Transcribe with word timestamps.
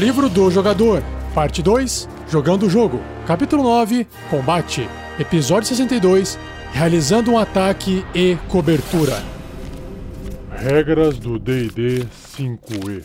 Livro 0.00 0.30
do 0.30 0.50
Jogador, 0.50 1.02
Parte 1.34 1.62
2 1.62 2.08
Jogando 2.26 2.64
o 2.64 2.70
Jogo, 2.70 2.98
Capítulo 3.26 3.62
9 3.64 4.06
Combate, 4.30 4.88
Episódio 5.18 5.68
62 5.68 6.38
Realizando 6.72 7.30
um 7.30 7.36
ataque 7.36 8.02
e 8.14 8.38
cobertura. 8.48 9.22
Regras 10.52 11.18
do 11.18 11.38
DD 11.38 12.06
5E. 12.34 13.04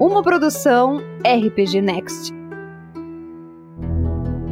Uma 0.00 0.22
produção 0.22 1.02
RPG 1.18 1.82
Next. 1.82 2.32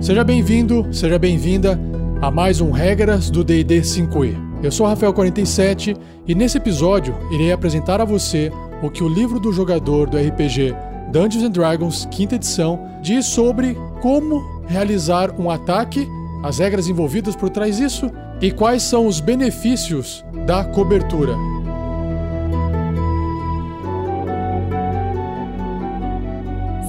Seja 0.02 0.22
bem-vindo, 0.22 0.86
seja 0.92 1.18
bem-vinda 1.18 1.80
a 2.20 2.30
mais 2.30 2.60
um 2.60 2.70
Regras 2.70 3.30
do 3.30 3.42
DD 3.42 3.80
5E. 3.80 4.36
Eu 4.62 4.70
sou 4.70 4.86
Rafael47 4.86 5.96
e 6.26 6.34
nesse 6.34 6.58
episódio 6.58 7.16
irei 7.32 7.52
apresentar 7.52 8.02
a 8.02 8.04
você 8.04 8.52
o 8.82 8.90
que 8.90 9.02
o 9.02 9.08
livro 9.08 9.40
do 9.40 9.52
jogador 9.52 10.08
do 10.08 10.16
RPG 10.16 10.74
Dungeons 11.10 11.44
and 11.44 11.50
Dragons, 11.50 12.06
quinta 12.10 12.34
edição, 12.34 12.80
diz 13.00 13.26
sobre 13.26 13.76
como 14.00 14.44
realizar 14.66 15.34
um 15.40 15.50
ataque, 15.50 16.06
as 16.42 16.58
regras 16.58 16.88
envolvidas 16.88 17.34
por 17.34 17.50
trás 17.50 17.78
disso 17.78 18.10
e 18.40 18.52
quais 18.52 18.82
são 18.82 19.06
os 19.06 19.20
benefícios 19.20 20.24
da 20.46 20.64
cobertura. 20.64 21.34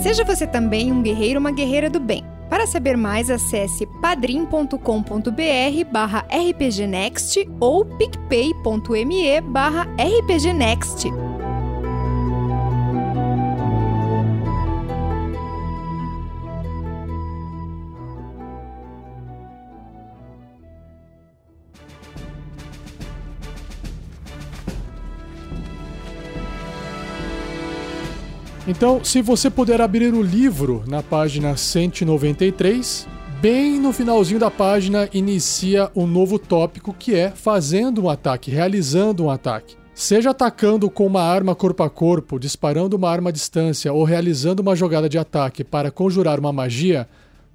Seja 0.01 0.23
você 0.23 0.47
também 0.47 0.91
um 0.91 1.01
guerreiro 1.01 1.39
ou 1.39 1.41
uma 1.41 1.51
guerreira 1.51 1.89
do 1.89 1.99
bem. 1.99 2.23
Para 2.49 2.65
saber 2.65 2.97
mais, 2.97 3.29
acesse 3.29 3.85
padrim.com.br 4.01 4.79
barra 5.91 6.25
rpgnext 6.29 7.47
ou 7.59 7.85
picpay.me 7.85 9.41
barra 9.41 9.87
rpgnext. 9.97 11.28
Então, 28.67 29.03
se 29.03 29.21
você 29.21 29.49
puder 29.49 29.81
abrir 29.81 30.13
o 30.13 30.21
livro 30.21 30.83
na 30.85 31.01
página 31.01 31.55
193, 31.55 33.07
bem 33.41 33.79
no 33.79 33.91
finalzinho 33.93 34.39
da 34.39 34.51
página 34.51 35.09
inicia 35.13 35.89
um 35.95 36.05
novo 36.05 36.37
tópico 36.37 36.93
que 36.93 37.15
é 37.15 37.31
fazendo 37.31 38.03
um 38.03 38.09
ataque, 38.09 38.51
realizando 38.51 39.23
um 39.23 39.29
ataque. 39.29 39.75
Seja 39.95 40.29
atacando 40.29 40.89
com 40.89 41.05
uma 41.05 41.21
arma 41.21 41.55
corpo 41.55 41.83
a 41.83 41.89
corpo, 41.89 42.39
disparando 42.39 42.95
uma 42.95 43.09
arma 43.09 43.29
à 43.29 43.33
distância 43.33 43.91
ou 43.91 44.03
realizando 44.03 44.61
uma 44.61 44.75
jogada 44.75 45.09
de 45.09 45.17
ataque 45.17 45.63
para 45.63 45.91
conjurar 45.91 46.39
uma 46.39 46.53
magia, 46.53 47.07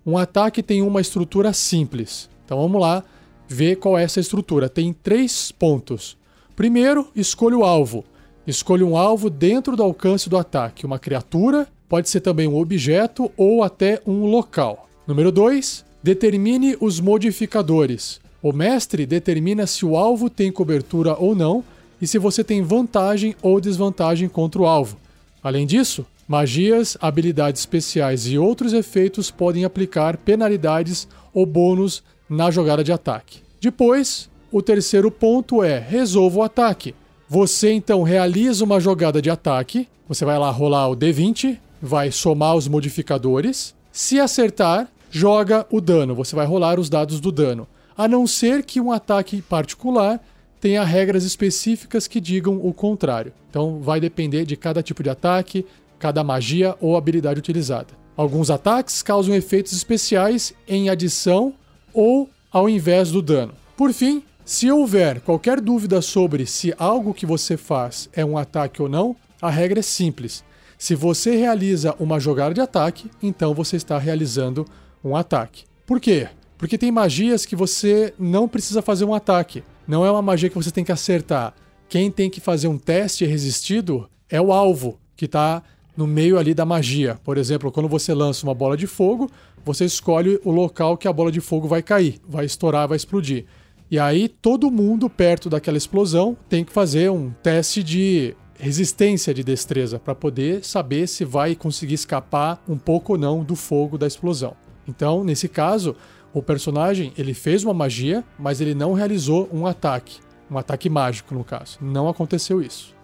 um 0.05 0.19
ataque 0.19 0.63
tem 0.63 0.83
uma 0.83 1.01
estrutura 1.01 1.53
simples. 1.53 2.29
Então 2.45 2.59
vamos 2.59 2.81
lá 2.81 3.03
ver 3.49 3.77
qual 3.77 3.99
é 3.99 4.03
essa 4.03 4.21
estrutura. 4.21 4.69
Tem 4.69 4.93
três 4.93 5.53
pontos. 5.53 6.17
Primeiro, 6.57 7.09
escolha 7.17 7.57
o 7.57 7.65
alvo. 7.65 8.05
Escolha 8.47 8.85
um 8.85 8.95
alvo 8.95 9.31
dentro 9.31 9.75
do 9.75 9.83
alcance 9.83 10.29
do 10.29 10.37
ataque, 10.37 10.85
uma 10.85 10.99
criatura, 10.99 11.67
pode 11.89 12.11
ser 12.11 12.21
também 12.21 12.47
um 12.47 12.59
objeto 12.59 13.33
ou 13.39 13.63
até 13.63 14.03
um 14.07 14.27
local. 14.27 14.87
Número 15.07 15.33
2. 15.33 15.83
Determine 16.03 16.77
os 16.79 17.01
modificadores. 17.01 18.21
O 18.43 18.53
mestre 18.53 19.07
determina 19.07 19.67
se 19.67 19.87
o 19.87 19.97
alvo 19.97 20.29
tem 20.29 20.53
cobertura 20.53 21.17
ou 21.19 21.35
não 21.35 21.65
e 22.03 22.07
se 22.07 22.19
você 22.19 22.45
tem 22.45 22.61
vantagem 22.61 23.35
ou 23.41 23.59
desvantagem 23.59 24.29
contra 24.29 24.61
o 24.61 24.67
alvo. 24.67 24.99
Além 25.43 25.67
disso, 25.67 26.05
magias, 26.29 26.99
habilidades 27.01 27.63
especiais 27.63 28.27
e 28.27 28.37
outros 28.37 28.75
efeitos 28.75 29.31
podem 29.31 29.65
aplicar 29.65 30.19
penalidades 30.19 31.09
ou 31.33 31.47
bônus 31.47 32.03
na 32.29 32.51
jogada 32.51 32.85
de 32.85 32.93
ataque. 32.93 33.39
Depois, 33.59 34.29
o 34.53 34.61
terceiro 34.61 35.11
ponto 35.11 35.65
é 35.65 35.79
resolva 35.79 36.41
o 36.41 36.43
ataque. 36.43 36.95
Você 37.29 37.73
então 37.73 38.03
realiza 38.03 38.65
uma 38.65 38.79
jogada 38.79 39.21
de 39.21 39.31
ataque. 39.31 39.89
Você 40.09 40.25
vai 40.25 40.39
lá 40.39 40.51
rolar 40.51 40.89
o 40.89 40.97
D20, 40.97 41.59
vai 41.81 42.11
somar 42.11 42.55
os 42.55 42.69
modificadores. 42.69 43.75
Se 43.91 44.21
acertar, 44.21 44.89
joga 45.11 45.67
o 45.71 45.81
dano. 45.81 46.15
Você 46.15 46.37
vai 46.37 46.47
rolar 46.47 46.79
os 46.79 46.91
dados 46.91 47.21
do 47.21 47.33
dano. 47.33 47.67
A 47.97 48.07
não 48.07 48.27
ser 48.27 48.65
que 48.65 48.81
um 48.81 48.93
ataque 48.93 49.41
particular 49.41 50.21
tenha 50.61 50.83
regras 50.83 51.25
específicas 51.25 52.07
que 52.07 52.21
digam 52.21 52.59
o 52.63 52.73
contrário. 52.73 53.33
Então 53.51 53.81
vai 53.81 54.01
depender 54.01 54.45
de 54.45 54.57
cada 54.57 54.83
tipo 54.83 55.03
de 55.03 55.11
ataque, 55.11 55.65
cada 55.99 56.25
magia 56.25 56.77
ou 56.81 56.97
habilidade 56.97 57.39
utilizada. 57.39 57.89
Alguns 58.17 58.51
ataques 58.51 59.03
causam 59.03 59.35
efeitos 59.35 59.73
especiais 59.73 60.55
em 60.67 60.89
adição 60.89 61.55
ou 61.93 62.29
ao 62.51 62.69
invés 62.69 63.11
do 63.11 63.21
dano. 63.21 63.53
Por 63.77 63.93
fim, 63.93 64.23
se 64.45 64.71
houver 64.71 65.23
qualquer 65.23 65.59
dúvida 65.59 66.03
sobre 66.03 66.45
se 66.45 66.75
algo 66.77 67.15
que 67.15 67.25
você 67.25 67.57
faz 67.57 68.11
é 68.13 68.23
um 68.23 68.37
ataque 68.37 68.83
ou 68.83 68.89
não, 68.91 69.17
a 69.41 69.49
regra 69.49 69.79
é 69.79 69.83
simples. 69.83 70.45
Se 70.77 70.95
você 70.95 71.35
realiza 71.35 71.95
uma 71.99 72.21
jogada 72.21 72.53
de 72.53 72.61
ataque, 72.61 73.11
então 73.23 73.55
você 73.55 73.77
está 73.77 73.97
realizando 73.97 74.67
um 75.03 75.17
ataque. 75.17 75.65
Por 75.87 75.99
quê? 75.99 76.29
Porque 76.59 76.77
tem 76.77 76.93
magias 76.93 77.47
que 77.47 77.57
você 77.57 78.13
não 78.19 78.47
precisa 78.47 78.83
fazer 78.83 79.07
um 79.07 79.15
ataque. 79.15 79.65
Não 79.89 80.05
é 80.05 80.11
uma 80.11 80.21
magia 80.21 80.51
que 80.51 80.55
você 80.55 80.71
tem 80.71 80.85
que 80.85 80.93
acertar. 80.93 81.55
Quem 81.89 82.11
tem 82.11 82.29
que 82.29 82.41
fazer 82.41 82.69
um 82.69 82.77
teste 82.77 83.25
resistido 83.25 84.09
é 84.29 84.41
o 84.43 84.53
alvo, 84.53 84.99
que 85.17 85.25
está 85.25 85.63
no 85.97 86.07
meio 86.07 86.39
ali 86.39 86.53
da 86.53 86.67
magia. 86.67 87.19
Por 87.25 87.39
exemplo, 87.39 87.73
quando 87.73 87.89
você 87.89 88.13
lança 88.13 88.45
uma 88.45 88.55
bola 88.55 88.77
de 88.77 88.87
fogo, 88.87 89.31
você 89.65 89.87
escolhe 89.87 90.39
o 90.45 90.51
local 90.51 90.99
que 90.99 91.09
a 91.09 91.13
bola 91.13 91.33
de 91.33 91.41
fogo 91.41 91.67
vai 91.67 91.83
cair, 91.83 92.21
vai 92.29 92.45
estourar, 92.45 92.87
vai 92.87 92.97
explodir. 92.97 93.47
E 93.91 93.99
aí 93.99 94.29
todo 94.29 94.71
mundo 94.71 95.11
perto 95.11 95.51
daquela 95.51 95.77
explosão 95.77 96.37
tem 96.49 96.65
que 96.65 96.73
fazer 96.73 97.11
um 97.11 97.31
teste 97.43 97.83
de 97.83 98.35
resistência 98.59 99.35
de 99.35 99.45
destreza 99.45 99.99
para 99.99 100.15
poder 100.15 100.65
saber 100.65 101.07
se 101.07 101.25
vai 101.25 101.55
conseguir 101.55 101.95
escapar 101.95 102.63
um 102.69 102.79
pouco 102.79 103.13
ou 103.13 103.19
não 103.19 103.45
do 103.45 103.55
fogo 103.55 103.99
da 103.99 104.07
explosão. 104.07 104.57
Então, 104.87 105.25
nesse 105.25 105.49
caso, 105.49 105.97
o 106.33 106.43
personagem 106.43 107.13
ele 107.17 107.35
fez 107.35 107.65
uma 107.65 107.75
magia, 107.75 108.25
mas 108.39 108.61
ele 108.61 108.75
não 108.75 108.93
realizou 108.93 109.49
um 109.53 109.67
ataque, 109.67 110.19
um 110.51 110.59
ataque 110.59 110.89
mágico 110.89 111.35
no 111.35 111.45
caso. 111.45 111.79
Não 111.81 112.09
aconteceu 112.09 112.63
isso. 112.63 112.95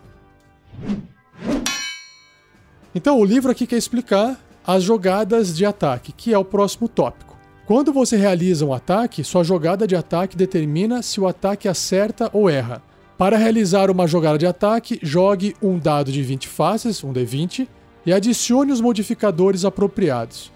Então, 2.94 3.18
o 3.18 3.24
livro 3.24 3.50
aqui 3.50 3.66
quer 3.66 3.76
explicar 3.76 4.41
as 4.66 4.82
jogadas 4.82 5.56
de 5.56 5.64
ataque, 5.64 6.12
que 6.12 6.34
é 6.34 6.38
o 6.38 6.44
próximo 6.44 6.88
tópico. 6.88 7.29
Quando 7.70 7.92
você 7.92 8.16
realiza 8.16 8.66
um 8.66 8.75
ataque, 8.75 9.22
sua 9.22 9.44
jogada 9.44 9.86
de 9.86 9.94
ataque 9.94 10.36
determina 10.36 11.03
se 11.03 11.20
o 11.20 11.28
ataque 11.28 11.69
acerta 11.69 12.28
ou 12.32 12.50
erra. 12.50 12.82
Para 13.16 13.36
realizar 13.36 13.92
uma 13.92 14.08
jogada 14.08 14.36
de 14.36 14.44
ataque, 14.44 14.98
jogue 15.00 15.54
um 15.62 15.78
dado 15.78 16.10
de 16.10 16.20
20 16.20 16.48
faces, 16.48 17.04
um 17.04 17.12
D20, 17.12 17.69
e 18.04 18.12
adicione 18.12 18.72
os 18.72 18.80
modificadores 18.80 19.64
apropriados. 19.64 20.50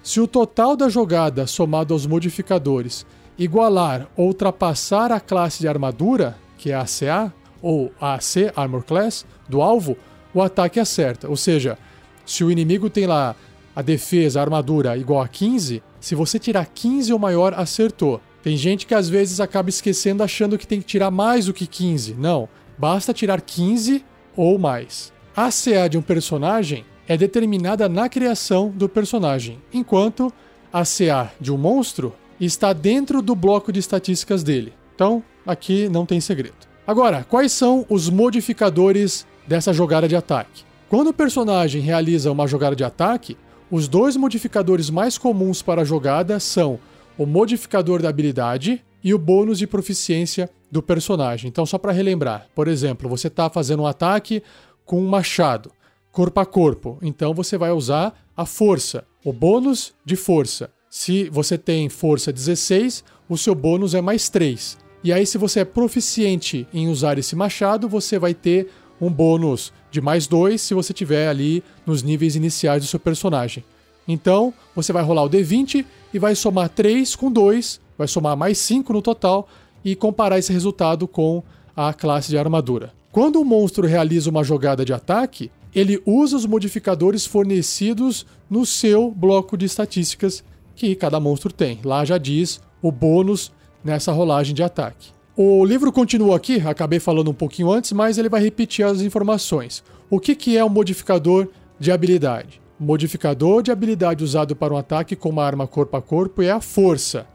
Se 0.00 0.20
o 0.20 0.28
total 0.28 0.76
da 0.76 0.88
jogada 0.88 1.44
somado 1.44 1.92
aos 1.92 2.06
modificadores 2.06 3.04
igualar 3.36 4.06
ou 4.16 4.28
ultrapassar 4.28 5.10
a 5.10 5.18
classe 5.18 5.58
de 5.58 5.66
armadura, 5.66 6.38
que 6.56 6.70
é 6.70 6.74
a 6.74 6.82
ACA, 6.82 7.34
ou 7.60 7.90
AC, 8.00 8.52
Armor 8.54 8.84
Class, 8.84 9.26
do 9.48 9.60
alvo, 9.60 9.96
o 10.32 10.40
ataque 10.40 10.78
acerta. 10.78 11.28
Ou 11.28 11.36
seja, 11.36 11.76
se 12.24 12.44
o 12.44 12.50
inimigo 12.52 12.88
tem 12.88 13.08
lá 13.08 13.34
a 13.74 13.82
defesa, 13.82 14.38
a 14.38 14.44
armadura 14.44 14.96
igual 14.96 15.20
a 15.20 15.26
15, 15.26 15.82
se 16.00 16.14
você 16.14 16.38
tirar 16.38 16.66
15 16.66 17.12
ou 17.12 17.18
maior, 17.18 17.54
acertou. 17.54 18.20
Tem 18.42 18.56
gente 18.56 18.86
que 18.86 18.94
às 18.94 19.08
vezes 19.08 19.38
acaba 19.38 19.68
esquecendo 19.68 20.22
achando 20.22 20.56
que 20.56 20.66
tem 20.66 20.80
que 20.80 20.86
tirar 20.86 21.10
mais 21.10 21.46
do 21.46 21.52
que 21.52 21.66
15. 21.66 22.14
Não, 22.14 22.48
basta 22.78 23.12
tirar 23.12 23.40
15 23.40 24.04
ou 24.34 24.58
mais. 24.58 25.12
A 25.36 25.50
CA 25.50 25.88
de 25.88 25.98
um 25.98 26.02
personagem 26.02 26.84
é 27.06 27.16
determinada 27.16 27.88
na 27.88 28.08
criação 28.08 28.70
do 28.70 28.88
personagem, 28.88 29.60
enquanto 29.72 30.32
a 30.72 30.84
CA 30.84 31.30
de 31.40 31.52
um 31.52 31.58
monstro 31.58 32.14
está 32.40 32.72
dentro 32.72 33.20
do 33.20 33.34
bloco 33.34 33.72
de 33.72 33.80
estatísticas 33.80 34.42
dele. 34.42 34.72
Então, 34.94 35.22
aqui 35.46 35.88
não 35.88 36.06
tem 36.06 36.20
segredo. 36.20 36.56
Agora, 36.86 37.24
quais 37.28 37.52
são 37.52 37.84
os 37.88 38.08
modificadores 38.08 39.26
dessa 39.46 39.72
jogada 39.72 40.08
de 40.08 40.16
ataque? 40.16 40.64
Quando 40.88 41.08
o 41.08 41.14
personagem 41.14 41.80
realiza 41.80 42.32
uma 42.32 42.46
jogada 42.46 42.74
de 42.74 42.82
ataque, 42.82 43.36
os 43.70 43.86
dois 43.86 44.16
modificadores 44.16 44.90
mais 44.90 45.16
comuns 45.16 45.62
para 45.62 45.82
a 45.82 45.84
jogada 45.84 46.40
são 46.40 46.78
o 47.16 47.24
modificador 47.24 48.02
da 48.02 48.08
habilidade 48.08 48.82
e 49.02 49.14
o 49.14 49.18
bônus 49.18 49.58
de 49.58 49.66
proficiência 49.66 50.50
do 50.70 50.82
personagem. 50.82 51.48
Então, 51.48 51.64
só 51.64 51.78
para 51.78 51.92
relembrar, 51.92 52.48
por 52.54 52.66
exemplo, 52.66 53.08
você 53.08 53.28
está 53.28 53.48
fazendo 53.48 53.82
um 53.82 53.86
ataque 53.86 54.42
com 54.84 55.00
um 55.00 55.08
machado, 55.08 55.70
corpo 56.10 56.40
a 56.40 56.46
corpo. 56.46 56.98
Então, 57.00 57.32
você 57.32 57.56
vai 57.56 57.70
usar 57.70 58.14
a 58.36 58.44
força, 58.44 59.04
o 59.24 59.32
bônus 59.32 59.94
de 60.04 60.16
força. 60.16 60.70
Se 60.88 61.30
você 61.30 61.56
tem 61.56 61.88
força 61.88 62.32
16, 62.32 63.04
o 63.28 63.38
seu 63.38 63.54
bônus 63.54 63.94
é 63.94 64.00
mais 64.00 64.28
3. 64.28 64.78
E 65.04 65.12
aí, 65.12 65.24
se 65.24 65.38
você 65.38 65.60
é 65.60 65.64
proficiente 65.64 66.66
em 66.74 66.88
usar 66.88 67.18
esse 67.18 67.36
machado, 67.36 67.88
você 67.88 68.18
vai 68.18 68.34
ter 68.34 68.68
um 69.00 69.10
bônus 69.10 69.72
de 69.90 70.00
mais 70.00 70.26
2 70.26 70.60
se 70.60 70.74
você 70.74 70.92
tiver 70.92 71.28
ali 71.28 71.62
nos 71.84 72.02
níveis 72.02 72.36
iniciais 72.36 72.82
do 72.82 72.88
seu 72.88 73.00
personagem. 73.00 73.64
Então, 74.06 74.52
você 74.74 74.92
vai 74.92 75.02
rolar 75.02 75.24
o 75.24 75.30
D20 75.30 75.84
e 76.12 76.18
vai 76.18 76.34
somar 76.34 76.68
3 76.68 77.14
com 77.16 77.30
2, 77.30 77.80
vai 77.96 78.08
somar 78.08 78.36
mais 78.36 78.58
5 78.58 78.92
no 78.92 79.02
total 79.02 79.48
e 79.84 79.94
comparar 79.94 80.38
esse 80.38 80.52
resultado 80.52 81.06
com 81.06 81.42
a 81.76 81.92
classe 81.92 82.28
de 82.28 82.38
armadura. 82.38 82.92
Quando 83.12 83.40
o 83.40 83.44
monstro 83.44 83.86
realiza 83.86 84.30
uma 84.30 84.44
jogada 84.44 84.84
de 84.84 84.92
ataque, 84.92 85.50
ele 85.74 86.00
usa 86.04 86.36
os 86.36 86.46
modificadores 86.46 87.26
fornecidos 87.26 88.26
no 88.48 88.66
seu 88.66 89.10
bloco 89.10 89.56
de 89.56 89.66
estatísticas 89.66 90.42
que 90.74 90.94
cada 90.94 91.20
monstro 91.20 91.52
tem. 91.52 91.78
Lá 91.84 92.04
já 92.04 92.18
diz 92.18 92.60
o 92.82 92.90
bônus 92.90 93.52
nessa 93.84 94.12
rolagem 94.12 94.54
de 94.54 94.62
ataque. 94.62 95.10
O 95.42 95.64
livro 95.64 95.90
continua 95.90 96.36
aqui, 96.36 96.60
acabei 96.66 97.00
falando 97.00 97.30
um 97.30 97.34
pouquinho 97.34 97.72
antes, 97.72 97.92
mas 97.92 98.18
ele 98.18 98.28
vai 98.28 98.42
repetir 98.42 98.84
as 98.84 99.00
informações. 99.00 99.82
O 100.10 100.20
que, 100.20 100.34
que 100.34 100.58
é 100.58 100.62
um 100.62 100.68
modificador 100.68 101.48
de 101.78 101.90
habilidade? 101.90 102.60
Modificador 102.78 103.62
de 103.62 103.72
habilidade 103.72 104.22
usado 104.22 104.54
para 104.54 104.74
um 104.74 104.76
ataque 104.76 105.16
com 105.16 105.30
uma 105.30 105.42
arma 105.42 105.66
corpo 105.66 105.96
a 105.96 106.02
corpo 106.02 106.42
é 106.42 106.50
a 106.50 106.60
força. 106.60 107.26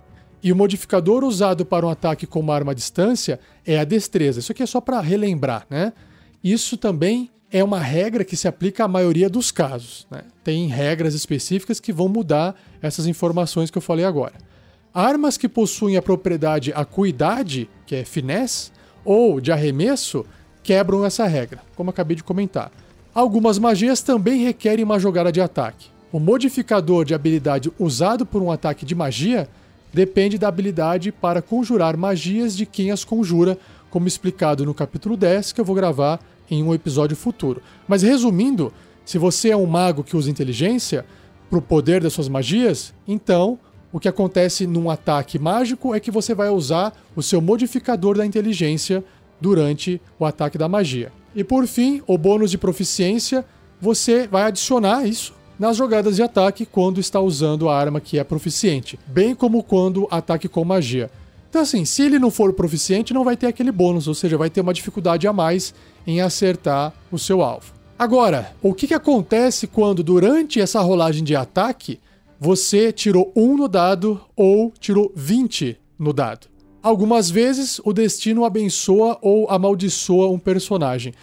E 0.43 0.51
o 0.51 0.55
modificador 0.55 1.23
usado 1.23 1.65
para 1.65 1.83
um 1.83 1.89
ataque 1.89 2.27
com 2.27 2.41
uma 2.41 2.53
arma 2.53 2.73
à 2.73 2.75
distância 2.75 3.39
é 3.65 3.79
a 3.79 3.83
destreza. 3.83 4.39
Isso 4.39 4.51
aqui 4.51 4.61
é 4.61 4.67
só 4.67 4.79
para 4.79 5.01
relembrar, 5.01 5.65
né? 5.67 5.91
Isso 6.43 6.77
também 6.77 7.31
é 7.51 7.63
uma 7.63 7.79
regra 7.79 8.23
que 8.23 8.37
se 8.37 8.47
aplica 8.47 8.83
à 8.85 8.87
maioria 8.87 9.27
dos 9.27 9.49
casos. 9.49 10.05
Né? 10.11 10.21
Tem 10.43 10.67
regras 10.67 11.15
específicas 11.15 11.79
que 11.79 11.91
vão 11.91 12.07
mudar 12.07 12.53
essas 12.83 13.07
informações 13.07 13.71
que 13.71 13.79
eu 13.79 13.81
falei 13.81 14.05
agora. 14.05 14.35
Armas 14.95 15.35
que 15.35 15.49
possuem 15.49 15.97
a 15.97 16.01
propriedade 16.01 16.71
acuidade, 16.73 17.69
que 17.85 17.97
é 17.97 18.05
finesse, 18.05 18.71
ou 19.03 19.41
de 19.41 19.51
arremesso, 19.51 20.25
quebram 20.63 21.03
essa 21.03 21.27
regra, 21.27 21.61
como 21.75 21.89
acabei 21.89 22.15
de 22.15 22.23
comentar. 22.23 22.71
Algumas 23.13 23.59
magias 23.59 24.01
também 24.01 24.45
requerem 24.45 24.85
uma 24.85 24.97
jogada 24.97 25.33
de 25.33 25.41
ataque. 25.41 25.89
O 26.13 26.19
modificador 26.19 27.03
de 27.03 27.13
habilidade 27.13 27.69
usado 27.77 28.25
por 28.25 28.41
um 28.41 28.49
ataque 28.49 28.85
de 28.85 28.95
magia 28.95 29.49
depende 29.93 30.37
da 30.37 30.47
habilidade 30.47 31.11
para 31.11 31.41
conjurar 31.41 31.97
magias 31.97 32.55
de 32.55 32.65
quem 32.65 32.89
as 32.89 33.03
conjura, 33.03 33.57
como 33.89 34.07
explicado 34.07 34.65
no 34.65 34.73
capítulo 34.73 35.17
10, 35.17 35.51
que 35.51 35.59
eu 35.59 35.65
vou 35.65 35.75
gravar 35.75 36.21
em 36.49 36.63
um 36.63 36.73
episódio 36.73 37.17
futuro. 37.17 37.61
Mas 37.85 38.01
resumindo, 38.01 38.71
se 39.03 39.17
você 39.17 39.49
é 39.49 39.57
um 39.57 39.65
mago 39.65 40.05
que 40.05 40.15
usa 40.15 40.31
inteligência 40.31 41.05
para 41.49 41.59
o 41.59 41.61
poder 41.61 42.01
das 42.01 42.13
suas 42.13 42.29
magias, 42.29 42.93
então 43.05 43.59
o 43.95 43.99
que 43.99 44.09
acontece 44.09 44.67
num 44.67 44.89
ataque 44.89 45.39
mágico 45.39 45.95
é 45.95 46.01
que 46.01 46.11
você 46.11 46.35
vai 46.35 46.49
usar 46.49 46.93
o 47.15 47.23
seu 47.23 47.39
modificador 47.39 48.17
da 48.17 48.25
inteligência 48.25 49.01
durante 49.39 50.01
o 50.19 50.25
ataque 50.25 50.57
da 50.57 50.67
magia. 50.67 51.13
E 51.33 51.45
por 51.45 51.65
fim, 51.65 52.01
o 52.05 52.17
bônus 52.17 52.51
de 52.51 52.57
proficiência, 52.57 53.45
você 53.79 54.27
vai 54.27 54.43
adicionar 54.43 55.07
isso 55.07 55.33
nas 55.57 55.77
jogadas 55.77 56.17
de 56.17 56.21
ataque 56.21 56.65
quando 56.65 56.99
está 56.99 57.21
usando 57.21 57.69
a 57.69 57.79
arma 57.79 58.01
que 58.01 58.19
é 58.19 58.23
proficiente, 58.25 58.99
bem 59.07 59.33
como 59.33 59.63
quando 59.63 60.09
ataque 60.11 60.49
com 60.49 60.65
magia. 60.65 61.09
Então, 61.49 61.61
assim, 61.61 61.85
se 61.85 62.01
ele 62.01 62.19
não 62.19 62.29
for 62.29 62.51
proficiente, 62.51 63.13
não 63.13 63.23
vai 63.23 63.37
ter 63.37 63.47
aquele 63.47 63.71
bônus, 63.71 64.09
ou 64.09 64.13
seja, 64.13 64.37
vai 64.37 64.49
ter 64.49 64.59
uma 64.59 64.73
dificuldade 64.73 65.25
a 65.25 65.31
mais 65.31 65.73
em 66.05 66.19
acertar 66.19 66.93
o 67.09 67.17
seu 67.17 67.41
alvo. 67.41 67.71
Agora, 67.97 68.53
o 68.61 68.73
que, 68.73 68.87
que 68.87 68.93
acontece 68.93 69.67
quando 69.67 70.03
durante 70.03 70.59
essa 70.59 70.81
rolagem 70.81 71.23
de 71.23 71.33
ataque 71.33 71.97
você 72.39 72.91
tirou 72.91 73.31
1 73.35 73.57
no 73.57 73.67
dado 73.67 74.21
ou 74.35 74.71
tirou 74.79 75.11
20 75.15 75.77
no 75.97 76.11
dado? 76.11 76.47
Algumas 76.81 77.29
vezes 77.29 77.79
o 77.83 77.93
destino 77.93 78.45
abençoa 78.45 79.17
ou 79.21 79.49
amaldiçoa 79.49 80.29
um 80.29 80.37
personagem, 80.37 81.13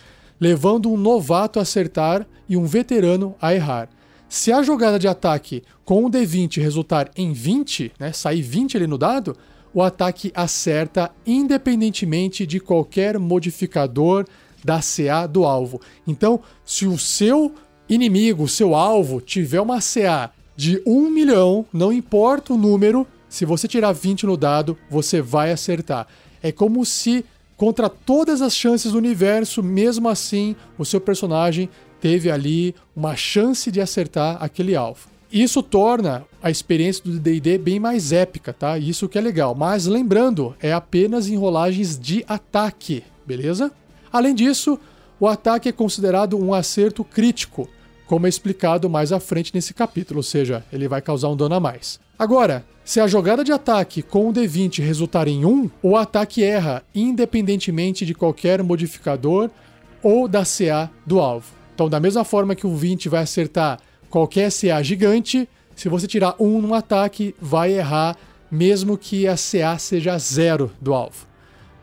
levando 0.40 0.90
um 0.90 0.96
novato 0.96 1.58
a 1.58 1.62
acertar 1.62 2.26
e 2.48 2.56
um 2.56 2.64
veterano 2.64 3.36
a 3.40 3.54
errar. 3.54 3.88
Se 4.28 4.50
a 4.50 4.62
jogada 4.62 4.98
de 4.98 5.06
ataque 5.06 5.62
com 5.84 6.04
o 6.04 6.10
D20 6.10 6.60
resultar 6.60 7.10
em 7.16 7.32
20, 7.32 7.92
né, 7.98 8.12
sair 8.12 8.42
20 8.42 8.78
ali 8.78 8.86
no 8.86 8.98
dado, 8.98 9.36
o 9.74 9.82
ataque 9.82 10.32
acerta 10.34 11.12
independentemente 11.26 12.46
de 12.46 12.58
qualquer 12.58 13.18
modificador 13.18 14.26
da 14.64 14.80
CA 14.80 15.26
do 15.26 15.44
alvo. 15.44 15.80
Então, 16.06 16.40
se 16.64 16.86
o 16.86 16.98
seu 16.98 17.54
inimigo, 17.88 18.44
o 18.44 18.48
seu 18.48 18.74
alvo, 18.74 19.20
tiver 19.20 19.60
uma 19.60 19.80
CA 19.80 20.32
de 20.62 20.80
1 20.86 21.10
milhão, 21.10 21.66
não 21.72 21.92
importa 21.92 22.54
o 22.54 22.56
número, 22.56 23.04
se 23.28 23.44
você 23.44 23.66
tirar 23.66 23.90
20 23.90 24.26
no 24.26 24.36
dado, 24.36 24.78
você 24.88 25.20
vai 25.20 25.50
acertar. 25.50 26.06
É 26.40 26.52
como 26.52 26.86
se, 26.86 27.24
contra 27.56 27.88
todas 27.88 28.40
as 28.40 28.54
chances 28.54 28.92
do 28.92 28.98
universo, 28.98 29.60
mesmo 29.60 30.08
assim, 30.08 30.54
o 30.78 30.84
seu 30.84 31.00
personagem 31.00 31.68
teve 32.00 32.30
ali 32.30 32.76
uma 32.94 33.16
chance 33.16 33.72
de 33.72 33.80
acertar 33.80 34.36
aquele 34.40 34.76
alvo. 34.76 35.08
Isso 35.32 35.64
torna 35.64 36.24
a 36.40 36.48
experiência 36.48 37.02
do 37.02 37.18
D&D 37.18 37.58
bem 37.58 37.80
mais 37.80 38.12
épica, 38.12 38.52
tá? 38.52 38.78
Isso 38.78 39.08
que 39.08 39.18
é 39.18 39.20
legal. 39.20 39.56
Mas 39.56 39.86
lembrando, 39.86 40.54
é 40.62 40.72
apenas 40.72 41.26
em 41.26 41.34
rolagens 41.34 41.98
de 41.98 42.24
ataque, 42.28 43.02
beleza? 43.26 43.72
Além 44.12 44.32
disso, 44.32 44.78
o 45.18 45.26
ataque 45.26 45.68
é 45.68 45.72
considerado 45.72 46.38
um 46.38 46.54
acerto 46.54 47.02
crítico, 47.02 47.68
como 48.06 48.26
é 48.26 48.28
explicado 48.28 48.88
mais 48.90 49.12
à 49.12 49.20
frente 49.20 49.52
nesse 49.54 49.72
capítulo, 49.72 50.18
ou 50.18 50.22
seja, 50.24 50.64
ele 50.72 50.88
vai 50.88 51.00
causar 51.00 51.28
um 51.28 51.36
dano 51.36 51.54
a 51.54 51.60
mais. 51.60 51.98
Agora, 52.18 52.64
se 52.84 53.00
a 53.00 53.06
jogada 53.06 53.42
de 53.42 53.52
ataque 53.52 54.02
com 54.02 54.28
o 54.28 54.32
D20 54.32 54.82
resultar 54.82 55.28
em 55.28 55.44
1, 55.44 55.70
o 55.82 55.96
ataque 55.96 56.42
erra 56.42 56.82
independentemente 56.94 58.04
de 58.04 58.14
qualquer 58.14 58.62
modificador 58.62 59.50
ou 60.02 60.28
da 60.28 60.44
CA 60.44 60.90
do 61.06 61.20
alvo. 61.20 61.46
Então, 61.74 61.88
da 61.88 62.00
mesma 62.00 62.24
forma 62.24 62.54
que 62.54 62.66
o 62.66 62.76
20 62.76 63.08
vai 63.08 63.22
acertar 63.22 63.80
qualquer 64.10 64.52
CA 64.52 64.82
gigante, 64.82 65.48
se 65.74 65.88
você 65.88 66.06
tirar 66.06 66.34
um 66.38 66.60
no 66.60 66.74
ataque, 66.74 67.34
vai 67.40 67.72
errar, 67.72 68.16
mesmo 68.50 68.98
que 68.98 69.26
a 69.26 69.36
CA 69.36 69.78
seja 69.78 70.18
zero 70.18 70.70
do 70.80 70.92
alvo. 70.92 71.26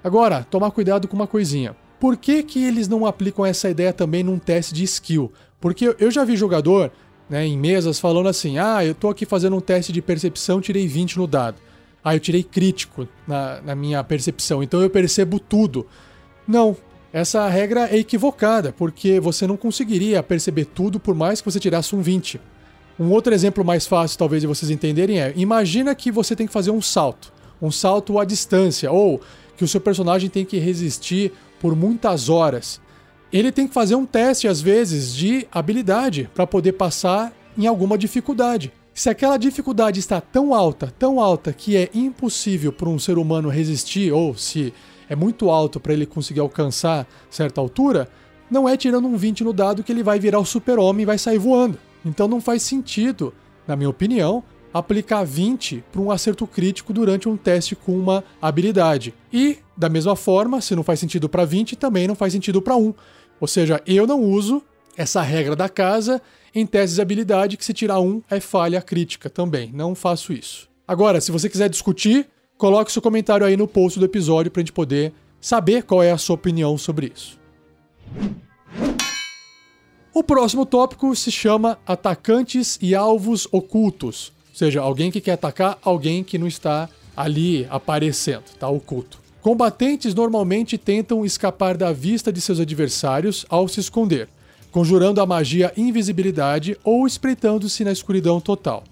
Agora, 0.03 0.45
tomar 0.49 0.71
cuidado 0.71 1.07
com 1.07 1.15
uma 1.15 1.27
coisinha. 1.27 1.75
Por 1.99 2.15
que, 2.15 2.43
que 2.43 2.63
eles 2.63 2.87
não 2.87 3.05
aplicam 3.05 3.45
essa 3.45 3.69
ideia 3.69 3.91
também 3.91 4.23
num 4.23 4.39
teste 4.39 4.73
de 4.73 4.83
skill? 4.83 5.33
Porque 5.59 5.95
eu 5.99 6.09
já 6.09 6.23
vi 6.23 6.35
jogador 6.35 6.91
né, 7.29 7.45
em 7.45 7.57
mesas 7.57 7.99
falando 7.99 8.29
assim: 8.29 8.57
ah, 8.57 8.83
eu 8.85 8.95
tô 8.95 9.09
aqui 9.09 9.25
fazendo 9.25 9.55
um 9.55 9.61
teste 9.61 9.91
de 9.91 10.01
percepção, 10.01 10.61
tirei 10.61 10.87
20 10.87 11.17
no 11.17 11.27
dado. 11.27 11.57
Ah, 12.03 12.15
eu 12.15 12.19
tirei 12.19 12.43
crítico 12.43 13.07
na, 13.27 13.61
na 13.61 13.75
minha 13.75 14.03
percepção, 14.03 14.63
então 14.63 14.81
eu 14.81 14.89
percebo 14.89 15.39
tudo. 15.39 15.85
Não, 16.47 16.75
essa 17.11 17.47
regra 17.47 17.93
é 17.93 17.97
equivocada, 17.97 18.71
porque 18.71 19.19
você 19.19 19.45
não 19.45 19.57
conseguiria 19.57 20.23
perceber 20.23 20.65
tudo 20.65 20.99
por 20.99 21.13
mais 21.13 21.41
que 21.41 21.51
você 21.51 21.59
tirasse 21.59 21.95
um 21.95 22.01
20. 22.01 22.39
Um 22.99 23.11
outro 23.11 23.33
exemplo 23.33 23.63
mais 23.63 23.87
fácil, 23.87 24.17
talvez, 24.17 24.41
de 24.41 24.47
vocês 24.47 24.69
entenderem 24.69 25.19
é: 25.19 25.33
imagina 25.35 25.93
que 25.95 26.11
você 26.11 26.35
tem 26.35 26.47
que 26.47 26.53
fazer 26.53 26.71
um 26.71 26.81
salto, 26.81 27.33
um 27.61 27.71
salto 27.71 28.17
à 28.19 28.25
distância, 28.25 28.91
ou 28.91 29.21
que 29.57 29.63
o 29.63 29.67
seu 29.67 29.81
personagem 29.81 30.29
tem 30.29 30.45
que 30.45 30.57
resistir 30.57 31.33
por 31.59 31.75
muitas 31.75 32.29
horas. 32.29 32.79
Ele 33.31 33.51
tem 33.51 33.67
que 33.67 33.73
fazer 33.73 33.95
um 33.95 34.05
teste, 34.05 34.47
às 34.47 34.59
vezes, 34.59 35.13
de 35.13 35.47
habilidade 35.51 36.29
para 36.33 36.47
poder 36.47 36.73
passar 36.73 37.31
em 37.55 37.67
alguma 37.67 37.97
dificuldade. 37.97 38.73
Se 38.91 39.09
aquela 39.09 39.37
dificuldade 39.37 39.99
está 39.99 40.19
tão 40.19 40.53
alta, 40.53 40.93
tão 40.97 41.19
alta, 41.19 41.53
que 41.53 41.77
é 41.77 41.89
impossível 41.93 42.73
para 42.73 42.89
um 42.89 42.97
ser 42.97 43.17
humano 43.17 43.47
resistir, 43.47 44.11
ou 44.11 44.35
se 44.35 44.73
é 45.07 45.15
muito 45.15 45.49
alto 45.49 45.79
para 45.79 45.93
ele 45.93 46.07
conseguir 46.07 46.39
alcançar 46.39 47.07
certa 47.29 47.61
altura, 47.61 48.09
não 48.49 48.67
é 48.67 48.75
tirando 48.75 49.07
um 49.07 49.15
20 49.15 49.43
no 49.43 49.53
dado 49.53 49.83
que 49.83 49.91
ele 49.91 50.03
vai 50.03 50.19
virar 50.19 50.39
o 50.39 50.45
super-homem 50.45 51.03
e 51.03 51.05
vai 51.05 51.17
sair 51.17 51.37
voando. 51.37 51.77
Então 52.03 52.27
não 52.27 52.41
faz 52.41 52.63
sentido, 52.63 53.33
na 53.67 53.75
minha 53.75 53.89
opinião, 53.89 54.43
aplicar 54.73 55.23
20 55.23 55.83
para 55.91 56.01
um 56.01 56.11
acerto 56.11 56.45
crítico 56.47 56.93
durante 56.93 57.27
um 57.27 57.37
teste 57.37 57.75
com 57.75 57.97
uma 57.97 58.23
habilidade. 58.41 59.13
E, 59.31 59.59
da 59.77 59.89
mesma 59.89 60.15
forma, 60.15 60.61
se 60.61 60.75
não 60.75 60.83
faz 60.83 60.99
sentido 60.99 61.29
para 61.29 61.45
20, 61.45 61.75
também 61.75 62.07
não 62.07 62.15
faz 62.15 62.33
sentido 62.33 62.61
para 62.61 62.75
1. 62.75 62.93
Ou 63.39 63.47
seja, 63.47 63.81
eu 63.85 64.05
não 64.05 64.21
uso 64.21 64.61
essa 64.97 65.21
regra 65.21 65.55
da 65.55 65.69
casa 65.69 66.21
em 66.53 66.65
testes 66.65 66.95
de 66.95 67.01
habilidade 67.01 67.57
que 67.57 67.63
se 67.63 67.73
tirar 67.73 67.99
um 67.99 68.21
é 68.29 68.39
falha 68.39 68.81
crítica 68.81 69.29
também. 69.29 69.71
Não 69.73 69.95
faço 69.95 70.33
isso. 70.33 70.67
Agora, 70.87 71.21
se 71.21 71.31
você 71.31 71.47
quiser 71.47 71.69
discutir, 71.69 72.27
coloque 72.57 72.91
seu 72.91 73.01
comentário 73.01 73.45
aí 73.45 73.55
no 73.55 73.67
post 73.67 73.99
do 73.99 74.05
episódio 74.05 74.51
para 74.51 74.59
a 74.59 74.63
gente 74.63 74.73
poder 74.73 75.13
saber 75.39 75.83
qual 75.83 76.03
é 76.03 76.11
a 76.11 76.17
sua 76.17 76.35
opinião 76.35 76.77
sobre 76.77 77.11
isso. 77.15 77.39
O 80.13 80.23
próximo 80.23 80.65
tópico 80.65 81.15
se 81.15 81.31
chama 81.31 81.77
atacantes 81.85 82.77
e 82.81 82.93
alvos 82.95 83.47
ocultos, 83.51 84.33
ou 84.49 84.55
seja, 84.55 84.81
alguém 84.81 85.11
que 85.11 85.21
quer 85.21 85.33
atacar 85.33 85.77
alguém 85.81 86.23
que 86.23 86.37
não 86.37 86.47
está 86.47 86.89
ali 87.15 87.67
aparecendo, 87.69 88.45
está 88.47 88.67
oculto. 88.67 89.19
Combatentes 89.41 90.13
normalmente 90.13 90.77
tentam 90.77 91.25
escapar 91.25 91.77
da 91.77 91.93
vista 91.93 92.31
de 92.31 92.41
seus 92.41 92.59
adversários 92.59 93.45
ao 93.49 93.67
se 93.67 93.79
esconder, 93.79 94.27
conjurando 94.71 95.21
a 95.21 95.25
magia 95.25 95.71
invisibilidade 95.77 96.77
ou 96.83 97.07
espreitando-se 97.07 97.83
na 97.83 97.91
escuridão 97.91 98.41
total. 98.41 98.83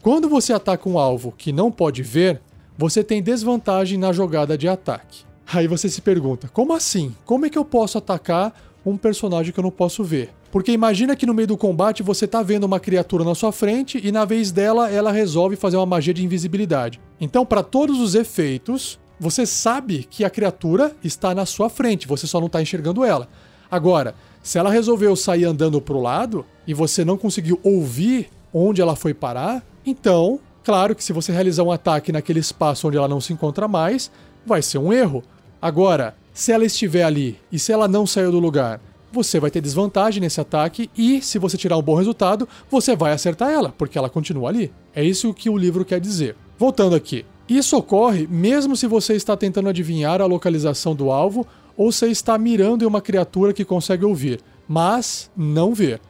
Quando 0.00 0.28
você 0.28 0.52
ataca 0.52 0.88
um 0.88 0.98
alvo 0.98 1.34
que 1.36 1.52
não 1.52 1.70
pode 1.70 2.02
ver, 2.02 2.40
você 2.76 3.02
tem 3.02 3.22
desvantagem 3.22 3.98
na 3.98 4.12
jogada 4.12 4.56
de 4.56 4.68
ataque. 4.68 5.24
Aí 5.52 5.66
você 5.66 5.88
se 5.88 6.00
pergunta: 6.00 6.48
como 6.48 6.72
assim? 6.72 7.14
Como 7.24 7.44
é 7.44 7.50
que 7.50 7.58
eu 7.58 7.64
posso 7.64 7.98
atacar 7.98 8.54
um 8.88 8.96
personagem 8.96 9.52
que 9.52 9.58
eu 9.58 9.64
não 9.64 9.70
posso 9.70 10.02
ver. 10.02 10.30
Porque 10.50 10.72
imagina 10.72 11.14
que 11.14 11.26
no 11.26 11.34
meio 11.34 11.48
do 11.48 11.56
combate 11.56 12.02
você 12.02 12.26
tá 12.26 12.42
vendo 12.42 12.64
uma 12.64 12.80
criatura 12.80 13.24
na 13.24 13.34
sua 13.34 13.52
frente 13.52 14.00
e 14.02 14.10
na 14.10 14.24
vez 14.24 14.50
dela 14.50 14.90
ela 14.90 15.12
resolve 15.12 15.56
fazer 15.56 15.76
uma 15.76 15.86
magia 15.86 16.14
de 16.14 16.24
invisibilidade. 16.24 17.00
Então, 17.20 17.44
para 17.44 17.62
todos 17.62 18.00
os 18.00 18.14
efeitos, 18.14 18.98
você 19.18 19.44
sabe 19.44 20.06
que 20.08 20.24
a 20.24 20.30
criatura 20.30 20.94
está 21.02 21.34
na 21.34 21.44
sua 21.44 21.68
frente, 21.68 22.06
você 22.06 22.26
só 22.26 22.38
não 22.38 22.46
está 22.46 22.62
enxergando 22.62 23.04
ela. 23.04 23.28
Agora, 23.70 24.14
se 24.42 24.58
ela 24.58 24.70
resolveu 24.70 25.14
sair 25.16 25.44
andando 25.44 25.80
pro 25.80 26.00
lado 26.00 26.44
e 26.66 26.72
você 26.72 27.04
não 27.04 27.18
conseguiu 27.18 27.60
ouvir 27.62 28.30
onde 28.52 28.80
ela 28.80 28.96
foi 28.96 29.12
parar, 29.12 29.62
então, 29.84 30.40
claro 30.64 30.94
que 30.94 31.04
se 31.04 31.12
você 31.12 31.32
realizar 31.32 31.62
um 31.62 31.72
ataque 31.72 32.12
naquele 32.12 32.40
espaço 32.40 32.88
onde 32.88 32.96
ela 32.96 33.08
não 33.08 33.20
se 33.20 33.32
encontra 33.32 33.68
mais, 33.68 34.10
vai 34.46 34.62
ser 34.62 34.78
um 34.78 34.92
erro. 34.92 35.22
Agora, 35.60 36.14
se 36.32 36.52
ela 36.52 36.64
estiver 36.64 37.02
ali 37.02 37.38
e 37.50 37.58
se 37.58 37.72
ela 37.72 37.88
não 37.88 38.06
saiu 38.06 38.30
do 38.30 38.38
lugar, 38.38 38.80
você 39.10 39.40
vai 39.40 39.50
ter 39.50 39.60
desvantagem 39.60 40.20
nesse 40.20 40.40
ataque 40.40 40.90
e, 40.96 41.20
se 41.22 41.38
você 41.38 41.56
tirar 41.56 41.76
um 41.76 41.82
bom 41.82 41.94
resultado, 41.94 42.48
você 42.70 42.94
vai 42.94 43.12
acertar 43.12 43.50
ela, 43.50 43.74
porque 43.76 43.98
ela 43.98 44.08
continua 44.08 44.48
ali. 44.48 44.72
É 44.94 45.02
isso 45.02 45.34
que 45.34 45.50
o 45.50 45.56
livro 45.56 45.84
quer 45.84 46.00
dizer. 46.00 46.36
Voltando 46.58 46.94
aqui. 46.94 47.24
Isso 47.48 47.76
ocorre 47.76 48.26
mesmo 48.30 48.76
se 48.76 48.86
você 48.86 49.14
está 49.14 49.36
tentando 49.36 49.70
adivinhar 49.70 50.20
a 50.20 50.26
localização 50.26 50.94
do 50.94 51.10
alvo 51.10 51.46
ou 51.76 51.90
você 51.90 52.08
está 52.08 52.36
mirando 52.36 52.82
em 52.82 52.86
uma 52.86 53.00
criatura 53.00 53.54
que 53.54 53.64
consegue 53.64 54.04
ouvir, 54.04 54.40
mas 54.68 55.30
não 55.34 55.72
ver. 55.72 56.00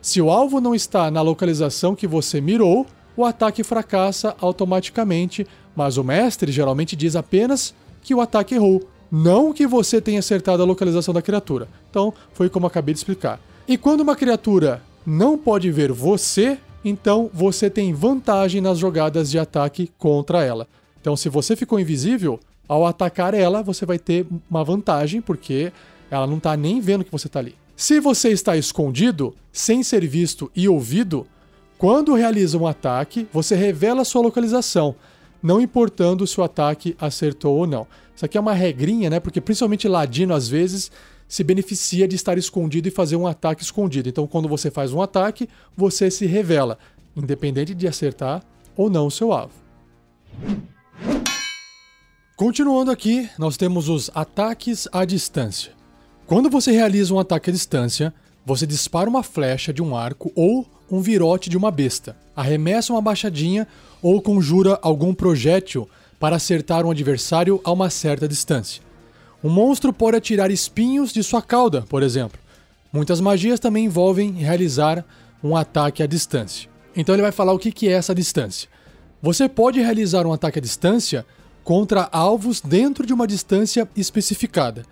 Se 0.00 0.22
o 0.22 0.30
alvo 0.30 0.60
não 0.60 0.74
está 0.74 1.10
na 1.10 1.20
localização 1.20 1.94
que 1.94 2.06
você 2.06 2.40
mirou, 2.40 2.86
o 3.16 3.24
ataque 3.24 3.62
fracassa 3.62 4.36
automaticamente, 4.40 5.46
mas 5.74 5.98
o 5.98 6.04
mestre 6.04 6.50
geralmente 6.50 6.94
diz 6.94 7.16
apenas 7.16 7.74
que 8.02 8.14
o 8.14 8.20
ataque 8.20 8.54
errou, 8.54 8.88
não 9.10 9.52
que 9.52 9.66
você 9.66 10.00
tenha 10.00 10.20
acertado 10.20 10.62
a 10.62 10.66
localização 10.66 11.12
da 11.12 11.20
criatura. 11.20 11.68
Então, 11.90 12.14
foi 12.32 12.48
como 12.48 12.66
acabei 12.66 12.94
de 12.94 13.00
explicar. 13.00 13.40
E 13.66 13.76
quando 13.76 14.00
uma 14.00 14.14
criatura 14.14 14.82
não 15.04 15.36
pode 15.36 15.70
ver 15.70 15.92
você, 15.92 16.56
então 16.84 17.28
você 17.34 17.68
tem 17.68 17.92
vantagem 17.92 18.60
nas 18.60 18.78
jogadas 18.78 19.30
de 19.30 19.38
ataque 19.38 19.90
contra 19.98 20.44
ela. 20.44 20.68
Então, 21.00 21.16
se 21.16 21.28
você 21.28 21.54
ficou 21.54 21.78
invisível, 21.78 22.40
ao 22.68 22.86
atacar 22.86 23.34
ela, 23.34 23.62
você 23.62 23.86
vai 23.86 23.98
ter 23.98 24.26
uma 24.50 24.64
vantagem, 24.64 25.20
porque 25.20 25.72
ela 26.10 26.26
não 26.26 26.38
está 26.38 26.56
nem 26.56 26.80
vendo 26.80 27.04
que 27.04 27.12
você 27.12 27.26
está 27.26 27.38
ali. 27.38 27.54
Se 27.76 28.00
você 28.00 28.30
está 28.30 28.56
escondido, 28.56 29.34
sem 29.52 29.82
ser 29.82 30.06
visto 30.06 30.50
e 30.54 30.68
ouvido, 30.68 31.26
quando 31.78 32.14
realiza 32.14 32.56
um 32.56 32.66
ataque, 32.66 33.28
você 33.32 33.54
revela 33.54 34.04
sua 34.04 34.22
localização, 34.22 34.94
não 35.42 35.60
importando 35.60 36.26
se 36.26 36.40
o 36.40 36.44
ataque 36.44 36.96
acertou 36.98 37.56
ou 37.56 37.66
não. 37.66 37.86
Isso 38.14 38.24
aqui 38.24 38.38
é 38.38 38.40
uma 38.40 38.54
regrinha, 38.54 39.10
né? 39.10 39.20
Porque 39.20 39.42
principalmente 39.42 39.86
ladino 39.86 40.34
às 40.34 40.48
vezes 40.48 40.90
se 41.28 41.44
beneficia 41.44 42.08
de 42.08 42.16
estar 42.16 42.38
escondido 42.38 42.88
e 42.88 42.90
fazer 42.90 43.16
um 43.16 43.26
ataque 43.26 43.62
escondido. 43.62 44.08
Então, 44.08 44.26
quando 44.26 44.48
você 44.48 44.70
faz 44.70 44.92
um 44.92 45.02
ataque, 45.02 45.48
você 45.76 46.10
se 46.10 46.24
revela, 46.24 46.78
independente 47.14 47.74
de 47.74 47.86
acertar 47.86 48.42
ou 48.74 48.88
não 48.88 49.06
o 49.06 49.10
seu 49.10 49.32
alvo. 49.32 49.52
Continuando 52.36 52.90
aqui, 52.90 53.30
nós 53.38 53.56
temos 53.56 53.88
os 53.88 54.10
ataques 54.14 54.86
à 54.92 55.04
distância. 55.04 55.72
Quando 56.26 56.50
você 56.50 56.70
realiza 56.70 57.14
um 57.14 57.18
ataque 57.18 57.50
à 57.50 57.52
distância, 57.52 58.12
você 58.44 58.66
dispara 58.66 59.08
uma 59.08 59.22
flecha 59.22 59.72
de 59.72 59.82
um 59.82 59.96
arco 59.96 60.30
ou 60.34 60.66
um 60.90 61.00
virote 61.00 61.48
de 61.48 61.56
uma 61.56 61.70
besta, 61.70 62.16
arremessa 62.34 62.92
uma 62.92 63.00
baixadinha 63.00 63.66
ou 64.02 64.20
conjura 64.20 64.78
algum 64.82 65.14
projétil 65.14 65.88
para 66.20 66.36
acertar 66.36 66.84
um 66.84 66.90
adversário 66.90 67.60
a 67.64 67.72
uma 67.72 67.90
certa 67.90 68.28
distância. 68.28 68.82
Um 69.42 69.48
monstro 69.48 69.92
pode 69.92 70.16
atirar 70.16 70.50
espinhos 70.50 71.12
de 71.12 71.22
sua 71.22 71.42
cauda, 71.42 71.82
por 71.82 72.02
exemplo. 72.02 72.38
Muitas 72.92 73.20
magias 73.20 73.60
também 73.60 73.84
envolvem 73.84 74.32
realizar 74.32 75.04
um 75.42 75.56
ataque 75.56 76.02
à 76.02 76.06
distância. 76.06 76.68
Então 76.94 77.14
ele 77.14 77.22
vai 77.22 77.32
falar 77.32 77.52
o 77.52 77.58
que 77.58 77.88
é 77.88 77.92
essa 77.92 78.14
distância. 78.14 78.68
Você 79.26 79.48
pode 79.48 79.80
realizar 79.80 80.24
um 80.24 80.32
ataque 80.32 80.60
à 80.60 80.62
distância 80.62 81.26
contra 81.64 82.08
alvos 82.12 82.60
dentro 82.60 83.04
de 83.04 83.12
uma 83.12 83.26
distância 83.26 83.88
especificada. 83.96 84.84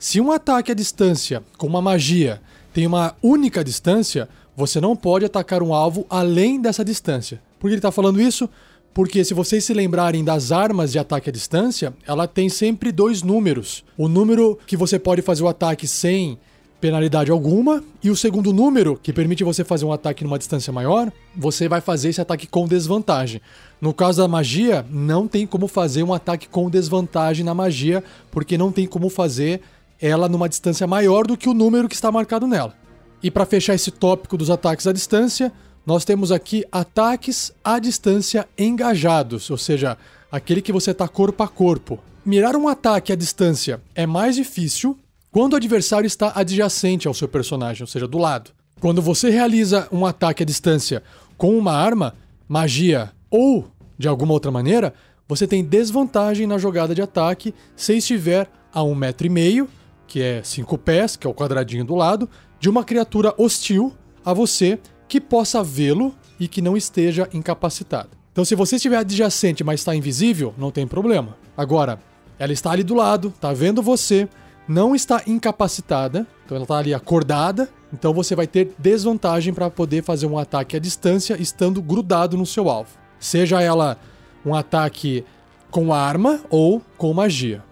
Se 0.00 0.20
um 0.20 0.32
ataque 0.32 0.72
à 0.72 0.74
distância 0.74 1.44
com 1.56 1.68
uma 1.68 1.80
magia 1.80 2.42
tem 2.74 2.88
uma 2.88 3.14
única 3.22 3.62
distância, 3.62 4.28
você 4.56 4.80
não 4.80 4.96
pode 4.96 5.26
atacar 5.26 5.62
um 5.62 5.72
alvo 5.72 6.04
além 6.10 6.60
dessa 6.60 6.84
distância. 6.84 7.40
Por 7.60 7.68
que 7.68 7.74
ele 7.74 7.78
está 7.78 7.92
falando 7.92 8.20
isso? 8.20 8.50
Porque 8.92 9.24
se 9.24 9.32
vocês 9.32 9.62
se 9.62 9.72
lembrarem 9.72 10.24
das 10.24 10.50
armas 10.50 10.90
de 10.90 10.98
ataque 10.98 11.30
à 11.30 11.32
distância, 11.32 11.94
ela 12.04 12.26
tem 12.26 12.48
sempre 12.48 12.90
dois 12.90 13.22
números. 13.22 13.84
O 13.96 14.08
número 14.08 14.58
que 14.66 14.76
você 14.76 14.98
pode 14.98 15.22
fazer 15.22 15.44
o 15.44 15.48
ataque 15.48 15.86
sem 15.86 16.36
penalidade 16.80 17.30
alguma, 17.30 17.82
e 18.02 18.10
o 18.10 18.16
segundo 18.16 18.52
número, 18.52 18.98
que 19.02 19.12
permite 19.12 19.42
você 19.42 19.64
fazer 19.64 19.84
um 19.84 19.92
ataque 19.92 20.22
numa 20.22 20.38
distância 20.38 20.72
maior, 20.72 21.12
você 21.36 21.68
vai 21.68 21.80
fazer 21.80 22.10
esse 22.10 22.20
ataque 22.20 22.46
com 22.46 22.66
desvantagem. 22.66 23.40
No 23.80 23.94
caso 23.94 24.20
da 24.20 24.28
magia, 24.28 24.84
não 24.90 25.28
tem 25.28 25.46
como 25.46 25.68
fazer 25.68 26.02
um 26.02 26.12
ataque 26.12 26.48
com 26.48 26.68
desvantagem 26.68 27.44
na 27.44 27.54
magia, 27.54 28.02
porque 28.30 28.58
não 28.58 28.72
tem 28.72 28.86
como 28.86 29.08
fazer 29.08 29.60
ela 30.00 30.28
numa 30.28 30.48
distância 30.48 30.86
maior 30.86 31.26
do 31.26 31.36
que 31.36 31.48
o 31.48 31.54
número 31.54 31.88
que 31.88 31.94
está 31.94 32.10
marcado 32.10 32.46
nela. 32.46 32.74
E 33.22 33.30
para 33.30 33.46
fechar 33.46 33.74
esse 33.74 33.90
tópico 33.90 34.36
dos 34.36 34.50
ataques 34.50 34.86
à 34.86 34.92
distância, 34.92 35.52
nós 35.86 36.04
temos 36.04 36.30
aqui 36.30 36.64
ataques 36.70 37.52
à 37.64 37.78
distância 37.78 38.48
engajados, 38.58 39.48
ou 39.50 39.56
seja, 39.56 39.96
aquele 40.30 40.60
que 40.60 40.72
você 40.72 40.90
está 40.90 41.08
corpo 41.08 41.42
a 41.42 41.48
corpo. 41.48 41.98
Mirar 42.24 42.56
um 42.56 42.68
ataque 42.68 43.12
à 43.12 43.16
distância 43.16 43.80
é 43.94 44.06
mais 44.06 44.36
difícil 44.36 44.98
quando 45.30 45.54
o 45.54 45.56
adversário 45.56 46.06
está 46.06 46.32
adjacente 46.34 47.08
ao 47.08 47.14
seu 47.14 47.28
personagem, 47.28 47.82
ou 47.82 47.86
seja, 47.86 48.06
do 48.06 48.18
lado. 48.18 48.50
Quando 48.80 49.00
você 49.00 49.30
realiza 49.30 49.88
um 49.90 50.04
ataque 50.04 50.42
à 50.42 50.46
distância 50.46 51.02
com 51.36 51.56
uma 51.56 51.72
arma, 51.72 52.14
magia 52.48 53.12
ou 53.30 53.66
de 53.98 54.08
alguma 54.08 54.32
outra 54.32 54.50
maneira, 54.50 54.94
você 55.28 55.46
tem 55.46 55.64
desvantagem 55.64 56.46
na 56.46 56.56
jogada 56.56 56.94
de 56.94 57.02
ataque 57.02 57.54
se 57.76 57.96
estiver 57.96 58.48
a 58.72 58.82
um 58.82 58.94
metro 58.94 59.26
e 59.26 59.30
meio, 59.30 59.68
que 60.06 60.22
é 60.22 60.42
cinco 60.42 60.78
pés, 60.78 61.16
que 61.16 61.26
é 61.26 61.30
o 61.30 61.34
quadradinho 61.34 61.84
do 61.84 61.94
lado, 61.94 62.28
de 62.58 62.70
uma 62.70 62.84
criatura 62.84 63.34
hostil 63.36 63.92
a 64.24 64.32
você 64.32 64.78
que 65.06 65.20
possa 65.20 65.62
vê-lo 65.62 66.14
e 66.38 66.48
que 66.48 66.62
não 66.62 66.76
esteja 66.76 67.28
incapacitado. 67.32 68.10
Então, 68.32 68.44
se 68.44 68.54
você 68.54 68.76
estiver 68.76 68.98
adjacente, 68.98 69.64
mas 69.64 69.80
está 69.80 69.94
invisível, 69.94 70.54
não 70.56 70.70
tem 70.70 70.86
problema. 70.86 71.36
Agora, 71.56 71.98
ela 72.38 72.52
está 72.52 72.70
ali 72.70 72.84
do 72.84 72.94
lado, 72.94 73.28
está 73.34 73.52
vendo 73.52 73.82
você, 73.82 74.28
não 74.68 74.94
está 74.94 75.22
incapacitada, 75.26 76.26
então 76.44 76.54
ela 76.54 76.64
está 76.64 76.78
ali 76.78 76.94
acordada, 76.94 77.68
então 77.92 78.14
você 78.14 78.36
vai 78.36 78.46
ter 78.46 78.74
desvantagem 78.78 79.52
para 79.52 79.68
poder 79.70 80.04
fazer 80.04 80.26
um 80.26 80.38
ataque 80.38 80.76
à 80.76 80.78
distância 80.78 81.40
estando 81.40 81.82
grudado 81.82 82.36
no 82.36 82.46
seu 82.46 82.68
alvo. 82.68 82.90
Seja 83.18 83.60
ela 83.60 83.98
um 84.44 84.54
ataque 84.54 85.24
com 85.70 85.92
arma 85.92 86.40
ou 86.48 86.82
com 86.96 87.12
magia. 87.12 87.62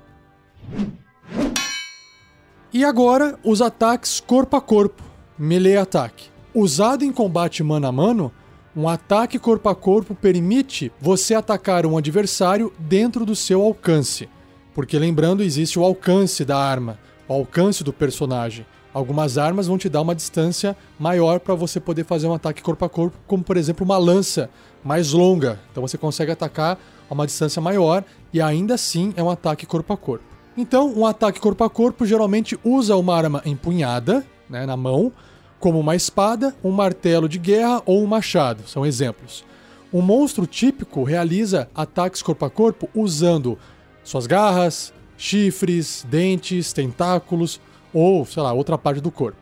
E 2.72 2.84
agora 2.84 3.38
os 3.42 3.62
ataques 3.62 4.20
corpo 4.20 4.56
a 4.56 4.60
corpo, 4.60 5.02
melee 5.38 5.76
ataque. 5.76 6.28
Usado 6.54 7.04
em 7.04 7.12
combate 7.12 7.62
mano 7.62 7.86
a 7.86 7.92
mano, 7.92 8.32
um 8.76 8.88
ataque 8.88 9.38
corpo 9.38 9.68
a 9.68 9.74
corpo 9.74 10.14
permite 10.14 10.92
você 11.00 11.34
atacar 11.34 11.86
um 11.86 11.96
adversário 11.96 12.72
dentro 12.78 13.24
do 13.24 13.34
seu 13.34 13.62
alcance. 13.62 14.28
Porque 14.74 14.98
lembrando, 14.98 15.42
existe 15.42 15.78
o 15.78 15.84
alcance 15.84 16.44
da 16.44 16.58
arma, 16.58 16.98
o 17.26 17.32
alcance 17.32 17.82
do 17.82 17.92
personagem. 17.92 18.66
Algumas 18.96 19.36
armas 19.36 19.66
vão 19.66 19.76
te 19.76 19.90
dar 19.90 20.00
uma 20.00 20.14
distância 20.14 20.74
maior 20.98 21.38
para 21.38 21.54
você 21.54 21.78
poder 21.78 22.02
fazer 22.02 22.28
um 22.28 22.32
ataque 22.32 22.62
corpo 22.62 22.82
a 22.82 22.88
corpo, 22.88 23.14
como 23.26 23.44
por 23.44 23.58
exemplo 23.58 23.84
uma 23.84 23.98
lança 23.98 24.48
mais 24.82 25.12
longa. 25.12 25.60
Então 25.70 25.86
você 25.86 25.98
consegue 25.98 26.32
atacar 26.32 26.78
a 27.06 27.12
uma 27.12 27.26
distância 27.26 27.60
maior 27.60 28.02
e 28.32 28.40
ainda 28.40 28.72
assim 28.72 29.12
é 29.14 29.22
um 29.22 29.28
ataque 29.28 29.66
corpo 29.66 29.92
a 29.92 29.98
corpo. 29.98 30.24
Então, 30.56 30.90
um 30.96 31.04
ataque 31.04 31.38
corpo 31.38 31.62
a 31.62 31.68
corpo 31.68 32.06
geralmente 32.06 32.58
usa 32.64 32.96
uma 32.96 33.14
arma 33.14 33.42
empunhada, 33.44 34.24
né, 34.48 34.64
na 34.64 34.78
mão, 34.78 35.12
como 35.60 35.78
uma 35.78 35.94
espada, 35.94 36.56
um 36.64 36.70
martelo 36.70 37.28
de 37.28 37.38
guerra 37.38 37.82
ou 37.84 38.02
um 38.02 38.06
machado, 38.06 38.66
são 38.66 38.86
exemplos. 38.86 39.44
Um 39.92 40.00
monstro 40.00 40.46
típico 40.46 41.04
realiza 41.04 41.68
ataques 41.74 42.22
corpo 42.22 42.46
a 42.46 42.50
corpo 42.50 42.88
usando 42.94 43.58
suas 44.02 44.26
garras, 44.26 44.90
chifres, 45.18 46.02
dentes, 46.08 46.72
tentáculos 46.72 47.60
ou, 47.92 48.24
sei 48.24 48.42
lá, 48.42 48.52
outra 48.52 48.76
parte 48.76 49.00
do 49.00 49.10
corpo. 49.10 49.38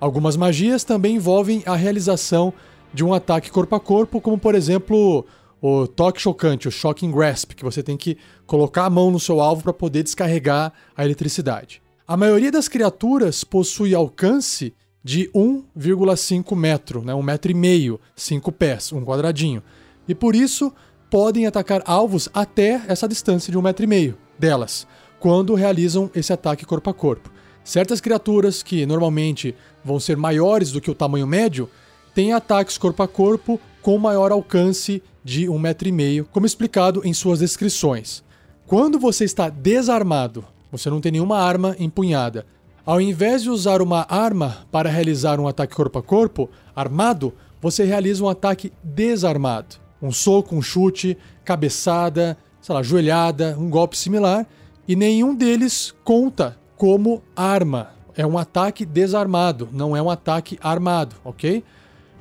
Algumas 0.00 0.36
magias 0.36 0.82
também 0.84 1.16
envolvem 1.16 1.62
a 1.66 1.76
realização 1.76 2.52
de 2.92 3.04
um 3.04 3.12
ataque 3.12 3.50
corpo 3.50 3.74
a 3.74 3.80
corpo, 3.80 4.20
como 4.20 4.38
por 4.38 4.54
exemplo 4.54 5.26
o 5.60 5.86
toque 5.86 6.20
chocante, 6.20 6.68
o 6.68 6.70
shocking 6.70 7.10
grasp, 7.10 7.52
que 7.52 7.64
você 7.64 7.82
tem 7.82 7.96
que 7.96 8.16
colocar 8.46 8.86
a 8.86 8.90
mão 8.90 9.10
no 9.10 9.20
seu 9.20 9.40
alvo 9.40 9.62
para 9.62 9.72
poder 9.72 10.02
descarregar 10.02 10.72
a 10.96 11.04
eletricidade. 11.04 11.82
A 12.08 12.16
maioria 12.16 12.50
das 12.50 12.66
criaturas 12.66 13.44
possui 13.44 13.94
alcance 13.94 14.74
de 15.04 15.30
1,5 15.34 16.56
metro, 16.56 17.02
né, 17.02 17.14
um 17.14 17.22
metro 17.22 17.50
e 17.50 17.54
meio, 17.54 18.00
5 18.16 18.50
pés, 18.52 18.92
um 18.92 19.04
quadradinho. 19.04 19.62
E 20.08 20.14
por 20.14 20.34
isso 20.34 20.72
podem 21.10 21.46
atacar 21.46 21.82
alvos 21.84 22.28
até 22.32 22.82
essa 22.88 23.06
distância 23.06 23.50
de 23.50 23.58
um 23.58 23.62
metro 23.62 23.84
e 23.84 23.86
meio 23.86 24.16
delas, 24.38 24.86
quando 25.18 25.54
realizam 25.54 26.10
esse 26.14 26.32
ataque 26.32 26.64
corpo 26.64 26.88
a 26.90 26.94
corpo. 26.94 27.30
Certas 27.64 28.00
criaturas 28.00 28.62
que 28.62 28.84
normalmente 28.86 29.54
vão 29.84 30.00
ser 30.00 30.16
maiores 30.16 30.72
do 30.72 30.80
que 30.80 30.90
o 30.90 30.94
tamanho 30.94 31.26
médio 31.26 31.68
têm 32.14 32.32
ataques 32.32 32.76
corpo 32.76 33.02
a 33.02 33.08
corpo 33.08 33.60
com 33.82 33.98
maior 33.98 34.32
alcance 34.32 35.02
de 35.24 35.48
um 35.48 35.58
metro 35.58 35.88
e 35.88 35.92
meio, 35.92 36.26
como 36.32 36.46
explicado 36.46 37.02
em 37.04 37.12
suas 37.12 37.38
descrições. 37.38 38.22
Quando 38.66 38.98
você 38.98 39.24
está 39.24 39.48
desarmado, 39.48 40.44
você 40.70 40.88
não 40.88 41.00
tem 41.00 41.12
nenhuma 41.12 41.38
arma 41.38 41.74
empunhada. 41.78 42.46
Ao 42.84 43.00
invés 43.00 43.42
de 43.42 43.50
usar 43.50 43.82
uma 43.82 44.06
arma 44.08 44.66
para 44.70 44.88
realizar 44.88 45.38
um 45.38 45.48
ataque 45.48 45.74
corpo 45.74 45.98
a 45.98 46.02
corpo, 46.02 46.50
armado, 46.74 47.32
você 47.60 47.84
realiza 47.84 48.24
um 48.24 48.28
ataque 48.28 48.72
desarmado. 48.82 49.76
Um 50.00 50.12
soco, 50.12 50.54
um 50.54 50.62
chute, 50.62 51.16
cabeçada, 51.44 52.38
sei 52.60 52.74
lá, 52.74 52.82
joelhada, 52.82 53.56
um 53.58 53.68
golpe 53.68 53.98
similar, 53.98 54.46
e 54.88 54.96
nenhum 54.96 55.34
deles 55.34 55.94
conta 56.04 56.56
como 56.80 57.22
arma. 57.36 57.90
É 58.16 58.26
um 58.26 58.38
ataque 58.38 58.86
desarmado, 58.86 59.68
não 59.70 59.94
é 59.94 60.00
um 60.00 60.08
ataque 60.08 60.58
armado, 60.62 61.14
ok? 61.22 61.62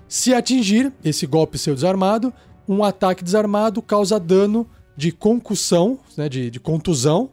Se 0.06 0.34
atingir 0.34 0.92
esse 1.01 1.25
golpe 1.25 1.58
seu 1.58 1.74
desarmado, 1.74 2.34
um 2.68 2.84
ataque 2.84 3.24
desarmado 3.24 3.82
causa 3.82 4.20
dano 4.20 4.68
de 4.98 5.13
concussão, 5.13 5.98
né, 6.18 6.28
de, 6.28 6.51
de 6.51 6.60
contusão, 6.60 7.30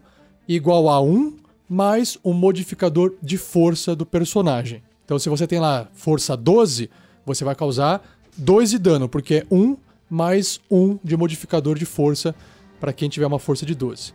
igual 0.47 0.89
a 0.89 1.01
1 1.01 1.37
mais 1.69 2.17
um 2.25 2.33
modificador 2.33 3.13
de 3.21 3.37
força 3.37 3.97
do 3.97 4.07
personagem. 4.07 4.81
Então, 5.05 5.19
se 5.19 5.29
você 5.29 5.49
tem 5.49 5.59
lá 5.59 5.89
força 5.95 6.37
12, 6.37 6.89
você 7.27 7.43
vai 7.43 7.57
causar 7.57 8.09
2 8.37 8.71
de 8.71 8.79
dano, 8.79 9.09
porque 9.09 9.35
é 9.35 9.47
1 9.51 9.77
mais 10.09 10.61
1 10.71 11.01
de 11.03 11.17
modificador 11.17 11.77
de 11.77 11.87
força 11.87 12.37
para 12.79 12.93
quem 12.93 13.09
tiver 13.09 13.27
uma 13.27 13.41
força 13.41 13.67
de 13.67 13.75
12. 13.75 14.15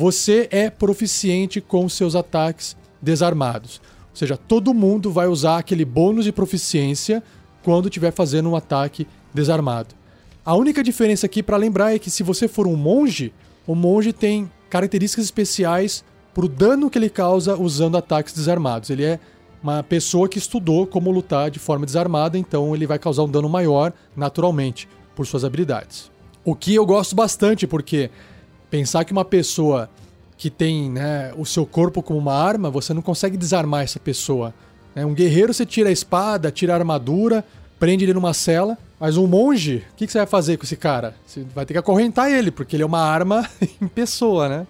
Você 0.00 0.48
é 0.50 0.70
proficiente 0.70 1.60
com 1.60 1.86
seus 1.86 2.14
ataques 2.14 2.74
desarmados. 3.02 3.82
Ou 4.08 4.16
seja, 4.16 4.34
todo 4.34 4.72
mundo 4.72 5.12
vai 5.12 5.26
usar 5.26 5.58
aquele 5.58 5.84
bônus 5.84 6.24
de 6.24 6.32
proficiência 6.32 7.22
quando 7.62 7.88
estiver 7.88 8.10
fazendo 8.10 8.48
um 8.48 8.56
ataque 8.56 9.06
desarmado. 9.34 9.94
A 10.42 10.54
única 10.54 10.82
diferença 10.82 11.26
aqui 11.26 11.42
para 11.42 11.58
lembrar 11.58 11.94
é 11.94 11.98
que 11.98 12.10
se 12.10 12.22
você 12.22 12.48
for 12.48 12.66
um 12.66 12.76
monge, 12.76 13.30
o 13.66 13.74
monge 13.74 14.10
tem 14.10 14.50
características 14.70 15.26
especiais 15.26 16.02
para 16.32 16.46
o 16.46 16.48
dano 16.48 16.88
que 16.88 16.96
ele 16.96 17.10
causa 17.10 17.54
usando 17.54 17.98
ataques 17.98 18.32
desarmados. 18.32 18.88
Ele 18.88 19.04
é 19.04 19.20
uma 19.62 19.82
pessoa 19.82 20.30
que 20.30 20.38
estudou 20.38 20.86
como 20.86 21.10
lutar 21.10 21.50
de 21.50 21.58
forma 21.58 21.84
desarmada, 21.84 22.38
então 22.38 22.74
ele 22.74 22.86
vai 22.86 22.98
causar 22.98 23.24
um 23.24 23.30
dano 23.30 23.50
maior 23.50 23.92
naturalmente 24.16 24.88
por 25.14 25.26
suas 25.26 25.44
habilidades. 25.44 26.10
O 26.42 26.54
que 26.54 26.74
eu 26.74 26.86
gosto 26.86 27.14
bastante, 27.14 27.66
porque 27.66 28.10
pensar 28.70 29.04
que 29.04 29.12
uma 29.12 29.24
pessoa 29.24 29.90
que 30.38 30.48
tem 30.48 30.90
né, 30.90 31.32
o 31.36 31.44
seu 31.44 31.66
corpo 31.66 32.02
como 32.02 32.18
uma 32.18 32.32
arma, 32.32 32.70
você 32.70 32.94
não 32.94 33.02
consegue 33.02 33.36
desarmar 33.36 33.82
essa 33.82 34.00
pessoa. 34.00 34.54
Né? 34.94 35.04
Um 35.04 35.12
guerreiro 35.12 35.52
você 35.52 35.66
tira 35.66 35.90
a 35.90 35.92
espada, 35.92 36.50
tira 36.50 36.72
a 36.72 36.76
armadura, 36.76 37.44
prende 37.78 38.04
ele 38.04 38.14
numa 38.14 38.32
cela, 38.32 38.78
mas 38.98 39.16
um 39.16 39.26
monge, 39.26 39.84
o 39.92 39.96
que, 39.96 40.06
que 40.06 40.12
você 40.12 40.18
vai 40.18 40.26
fazer 40.26 40.56
com 40.56 40.64
esse 40.64 40.76
cara? 40.76 41.14
Você 41.26 41.44
vai 41.54 41.66
ter 41.66 41.74
que 41.74 41.78
acorrentar 41.78 42.30
ele, 42.30 42.50
porque 42.50 42.76
ele 42.76 42.82
é 42.82 42.86
uma 42.86 43.00
arma 43.00 43.46
em 43.80 43.88
pessoa, 43.88 44.48
né? 44.48 44.66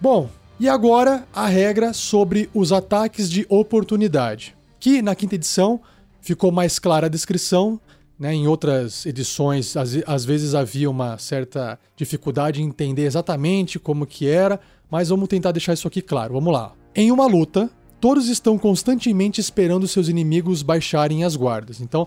Bom, 0.00 0.28
e 0.60 0.68
agora 0.68 1.26
a 1.32 1.46
regra 1.46 1.92
sobre 1.92 2.50
os 2.54 2.72
ataques 2.72 3.30
de 3.30 3.46
oportunidade, 3.48 4.56
que 4.78 5.02
na 5.02 5.14
quinta 5.14 5.34
edição 5.34 5.80
ficou 6.20 6.52
mais 6.52 6.78
clara 6.78 7.06
a 7.06 7.10
descrição, 7.10 7.80
né? 8.22 8.32
Em 8.32 8.46
outras 8.46 9.04
edições, 9.04 9.76
às, 9.76 9.98
às 10.06 10.24
vezes 10.24 10.54
havia 10.54 10.88
uma 10.88 11.18
certa 11.18 11.76
dificuldade 11.96 12.62
em 12.62 12.66
entender 12.66 13.02
exatamente 13.02 13.80
como 13.80 14.06
que 14.06 14.28
era, 14.28 14.60
mas 14.88 15.08
vamos 15.08 15.26
tentar 15.26 15.50
deixar 15.50 15.72
isso 15.72 15.88
aqui 15.88 16.00
claro. 16.00 16.34
Vamos 16.34 16.52
lá. 16.52 16.72
Em 16.94 17.10
uma 17.10 17.26
luta, 17.26 17.68
todos 18.00 18.28
estão 18.28 18.56
constantemente 18.56 19.40
esperando 19.40 19.88
seus 19.88 20.06
inimigos 20.06 20.62
baixarem 20.62 21.24
as 21.24 21.34
guardas. 21.34 21.80
Então, 21.80 22.06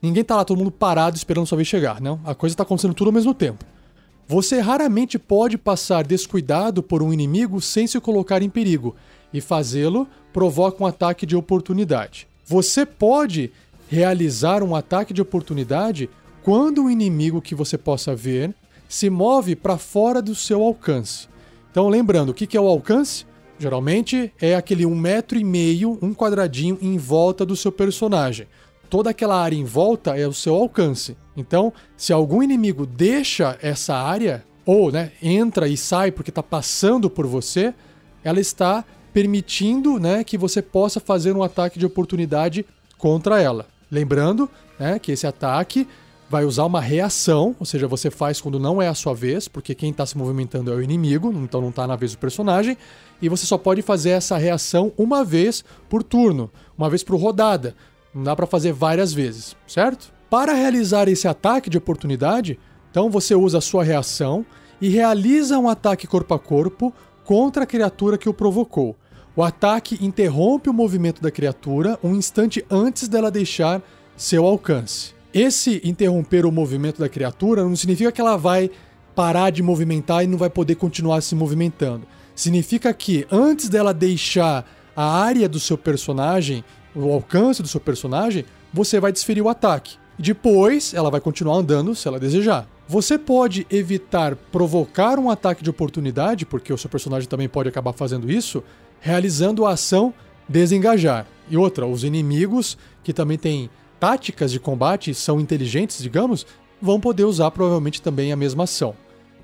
ninguém 0.00 0.22
tá 0.22 0.36
lá 0.36 0.44
todo 0.44 0.58
mundo 0.58 0.70
parado 0.70 1.16
esperando 1.16 1.48
sua 1.48 1.56
vez 1.56 1.66
chegar, 1.66 2.00
não? 2.00 2.20
A 2.24 2.32
coisa 2.32 2.54
tá 2.54 2.62
acontecendo 2.62 2.94
tudo 2.94 3.08
ao 3.08 3.14
mesmo 3.14 3.34
tempo. 3.34 3.64
Você 4.28 4.60
raramente 4.60 5.18
pode 5.18 5.58
passar 5.58 6.06
descuidado 6.06 6.80
por 6.80 7.02
um 7.02 7.12
inimigo 7.12 7.60
sem 7.60 7.88
se 7.88 7.98
colocar 7.98 8.40
em 8.40 8.48
perigo, 8.48 8.94
e 9.32 9.40
fazê-lo 9.40 10.06
provoca 10.32 10.80
um 10.80 10.86
ataque 10.86 11.26
de 11.26 11.34
oportunidade. 11.34 12.28
Você 12.44 12.86
pode 12.86 13.50
realizar 13.88 14.62
um 14.62 14.74
ataque 14.74 15.12
de 15.12 15.22
oportunidade 15.22 16.10
quando 16.42 16.84
o 16.84 16.90
inimigo 16.90 17.42
que 17.42 17.54
você 17.54 17.76
possa 17.76 18.14
ver 18.14 18.54
se 18.88 19.10
move 19.10 19.56
para 19.56 19.76
fora 19.78 20.22
do 20.22 20.34
seu 20.34 20.62
alcance. 20.62 21.28
Então, 21.70 21.88
lembrando, 21.88 22.30
o 22.30 22.34
que 22.34 22.56
é 22.56 22.60
o 22.60 22.68
alcance? 22.68 23.26
Geralmente 23.58 24.32
é 24.40 24.54
aquele 24.54 24.86
um 24.86 24.94
metro 24.94 25.38
e 25.38 25.44
meio, 25.44 25.98
um 26.02 26.14
quadradinho 26.14 26.78
em 26.80 26.96
volta 26.96 27.44
do 27.44 27.56
seu 27.56 27.72
personagem 27.72 28.46
toda 28.88 29.10
aquela 29.10 29.40
área 29.40 29.56
em 29.56 29.64
volta 29.64 30.16
é 30.16 30.26
o 30.26 30.32
seu 30.32 30.54
alcance. 30.54 31.16
Então, 31.36 31.72
se 31.96 32.12
algum 32.12 32.42
inimigo 32.42 32.86
deixa 32.86 33.58
essa 33.60 33.94
área, 33.94 34.44
ou 34.64 34.90
né, 34.90 35.12
entra 35.22 35.68
e 35.68 35.76
sai 35.76 36.10
porque 36.10 36.30
está 36.30 36.42
passando 36.42 37.10
por 37.10 37.26
você, 37.26 37.74
ela 38.24 38.40
está 38.40 38.84
permitindo 39.12 39.98
né, 39.98 40.24
que 40.24 40.36
você 40.36 40.60
possa 40.60 41.00
fazer 41.00 41.34
um 41.36 41.42
ataque 41.42 41.78
de 41.78 41.86
oportunidade 41.86 42.66
contra 42.98 43.40
ela. 43.40 43.66
Lembrando 43.90 44.50
né, 44.78 44.98
que 44.98 45.12
esse 45.12 45.26
ataque 45.26 45.86
vai 46.28 46.44
usar 46.44 46.64
uma 46.64 46.80
reação, 46.80 47.54
ou 47.58 47.64
seja, 47.64 47.86
você 47.86 48.10
faz 48.10 48.40
quando 48.40 48.58
não 48.58 48.82
é 48.82 48.88
a 48.88 48.94
sua 48.94 49.14
vez, 49.14 49.46
porque 49.46 49.74
quem 49.74 49.90
está 49.90 50.04
se 50.04 50.18
movimentando 50.18 50.72
é 50.72 50.74
o 50.74 50.82
inimigo, 50.82 51.32
então 51.32 51.60
não 51.60 51.68
está 51.68 51.86
na 51.86 51.94
vez 51.94 52.12
do 52.12 52.18
personagem, 52.18 52.76
e 53.22 53.28
você 53.28 53.46
só 53.46 53.56
pode 53.56 53.80
fazer 53.82 54.10
essa 54.10 54.36
reação 54.36 54.92
uma 54.98 55.24
vez 55.24 55.64
por 55.88 56.02
turno, 56.02 56.50
uma 56.76 56.90
vez 56.90 57.04
por 57.04 57.16
rodada. 57.16 57.74
Não 58.12 58.24
dá 58.24 58.34
para 58.34 58.46
fazer 58.46 58.72
várias 58.72 59.12
vezes, 59.12 59.56
certo? 59.66 60.12
Para 60.28 60.52
realizar 60.52 61.08
esse 61.08 61.28
ataque 61.28 61.70
de 61.70 61.78
oportunidade, 61.78 62.58
então 62.90 63.08
você 63.08 63.34
usa 63.34 63.58
a 63.58 63.60
sua 63.60 63.84
reação 63.84 64.44
e 64.80 64.88
realiza 64.88 65.58
um 65.58 65.68
ataque 65.68 66.06
corpo 66.06 66.34
a 66.34 66.38
corpo 66.38 66.92
contra 67.24 67.62
a 67.62 67.66
criatura 67.66 68.18
que 68.18 68.28
o 68.28 68.34
provocou. 68.34 68.96
O 69.36 69.42
ataque 69.42 69.98
interrompe 70.00 70.70
o 70.70 70.72
movimento 70.72 71.20
da 71.20 71.30
criatura 71.30 71.98
um 72.02 72.14
instante 72.14 72.64
antes 72.70 73.06
dela 73.06 73.30
deixar 73.30 73.82
seu 74.16 74.46
alcance. 74.46 75.14
Esse 75.32 75.78
interromper 75.84 76.46
o 76.46 76.50
movimento 76.50 76.98
da 76.98 77.06
criatura 77.06 77.62
não 77.62 77.76
significa 77.76 78.10
que 78.10 78.20
ela 78.20 78.38
vai 78.38 78.70
parar 79.14 79.50
de 79.50 79.62
movimentar 79.62 80.24
e 80.24 80.26
não 80.26 80.38
vai 80.38 80.48
poder 80.48 80.76
continuar 80.76 81.20
se 81.20 81.34
movimentando. 81.34 82.06
Significa 82.34 82.94
que 82.94 83.26
antes 83.30 83.68
dela 83.68 83.92
deixar 83.92 84.66
a 84.96 85.04
área 85.20 85.46
do 85.46 85.60
seu 85.60 85.76
personagem 85.76 86.64
o 86.94 87.12
alcance 87.12 87.60
do 87.60 87.68
seu 87.68 87.78
personagem, 87.78 88.46
você 88.72 88.98
vai 88.98 89.12
desferir 89.12 89.42
o 89.42 89.50
ataque. 89.50 89.98
Depois, 90.18 90.94
ela 90.94 91.10
vai 91.10 91.20
continuar 91.20 91.56
andando 91.56 91.94
se 91.94 92.08
ela 92.08 92.18
desejar. 92.18 92.66
Você 92.88 93.18
pode 93.18 93.66
evitar 93.70 94.34
provocar 94.34 95.18
um 95.18 95.28
ataque 95.28 95.62
de 95.62 95.68
oportunidade, 95.68 96.46
porque 96.46 96.72
o 96.72 96.78
seu 96.78 96.88
personagem 96.88 97.28
também 97.28 97.48
pode 97.48 97.68
acabar 97.68 97.92
fazendo 97.92 98.30
isso, 98.30 98.64
realizando 99.00 99.66
a 99.66 99.70
ação 99.70 100.12
desengajar. 100.48 101.26
E 101.48 101.56
outra, 101.56 101.86
os 101.86 102.04
inimigos 102.04 102.76
que 103.02 103.12
também 103.12 103.38
têm 103.38 103.70
táticas 104.00 104.50
de 104.50 104.60
combate 104.60 105.14
são 105.14 105.40
inteligentes, 105.40 106.02
digamos, 106.02 106.46
vão 106.80 107.00
poder 107.00 107.24
usar 107.24 107.50
provavelmente 107.50 108.02
também 108.02 108.32
a 108.32 108.36
mesma 108.36 108.64
ação. 108.64 108.94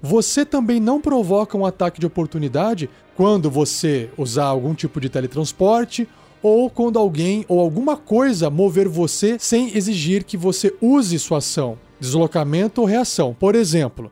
Você 0.01 0.45
também 0.45 0.81
não 0.81 1.01
provoca 1.01 1.57
um 1.57 1.65
ataque 1.65 2.01
de 2.01 2.07
oportunidade 2.07 2.91
quando 3.17 3.51
você 3.51 4.11
usar 4.19 4.47
algum 4.47 4.75
tipo 4.75 5.01
de 5.01 5.09
teletransporte 5.09 6.09
ou 6.43 6.69
quando 6.69 6.99
alguém 6.99 7.45
ou 7.47 7.61
alguma 7.61 7.97
coisa 7.97 8.51
mover 8.51 8.89
você 8.89 9.37
sem 9.39 9.77
exigir 9.77 10.25
que 10.25 10.37
você 10.37 10.75
use 10.81 11.19
sua 11.21 11.39
ação, 11.39 11.79
deslocamento 12.01 12.81
ou 12.81 12.87
reação. 12.87 13.35
Por 13.39 13.55
exemplo, 13.55 14.11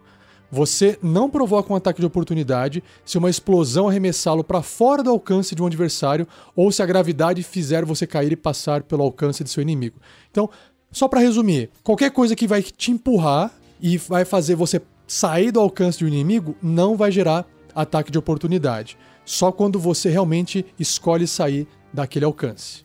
você 0.51 0.99
não 1.03 1.31
provoca 1.31 1.73
um 1.73 1.77
ataque 1.77 2.01
de 2.01 2.07
oportunidade 2.07 2.83
se 3.05 3.19
uma 3.19 3.31
explosão 3.31 3.89
arremessá-lo 3.89 4.43
para 4.43 4.63
fora 4.63 5.03
do 5.03 5.11
alcance 5.11 5.55
de 5.55 5.63
um 5.63 5.67
adversário 5.67 6.27
ou 6.57 6.73
se 6.73 6.83
a 6.83 6.87
gravidade 6.87 7.43
fizer 7.43 7.85
você 7.85 8.07
cair 8.07 8.33
e 8.33 8.37
passar 8.37 8.83
pelo 8.83 9.03
alcance 9.03 9.45
de 9.45 9.51
seu 9.51 9.63
inimigo. 9.63 9.99
Então, 10.31 10.51
só 10.91 11.07
para 11.07 11.21
resumir, 11.21 11.71
qualquer 11.85 12.11
coisa 12.11 12.35
que 12.35 12.47
vai 12.47 12.63
te 12.63 12.91
empurrar 12.91 13.53
e 13.81 13.97
vai 13.97 14.25
fazer 14.25 14.57
você 14.57 14.83
sair 15.07 15.53
do 15.53 15.61
alcance 15.61 16.01
do 16.01 16.09
inimigo 16.09 16.57
não 16.61 16.97
vai 16.97 17.13
gerar 17.13 17.47
ataque 17.75 18.11
de 18.11 18.19
oportunidade. 18.19 18.99
Só 19.25 19.53
quando 19.53 19.79
você 19.79 20.11
realmente 20.11 20.67
escolhe 20.79 21.27
sair 21.27 21.69
daquele 21.93 22.25
alcance. 22.25 22.83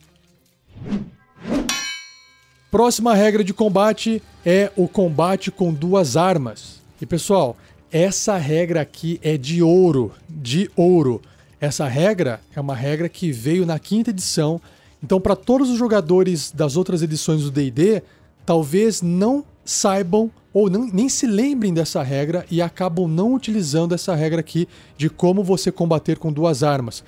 Próxima 2.69 3.13
regra 3.13 3.43
de 3.43 3.53
combate 3.53 4.21
é 4.45 4.71
o 4.75 4.87
combate 4.87 5.49
com 5.49 5.73
duas 5.73 6.17
armas. 6.17 6.84
E 7.01 7.05
pessoal, 7.05 7.57
essa 7.91 8.37
regra 8.37 8.81
aqui 8.81 9.19
é 9.21 9.37
de 9.37 9.61
ouro, 9.61 10.13
de 10.29 10.69
ouro. 10.75 11.21
Essa 11.59 11.87
regra 11.87 12.39
é 12.55 12.61
uma 12.61 12.75
regra 12.75 13.09
que 13.09 13.31
veio 13.31 13.65
na 13.65 13.77
quinta 13.77 14.11
edição. 14.11 14.61
Então, 15.03 15.19
para 15.19 15.35
todos 15.35 15.69
os 15.69 15.77
jogadores 15.77 16.51
das 16.51 16.77
outras 16.77 17.01
edições 17.01 17.43
do 17.43 17.51
D&D, 17.51 18.01
talvez 18.45 19.01
não 19.01 19.43
saibam 19.65 20.31
ou 20.53 20.69
não, 20.69 20.87
nem 20.87 21.09
se 21.09 21.27
lembrem 21.27 21.73
dessa 21.73 22.01
regra 22.01 22.45
e 22.49 22.61
acabam 22.61 23.09
não 23.09 23.33
utilizando 23.33 23.93
essa 23.93 24.15
regra 24.15 24.39
aqui 24.39 24.67
de 24.97 25.09
como 25.09 25.43
você 25.43 25.69
combater 25.71 26.17
com 26.17 26.31
duas 26.31 26.63
armas. 26.63 27.03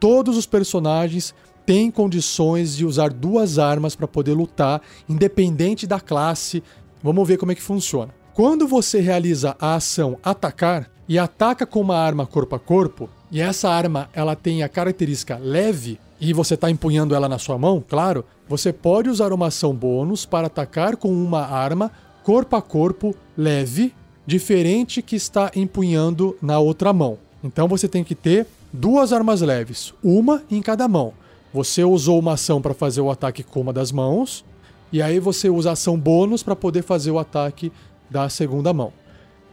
Todos 0.00 0.36
os 0.36 0.46
personagens 0.46 1.32
têm 1.64 1.92
condições 1.92 2.76
de 2.76 2.84
usar 2.84 3.12
duas 3.12 3.56
armas 3.56 3.94
para 3.94 4.08
poder 4.08 4.32
lutar, 4.32 4.82
independente 5.08 5.86
da 5.86 6.00
classe. 6.00 6.60
Vamos 7.02 7.28
ver 7.28 7.36
como 7.36 7.52
é 7.52 7.54
que 7.54 7.62
funciona. 7.62 8.17
Quando 8.38 8.68
você 8.68 9.00
realiza 9.00 9.56
a 9.58 9.74
ação 9.74 10.16
atacar 10.22 10.88
e 11.08 11.18
ataca 11.18 11.66
com 11.66 11.80
uma 11.80 11.96
arma 11.96 12.24
corpo 12.24 12.54
a 12.54 12.58
corpo, 12.60 13.10
e 13.32 13.40
essa 13.40 13.68
arma 13.68 14.08
ela 14.12 14.36
tem 14.36 14.62
a 14.62 14.68
característica 14.68 15.36
leve, 15.36 15.98
e 16.20 16.32
você 16.32 16.54
está 16.54 16.70
empunhando 16.70 17.16
ela 17.16 17.28
na 17.28 17.36
sua 17.36 17.58
mão, 17.58 17.82
claro, 17.88 18.24
você 18.48 18.72
pode 18.72 19.10
usar 19.10 19.32
uma 19.32 19.48
ação 19.48 19.74
bônus 19.74 20.24
para 20.24 20.46
atacar 20.46 20.96
com 20.96 21.08
uma 21.08 21.48
arma 21.48 21.90
corpo 22.22 22.54
a 22.54 22.62
corpo 22.62 23.12
leve, 23.36 23.92
diferente 24.24 25.02
que 25.02 25.16
está 25.16 25.50
empunhando 25.56 26.36
na 26.40 26.60
outra 26.60 26.92
mão. 26.92 27.18
Então 27.42 27.66
você 27.66 27.88
tem 27.88 28.04
que 28.04 28.14
ter 28.14 28.46
duas 28.72 29.12
armas 29.12 29.40
leves, 29.40 29.92
uma 30.00 30.44
em 30.48 30.62
cada 30.62 30.86
mão. 30.86 31.12
Você 31.52 31.82
usou 31.82 32.20
uma 32.20 32.34
ação 32.34 32.62
para 32.62 32.72
fazer 32.72 33.00
o 33.00 33.10
ataque 33.10 33.42
com 33.42 33.62
uma 33.62 33.72
das 33.72 33.90
mãos, 33.90 34.44
e 34.92 35.02
aí 35.02 35.18
você 35.18 35.50
usa 35.50 35.72
ação 35.72 35.98
bônus 35.98 36.42
para 36.42 36.56
poder 36.56 36.82
fazer 36.82 37.10
o 37.10 37.18
ataque 37.18 37.70
da 38.10 38.28
segunda 38.28 38.72
mão. 38.72 38.92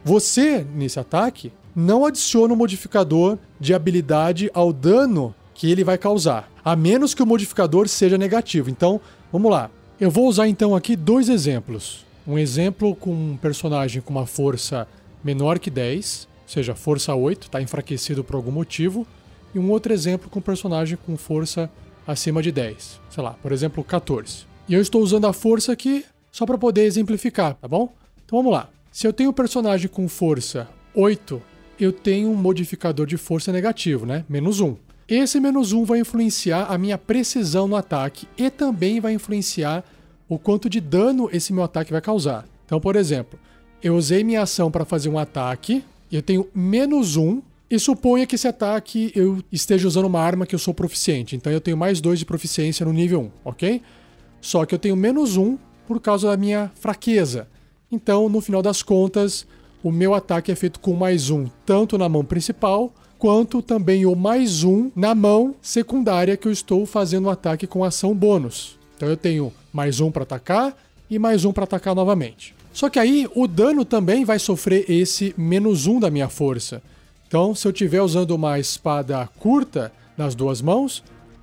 Você, 0.03 0.65
nesse 0.75 0.99
ataque, 0.99 1.51
não 1.75 2.05
adiciona 2.05 2.53
um 2.53 2.57
modificador 2.57 3.37
de 3.59 3.73
habilidade 3.73 4.49
ao 4.53 4.71
dano 4.71 5.33
que 5.53 5.71
ele 5.71 5.83
vai 5.83 5.97
causar, 5.97 6.49
a 6.63 6.75
menos 6.75 7.13
que 7.13 7.23
o 7.23 7.25
modificador 7.25 7.87
seja 7.87 8.17
negativo. 8.17 8.69
Então, 8.69 9.01
vamos 9.31 9.51
lá. 9.51 9.69
Eu 9.99 10.11
vou 10.11 10.27
usar 10.27 10.47
então 10.47 10.75
aqui 10.75 10.95
dois 10.95 11.29
exemplos. 11.29 12.05
Um 12.27 12.37
exemplo 12.37 12.95
com 12.95 13.11
um 13.11 13.37
personagem 13.37 14.01
com 14.01 14.11
uma 14.11 14.25
força 14.25 14.87
menor 15.23 15.57
que 15.57 15.69
10, 15.69 16.27
ou 16.43 16.49
seja, 16.49 16.75
força 16.75 17.15
8, 17.15 17.43
está 17.43 17.61
enfraquecido 17.61 18.23
por 18.23 18.35
algum 18.35 18.51
motivo, 18.51 19.07
e 19.53 19.59
um 19.59 19.71
outro 19.71 19.93
exemplo 19.93 20.29
com 20.29 20.39
um 20.39 20.41
personagem 20.41 20.97
com 21.05 21.17
força 21.17 21.69
acima 22.05 22.43
de 22.43 22.51
10, 22.51 22.99
sei 23.09 23.23
lá, 23.23 23.31
por 23.41 23.51
exemplo, 23.51 23.83
14. 23.83 24.45
E 24.67 24.73
eu 24.73 24.81
estou 24.81 25.01
usando 25.01 25.25
a 25.25 25.33
força 25.33 25.71
aqui 25.71 26.05
só 26.31 26.45
para 26.45 26.57
poder 26.57 26.83
exemplificar, 26.83 27.55
tá 27.55 27.67
bom? 27.67 27.93
Então 28.25 28.39
vamos 28.39 28.51
lá. 28.51 28.69
Se 28.91 29.05
eu 29.05 29.13
tenho 29.13 29.29
um 29.29 29.33
personagem 29.33 29.87
com 29.87 30.07
força 30.07 30.67
8, 30.93 31.41
eu 31.79 31.91
tenho 31.91 32.29
um 32.29 32.35
modificador 32.35 33.05
de 33.05 33.17
força 33.17 33.51
negativo, 33.51 34.05
né? 34.05 34.25
Menos 34.27 34.59
1. 34.59 34.75
Esse 35.07 35.39
menos 35.39 35.71
1 35.71 35.85
vai 35.85 35.99
influenciar 35.99 36.65
a 36.65 36.77
minha 36.77 36.97
precisão 36.97 37.67
no 37.67 37.75
ataque 37.75 38.27
e 38.37 38.49
também 38.49 38.99
vai 38.99 39.13
influenciar 39.13 39.83
o 40.27 40.39
quanto 40.39 40.67
de 40.67 40.81
dano 40.81 41.29
esse 41.31 41.53
meu 41.53 41.63
ataque 41.63 41.91
vai 41.91 42.01
causar. 42.01 42.45
Então, 42.65 42.79
por 42.79 42.95
exemplo, 42.95 43.37
eu 43.83 43.95
usei 43.95 44.23
minha 44.23 44.41
ação 44.41 44.71
para 44.71 44.83
fazer 44.83 45.09
um 45.09 45.19
ataque, 45.19 45.83
eu 46.11 46.23
tenho 46.23 46.47
menos 46.55 47.17
1 47.17 47.41
e 47.69 47.77
suponha 47.77 48.25
que 48.25 48.33
esse 48.33 48.47
ataque 48.47 49.11
eu 49.13 49.43
esteja 49.51 49.87
usando 49.87 50.05
uma 50.05 50.21
arma 50.21 50.45
que 50.47 50.55
eu 50.55 50.59
sou 50.59 50.73
proficiente. 50.73 51.35
Então 51.35 51.53
eu 51.53 51.61
tenho 51.61 51.77
mais 51.77 52.01
2 52.01 52.19
de 52.19 52.25
proficiência 52.25 52.85
no 52.85 52.93
nível 52.93 53.21
1, 53.21 53.31
ok? 53.43 53.81
Só 54.41 54.65
que 54.65 54.73
eu 54.73 54.79
tenho 54.79 54.95
menos 54.95 55.37
1 55.37 55.57
por 55.85 55.99
causa 55.99 56.29
da 56.29 56.37
minha 56.37 56.71
fraqueza. 56.75 57.47
Então, 57.95 58.27
no 58.27 58.41
final 58.41 58.61
das 58.61 58.83
contas, 58.83 59.47
o 59.81 59.89
meu 59.89 60.13
ataque 60.13 60.51
é 60.51 60.55
feito 60.55 60.81
com 60.81 60.93
mais 60.93 61.29
1 61.29 61.47
tanto 61.65 61.97
na 61.97 62.09
mão 62.09 62.25
principal 62.25 62.93
quanto 63.17 63.61
também 63.61 64.05
o 64.05 64.13
mais 64.15 64.65
1 64.65 64.91
na 64.93 65.15
mão 65.15 65.55
secundária 65.61 66.35
que 66.35 66.45
eu 66.45 66.51
estou 66.51 66.85
fazendo 66.85 67.25
o 67.25 67.29
ataque 67.29 67.65
com 67.65 67.85
ação 67.85 68.13
bônus. 68.13 68.77
Então 68.97 69.07
eu 69.07 69.15
tenho 69.15 69.53
mais 69.71 70.01
1 70.01 70.11
para 70.11 70.23
atacar 70.23 70.75
e 71.09 71.17
mais 71.17 71.45
1 71.45 71.53
para 71.53 71.63
atacar 71.63 71.95
novamente. 71.95 72.53
Só 72.73 72.89
que 72.89 72.99
aí 72.99 73.29
o 73.33 73.47
dano 73.47 73.85
também 73.85 74.25
vai 74.25 74.39
sofrer 74.39 74.83
esse 74.91 75.33
menos 75.37 75.87
1 75.87 76.01
da 76.01 76.11
minha 76.11 76.27
força. 76.27 76.81
Então, 77.27 77.55
se 77.55 77.65
eu 77.65 77.71
estiver 77.71 78.01
usando 78.01 78.31
uma 78.31 78.59
espada 78.59 79.29
curta 79.39 79.91
nas 80.17 80.35
duas 80.35 80.61
mãos, 80.61 81.01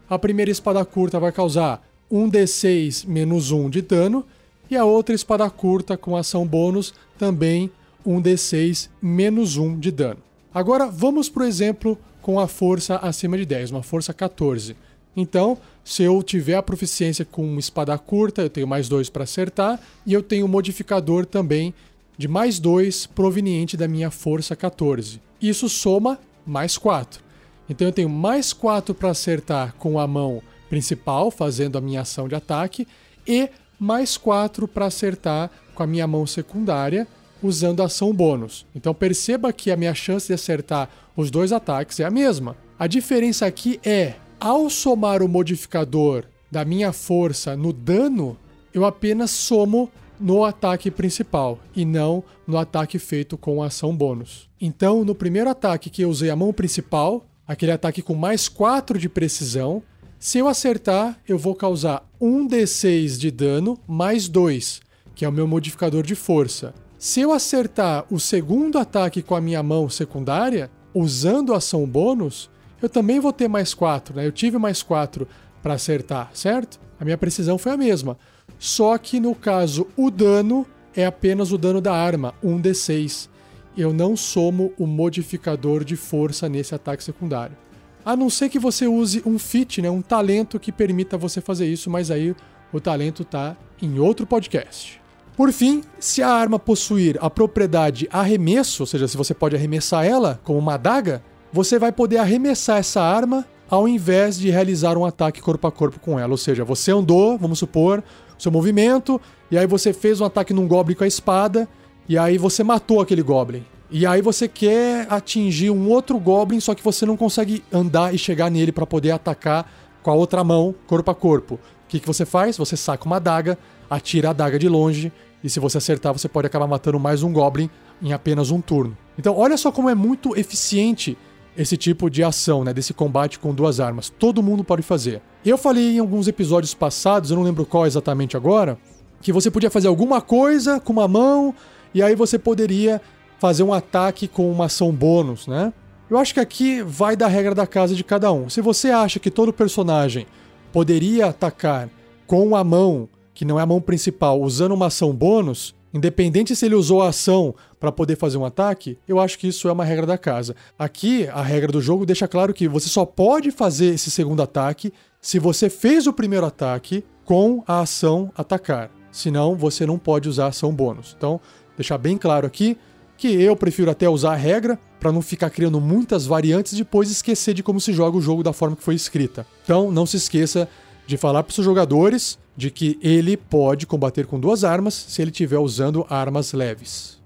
a 0.08 0.18
primeira 0.18 0.50
espada 0.50 0.84
curta 0.84 1.18
vai 1.18 1.32
causar 1.32 1.82
1d6 2.12 3.06
menos 3.06 3.50
1 3.50 3.70
de 3.70 3.80
dano, 3.80 4.24
e 4.72 4.76
a 4.76 4.85
outra 4.87 5.14
espada 5.14 5.48
curta 5.50 5.98
com 5.98 6.16
ação 6.16 6.46
bônus 6.46 6.94
também 7.18 7.70
1d6 8.06 8.88
menos 9.02 9.58
1 9.58 9.78
de 9.78 9.90
dano. 9.90 10.20
Agora 10.52 10.87
vamos 10.87 11.28
para 11.28 11.42
o 11.42 11.46
exemplo 11.46 11.98
com 12.22 12.40
a 12.40 12.48
força 12.48 12.96
acima 12.96 13.37
de 13.37 13.44
10, 13.44 13.70
uma 13.70 13.82
força 13.82 14.14
14. 14.14 14.74
Então, 15.14 15.58
se 15.85 16.02
eu 16.02 16.22
tiver 16.22 16.54
a 16.54 16.62
proficiência 16.62 17.22
com 17.22 17.58
espada 17.58 17.96
curta, 17.98 18.40
eu 18.40 18.48
tenho 18.48 18.66
mais 18.66 18.88
2 18.88 19.11
para 19.11 19.24
acertar, 19.24 19.78
e 20.06 20.14
eu 20.14 20.22
tenho 20.22 20.46
um 20.46 20.48
modificador 20.48 21.26
também 21.26 21.74
de 22.16 22.26
mais 22.26 22.58
2 22.58 23.06
proveniente 23.06 23.76
da 23.76 23.87
minha 23.87 24.11
força 24.11 24.56
14. 24.56 25.20
Isso 25.40 25.68
soma 25.68 26.18
mais 26.46 26.78
4. 26.78 27.22
Então 27.68 27.87
eu 27.87 27.92
tenho 27.92 28.08
mais 28.08 28.54
4 28.54 28.94
para 28.94 29.11
acertar 29.11 29.74
com 29.74 29.98
a 29.98 30.06
mão 30.06 30.42
principal, 30.70 31.30
fazendo 31.30 31.76
a 31.76 31.80
minha 31.80 32.00
ação 32.00 32.26
de 32.26 32.35
ataque, 32.35 32.88
e 33.26 33.50
mais 33.82 34.16
4 34.16 34.68
para 34.68 34.86
acertar 34.86 35.50
com 35.74 35.82
a 35.82 35.86
minha 35.86 36.06
mão 36.06 36.24
secundária, 36.24 37.08
usando 37.42 37.82
ação 37.82 38.14
bônus. 38.14 38.64
Então 38.72 38.94
perceba 38.94 39.52
que 39.52 39.72
a 39.72 39.76
minha 39.76 39.92
chance 39.92 40.28
de 40.28 40.34
acertar 40.34 40.88
os 41.16 41.32
dois 41.32 41.52
ataques 41.52 41.98
é 41.98 42.04
a 42.04 42.10
mesma. 42.10 42.56
A 42.78 42.86
diferença 42.86 43.44
aqui 43.44 43.80
é, 43.84 44.14
ao 44.38 44.70
somar 44.70 45.20
o 45.20 45.28
modificador 45.28 46.24
da 46.48 46.64
minha 46.64 46.92
força 46.92 47.56
no 47.56 47.72
dano, 47.72 48.36
eu 48.72 48.84
apenas 48.84 49.32
somo 49.32 49.90
no 50.20 50.44
ataque 50.44 50.88
principal 50.88 51.58
e 51.74 51.84
não 51.84 52.22
no 52.46 52.58
ataque 52.58 53.00
feito 53.00 53.36
com 53.36 53.64
ação 53.64 53.96
bônus. 53.96 54.48
Então, 54.60 55.04
no 55.04 55.14
primeiro 55.14 55.50
ataque 55.50 55.90
que 55.90 56.02
eu 56.02 56.08
usei 56.08 56.30
a 56.30 56.36
mão 56.36 56.52
principal, 56.52 57.26
aquele 57.48 57.72
ataque 57.72 58.00
com 58.00 58.14
mais 58.14 58.48
4 58.48 58.96
de 58.96 59.08
precisão, 59.08 59.82
se 60.22 60.38
eu 60.38 60.46
acertar, 60.46 61.18
eu 61.26 61.37
vou 61.37 61.52
causar 61.52 62.08
1d6 62.20 63.18
de 63.18 63.28
dano 63.28 63.76
mais 63.88 64.28
2, 64.28 64.80
que 65.16 65.24
é 65.24 65.28
o 65.28 65.32
meu 65.32 65.48
modificador 65.48 66.04
de 66.04 66.14
força. 66.14 66.72
Se 66.96 67.20
eu 67.20 67.32
acertar 67.32 68.04
o 68.08 68.20
segundo 68.20 68.78
ataque 68.78 69.20
com 69.20 69.35
a 69.35 69.40
minha 69.40 69.64
mão 69.64 69.90
secundária, 69.90 70.70
usando 70.94 71.52
ação 71.52 71.85
bônus, 71.88 72.48
eu 72.80 72.88
também 72.88 73.18
vou 73.18 73.32
ter 73.32 73.48
mais 73.48 73.74
4, 73.74 74.14
né? 74.14 74.24
Eu 74.24 74.30
tive 74.30 74.58
mais 74.58 74.80
4 74.80 75.26
para 75.61 75.74
acertar, 75.74 76.30
certo? 76.35 76.78
A 77.00 77.04
minha 77.04 77.18
precisão 77.18 77.58
foi 77.58 77.72
a 77.72 77.76
mesma. 77.76 78.16
Só 78.61 78.96
que 78.98 79.18
no 79.18 79.35
caso, 79.35 79.88
o 79.96 80.08
dano 80.08 80.64
é 80.94 81.04
apenas 81.04 81.50
o 81.50 81.58
dano 81.58 81.80
da 81.80 81.94
arma, 81.96 82.32
1d6. 82.44 83.28
Eu 83.76 83.92
não 83.92 84.16
somo 84.16 84.72
o 84.78 84.87
modificador 84.87 85.82
de 85.82 85.96
força 85.96 86.48
nesse 86.48 86.76
ataque 86.76 87.02
secundário. 87.02 87.56
A 88.04 88.16
não 88.16 88.28
ser 88.28 88.48
que 88.48 88.58
você 88.58 88.86
use 88.86 89.22
um 89.24 89.38
fit, 89.38 89.80
né, 89.80 89.90
um 89.90 90.02
talento 90.02 90.58
que 90.58 90.72
permita 90.72 91.16
você 91.16 91.40
fazer 91.40 91.66
isso, 91.66 91.88
mas 91.88 92.10
aí 92.10 92.34
o 92.72 92.80
talento 92.80 93.24
tá 93.24 93.56
em 93.80 93.98
outro 93.98 94.26
podcast. 94.26 95.00
Por 95.36 95.52
fim, 95.52 95.82
se 95.98 96.22
a 96.22 96.28
arma 96.28 96.58
possuir 96.58 97.16
a 97.20 97.30
propriedade 97.30 98.08
arremesso, 98.12 98.82
ou 98.82 98.86
seja, 98.86 99.08
se 99.08 99.16
você 99.16 99.32
pode 99.32 99.56
arremessar 99.56 100.04
ela 100.04 100.40
como 100.44 100.58
uma 100.58 100.74
adaga, 100.74 101.22
você 101.52 101.78
vai 101.78 101.92
poder 101.92 102.18
arremessar 102.18 102.78
essa 102.78 103.00
arma 103.00 103.46
ao 103.70 103.88
invés 103.88 104.38
de 104.38 104.50
realizar 104.50 104.98
um 104.98 105.06
ataque 105.06 105.40
corpo 105.40 105.66
a 105.66 105.72
corpo 105.72 105.98
com 105.98 106.18
ela. 106.18 106.30
Ou 106.30 106.36
seja, 106.36 106.64
você 106.64 106.92
andou, 106.92 107.38
vamos 107.38 107.58
supor, 107.58 108.04
seu 108.38 108.52
movimento, 108.52 109.20
e 109.50 109.56
aí 109.56 109.66
você 109.66 109.92
fez 109.92 110.20
um 110.20 110.26
ataque 110.26 110.52
num 110.52 110.68
goblin 110.68 110.94
com 110.94 111.04
a 111.04 111.06
espada, 111.06 111.66
e 112.06 112.18
aí 112.18 112.36
você 112.36 112.62
matou 112.62 113.00
aquele 113.00 113.22
goblin. 113.22 113.64
E 113.94 114.07
aí 114.07 114.22
você 114.22 114.48
quer 114.48 115.07
atingir 115.11 115.70
um 115.70 115.90
outro 115.90 116.18
goblin, 116.18 116.59
só 116.61 116.74
que 116.74 116.83
você 116.83 117.05
não 117.05 117.14
consegue 117.14 117.62
andar 117.70 118.14
e 118.14 118.16
chegar 118.16 118.50
nele 118.50 118.72
para 118.72 118.87
poder 118.87 119.11
atacar 119.11 119.70
com 120.02 120.11
a 120.11 120.14
outra 120.14 120.42
mão, 120.42 120.74
corpo 120.87 121.11
a 121.11 121.14
corpo. 121.14 121.57
O 121.57 121.59
que, 121.88 122.00
que 122.00 122.07
você 122.07 122.24
faz? 122.24 122.57
Você 122.57 122.74
saca 122.74 123.05
uma 123.05 123.16
adaga, 123.16 123.59
atira 123.90 124.28
a 124.28 124.31
adaga 124.31 124.59
de 124.59 124.66
longe, 124.66 125.12
e 125.44 125.50
se 125.50 125.61
você 125.61 125.76
acertar, 125.76 126.11
você 126.11 126.26
pode 126.26 126.46
acabar 126.46 126.66
matando 126.66 126.98
mais 126.98 127.22
um 127.22 127.31
goblin 127.31 127.68
em 128.00 128.14
apenas 128.14 128.50
um 128.50 128.62
turno. 128.62 128.96
Então, 129.18 129.37
olha 129.37 129.59
só 129.59 129.70
como 129.70 129.90
é 129.90 129.94
muito 129.94 130.35
eficiente 130.38 131.18
esse 131.55 131.76
tipo 131.76 132.09
de 132.09 132.24
ação, 132.24 132.64
né, 132.64 132.72
desse 132.72 132.94
combate 132.94 133.38
com 133.38 133.52
duas 133.52 133.78
armas. 133.78 134.09
Todo 134.09 134.42
mundo 134.42 134.64
pode 134.64 134.81
fazer. 134.81 135.20
Eu 135.44 135.59
falei 135.59 135.96
em 135.96 135.98
alguns 135.98 136.26
episódios 136.26 136.72
passados, 136.72 137.31
eu 137.31 137.37
não 137.37 137.44
lembro 137.44 137.66
qual 137.66 137.87
exatamente 137.87 138.38
agora, 138.38 138.78
que 139.20 139.35
você 139.35 139.50
podia 139.50 139.70
fazer 139.70 139.88
alguma 139.88 140.22
coisa 140.22 140.81
com 140.81 140.94
uma 140.94 141.07
mão 141.07 141.55
e 141.92 142.02
aí 142.02 142.14
você 142.14 142.38
poderia 142.38 143.02
fazer 143.42 143.64
um 143.64 143.72
ataque 143.72 144.28
com 144.28 144.48
uma 144.48 144.66
ação 144.66 144.92
bônus, 144.92 145.48
né? 145.48 145.72
Eu 146.09 146.16
acho 146.16 146.33
que 146.33 146.38
aqui 146.38 146.81
vai 146.81 147.16
da 147.16 147.26
regra 147.26 147.57
da 147.57 147.66
casa 147.66 147.92
de 147.92 148.05
cada 148.05 148.31
um. 148.31 148.48
Se 148.48 148.61
você 148.61 148.90
acha 148.92 149.18
que 149.18 149.33
todo 149.33 149.52
personagem 149.52 150.28
poderia 150.72 151.26
atacar 151.26 151.90
com 152.24 152.55
a 152.55 152.62
mão, 152.62 153.09
que 153.35 153.44
não 153.44 153.59
é 153.59 153.62
a 153.64 153.66
mão 153.66 153.81
principal, 153.81 154.40
usando 154.40 154.70
uma 154.70 154.87
ação 154.87 155.12
bônus, 155.12 155.74
Independente 155.92 156.57
se 156.57 156.64
ele 156.64 156.74
usou 156.74 157.02
a 157.02 157.09
ação 157.09 157.55
para 157.78 157.92
poder 157.92 158.16
fazer 158.16 158.38
um 158.38 158.46
ataque, 158.46 158.96
eu 159.07 159.20
acho 159.20 159.38
que 159.38 159.48
isso 159.48 159.68
é 159.68 159.72
uma 159.72 159.85
regra 159.85 160.07
da 160.07 160.16
casa. 160.16 160.57
Aqui, 160.78 161.28
a 161.28 161.42
regra 161.42 161.70
do 161.70 161.83
jogo 161.83 162.07
deixa 162.07 162.26
claro 162.26 162.55
que 162.55 162.66
você 162.66 162.88
só 162.88 163.05
pode 163.05 163.50
fazer 163.50 163.92
esse 163.92 164.11
segundo 164.11 164.40
ataque 164.40 164.90
se 165.20 165.38
você 165.38 165.68
fez 165.68 166.07
o 166.07 166.12
primeiro 166.12 166.46
ataque 166.46 167.05
com 167.26 167.62
a 167.68 167.81
ação 167.81 168.33
atacar. 168.35 168.90
Senão, 169.11 169.55
você 169.55 169.85
não 169.85 169.98
pode 169.98 170.31
usar 170.31 170.46
a 170.46 170.48
ação 170.48 170.72
bônus. 170.72 171.14
Então, 171.18 171.38
deixar 171.76 171.98
bem 171.98 172.16
claro 172.16 172.46
aqui 172.46 172.78
que 173.22 173.40
eu 173.40 173.54
prefiro 173.54 173.88
até 173.88 174.08
usar 174.08 174.32
a 174.32 174.37
regra 174.37 174.76
para 174.98 175.12
não 175.12 175.22
ficar 175.22 175.48
criando 175.48 175.80
muitas 175.80 176.26
variantes 176.26 176.72
e 176.72 176.76
depois 176.76 177.08
esquecer 177.08 177.54
de 177.54 177.62
como 177.62 177.80
se 177.80 177.92
joga 177.92 178.16
o 178.18 178.20
jogo 178.20 178.42
da 178.42 178.52
forma 178.52 178.74
que 178.74 178.82
foi 178.82 178.96
escrita. 178.96 179.46
Então, 179.62 179.92
não 179.92 180.04
se 180.04 180.16
esqueça 180.16 180.68
de 181.06 181.16
falar 181.16 181.44
para 181.44 181.50
os 181.50 181.54
seus 181.54 181.64
jogadores 181.64 182.37
de 182.56 182.68
que 182.68 182.98
ele 183.00 183.37
pode 183.37 183.87
combater 183.87 184.26
com 184.26 184.40
duas 184.40 184.64
armas 184.64 184.94
se 184.94 185.22
ele 185.22 185.30
estiver 185.30 185.61
usando 185.61 186.04
armas 186.11 186.52
leves. 186.52 187.16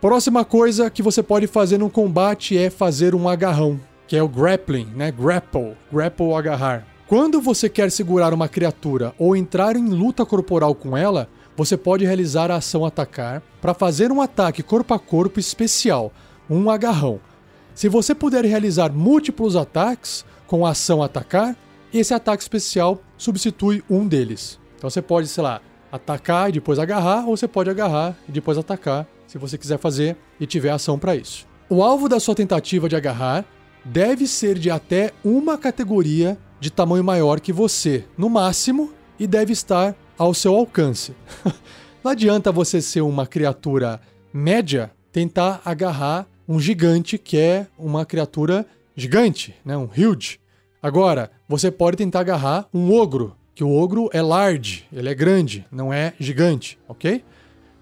Próxima 0.00 0.44
coisa 0.44 0.90
que 0.90 1.00
você 1.00 1.22
pode 1.22 1.46
fazer 1.46 1.78
no 1.78 1.88
combate 1.88 2.58
é 2.58 2.70
fazer 2.70 3.14
um 3.14 3.28
agarrão, 3.28 3.78
que 4.08 4.16
é 4.16 4.22
o 4.22 4.28
grappling, 4.28 4.88
né? 4.96 5.12
Grapple, 5.12 5.76
grapple 5.92 6.34
agarrar. 6.34 6.84
Quando 7.06 7.40
você 7.40 7.68
quer 7.68 7.88
segurar 7.92 8.34
uma 8.34 8.48
criatura 8.48 9.14
ou 9.16 9.36
entrar 9.36 9.76
em 9.76 9.90
luta 9.90 10.26
corporal 10.26 10.74
com 10.74 10.96
ela, 10.96 11.28
você 11.56 11.76
pode 11.76 12.04
realizar 12.04 12.50
a 12.50 12.56
ação 12.56 12.84
atacar 12.84 13.42
para 13.60 13.74
fazer 13.74 14.10
um 14.10 14.20
ataque 14.20 14.62
corpo 14.62 14.94
a 14.94 14.98
corpo 14.98 15.38
especial, 15.38 16.12
um 16.48 16.70
agarrão. 16.70 17.20
Se 17.74 17.88
você 17.88 18.14
puder 18.14 18.44
realizar 18.44 18.92
múltiplos 18.92 19.56
ataques 19.56 20.24
com 20.46 20.66
a 20.66 20.70
ação 20.70 21.02
atacar, 21.02 21.56
esse 21.92 22.12
ataque 22.12 22.42
especial 22.42 23.00
substitui 23.16 23.82
um 23.88 24.06
deles. 24.06 24.58
Então 24.76 24.88
você 24.90 25.02
pode, 25.02 25.28
sei 25.28 25.42
lá, 25.42 25.60
atacar 25.90 26.48
e 26.48 26.52
depois 26.52 26.78
agarrar, 26.78 27.26
ou 27.26 27.36
você 27.36 27.46
pode 27.46 27.70
agarrar 27.70 28.16
e 28.28 28.32
depois 28.32 28.56
atacar, 28.56 29.06
se 29.26 29.38
você 29.38 29.56
quiser 29.56 29.78
fazer 29.78 30.16
e 30.40 30.46
tiver 30.46 30.70
ação 30.70 30.98
para 30.98 31.14
isso. 31.14 31.46
O 31.68 31.82
alvo 31.82 32.08
da 32.08 32.20
sua 32.20 32.34
tentativa 32.34 32.88
de 32.88 32.96
agarrar 32.96 33.44
deve 33.84 34.26
ser 34.26 34.58
de 34.58 34.70
até 34.70 35.12
uma 35.24 35.56
categoria 35.58 36.38
de 36.60 36.70
tamanho 36.70 37.02
maior 37.02 37.40
que 37.40 37.52
você, 37.52 38.04
no 38.16 38.30
máximo, 38.30 38.92
e 39.18 39.26
deve 39.26 39.52
estar 39.52 39.94
ao 40.22 40.32
seu 40.32 40.54
alcance. 40.54 41.16
Não 42.04 42.12
adianta 42.12 42.52
você 42.52 42.80
ser 42.80 43.00
uma 43.00 43.26
criatura 43.26 44.00
média 44.32 44.92
tentar 45.10 45.60
agarrar 45.64 46.28
um 46.48 46.60
gigante 46.60 47.18
que 47.18 47.36
é 47.36 47.66
uma 47.76 48.06
criatura 48.06 48.64
gigante, 48.94 49.52
né? 49.64 49.76
um 49.76 49.88
huge. 49.96 50.38
Agora, 50.80 51.28
você 51.48 51.72
pode 51.72 51.96
tentar 51.96 52.20
agarrar 52.20 52.68
um 52.72 52.92
ogro, 52.92 53.36
que 53.52 53.64
o 53.64 53.72
ogro 53.72 54.08
é 54.12 54.22
large, 54.22 54.84
ele 54.92 55.08
é 55.08 55.14
grande, 55.14 55.66
não 55.72 55.92
é 55.92 56.14
gigante, 56.20 56.78
ok? 56.88 57.24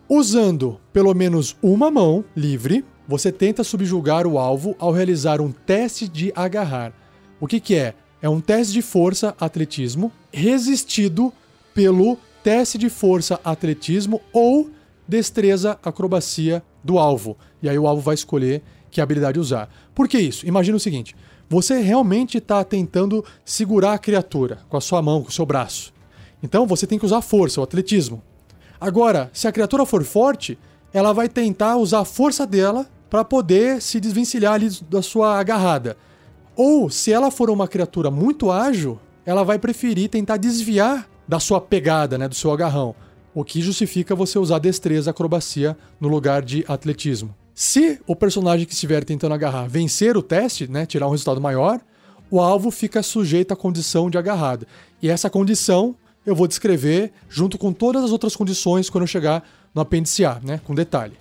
Usando 0.08 0.80
pelo 0.94 1.14
menos 1.14 1.54
uma 1.62 1.90
mão 1.90 2.24
livre, 2.34 2.82
você 3.06 3.30
tenta 3.30 3.62
subjugar 3.62 4.26
o 4.26 4.38
alvo 4.38 4.74
ao 4.78 4.92
realizar 4.92 5.42
um 5.42 5.52
teste 5.52 6.08
de 6.08 6.32
agarrar. 6.34 6.94
O 7.38 7.46
que, 7.46 7.60
que 7.60 7.74
é? 7.74 7.94
É 8.22 8.30
um 8.30 8.40
teste 8.40 8.72
de 8.72 8.80
força 8.80 9.34
atletismo 9.38 10.10
resistido 10.32 11.30
pelo 11.74 12.18
teste 12.42 12.78
de 12.78 12.88
força 12.88 13.40
atletismo 13.44 14.20
ou 14.32 14.70
destreza 15.06 15.78
acrobacia 15.82 16.62
do 16.82 16.98
alvo. 16.98 17.36
E 17.62 17.68
aí 17.68 17.78
o 17.78 17.86
alvo 17.86 18.00
vai 18.00 18.14
escolher 18.14 18.62
que 18.90 19.00
habilidade 19.00 19.38
usar. 19.38 19.68
Por 19.94 20.08
que 20.08 20.18
isso? 20.18 20.46
Imagina 20.46 20.76
o 20.76 20.80
seguinte: 20.80 21.14
você 21.48 21.80
realmente 21.80 22.38
está 22.38 22.62
tentando 22.64 23.24
segurar 23.44 23.94
a 23.94 23.98
criatura 23.98 24.60
com 24.68 24.76
a 24.76 24.80
sua 24.80 25.02
mão, 25.02 25.22
com 25.22 25.28
o 25.28 25.32
seu 25.32 25.44
braço. 25.44 25.92
Então 26.42 26.66
você 26.66 26.86
tem 26.86 26.98
que 26.98 27.04
usar 27.04 27.20
força, 27.20 27.60
o 27.60 27.64
atletismo. 27.64 28.22
Agora, 28.80 29.30
se 29.32 29.46
a 29.46 29.52
criatura 29.52 29.84
for 29.84 30.04
forte, 30.04 30.56
ela 30.92 31.12
vai 31.12 31.28
tentar 31.28 31.76
usar 31.76 32.00
a 32.00 32.04
força 32.04 32.46
dela 32.46 32.86
para 33.10 33.24
poder 33.24 33.82
se 33.82 33.98
desvencilhar 33.98 34.54
ali 34.54 34.70
da 34.88 35.02
sua 35.02 35.38
agarrada. 35.38 35.96
Ou, 36.56 36.88
se 36.88 37.12
ela 37.12 37.30
for 37.30 37.50
uma 37.50 37.66
criatura 37.66 38.10
muito 38.10 38.50
ágil, 38.50 38.98
ela 39.26 39.42
vai 39.42 39.58
preferir 39.58 40.08
tentar 40.08 40.36
desviar 40.36 41.09
da 41.30 41.38
sua 41.38 41.60
pegada, 41.60 42.18
né, 42.18 42.26
do 42.26 42.34
seu 42.34 42.50
agarrão, 42.50 42.92
o 43.32 43.44
que 43.44 43.62
justifica 43.62 44.16
você 44.16 44.36
usar 44.36 44.58
destreza, 44.58 45.12
acrobacia 45.12 45.76
no 46.00 46.08
lugar 46.08 46.42
de 46.42 46.64
atletismo. 46.66 47.32
Se 47.54 48.00
o 48.04 48.16
personagem 48.16 48.66
que 48.66 48.72
estiver 48.72 49.04
tentando 49.04 49.32
agarrar 49.32 49.68
vencer 49.68 50.16
o 50.16 50.22
teste, 50.22 50.68
né, 50.68 50.84
tirar 50.84 51.06
um 51.06 51.12
resultado 51.12 51.40
maior, 51.40 51.80
o 52.28 52.40
alvo 52.40 52.72
fica 52.72 53.00
sujeito 53.00 53.52
à 53.52 53.56
condição 53.56 54.10
de 54.10 54.18
agarrado. 54.18 54.66
E 55.00 55.08
essa 55.08 55.30
condição 55.30 55.94
eu 56.26 56.34
vou 56.34 56.48
descrever 56.48 57.12
junto 57.28 57.56
com 57.56 57.72
todas 57.72 58.02
as 58.02 58.10
outras 58.10 58.34
condições 58.34 58.90
quando 58.90 59.02
eu 59.02 59.06
chegar 59.08 59.48
no 59.72 59.82
apêndice 59.82 60.24
A, 60.24 60.40
né, 60.42 60.60
com 60.64 60.74
detalhe. 60.74 61.14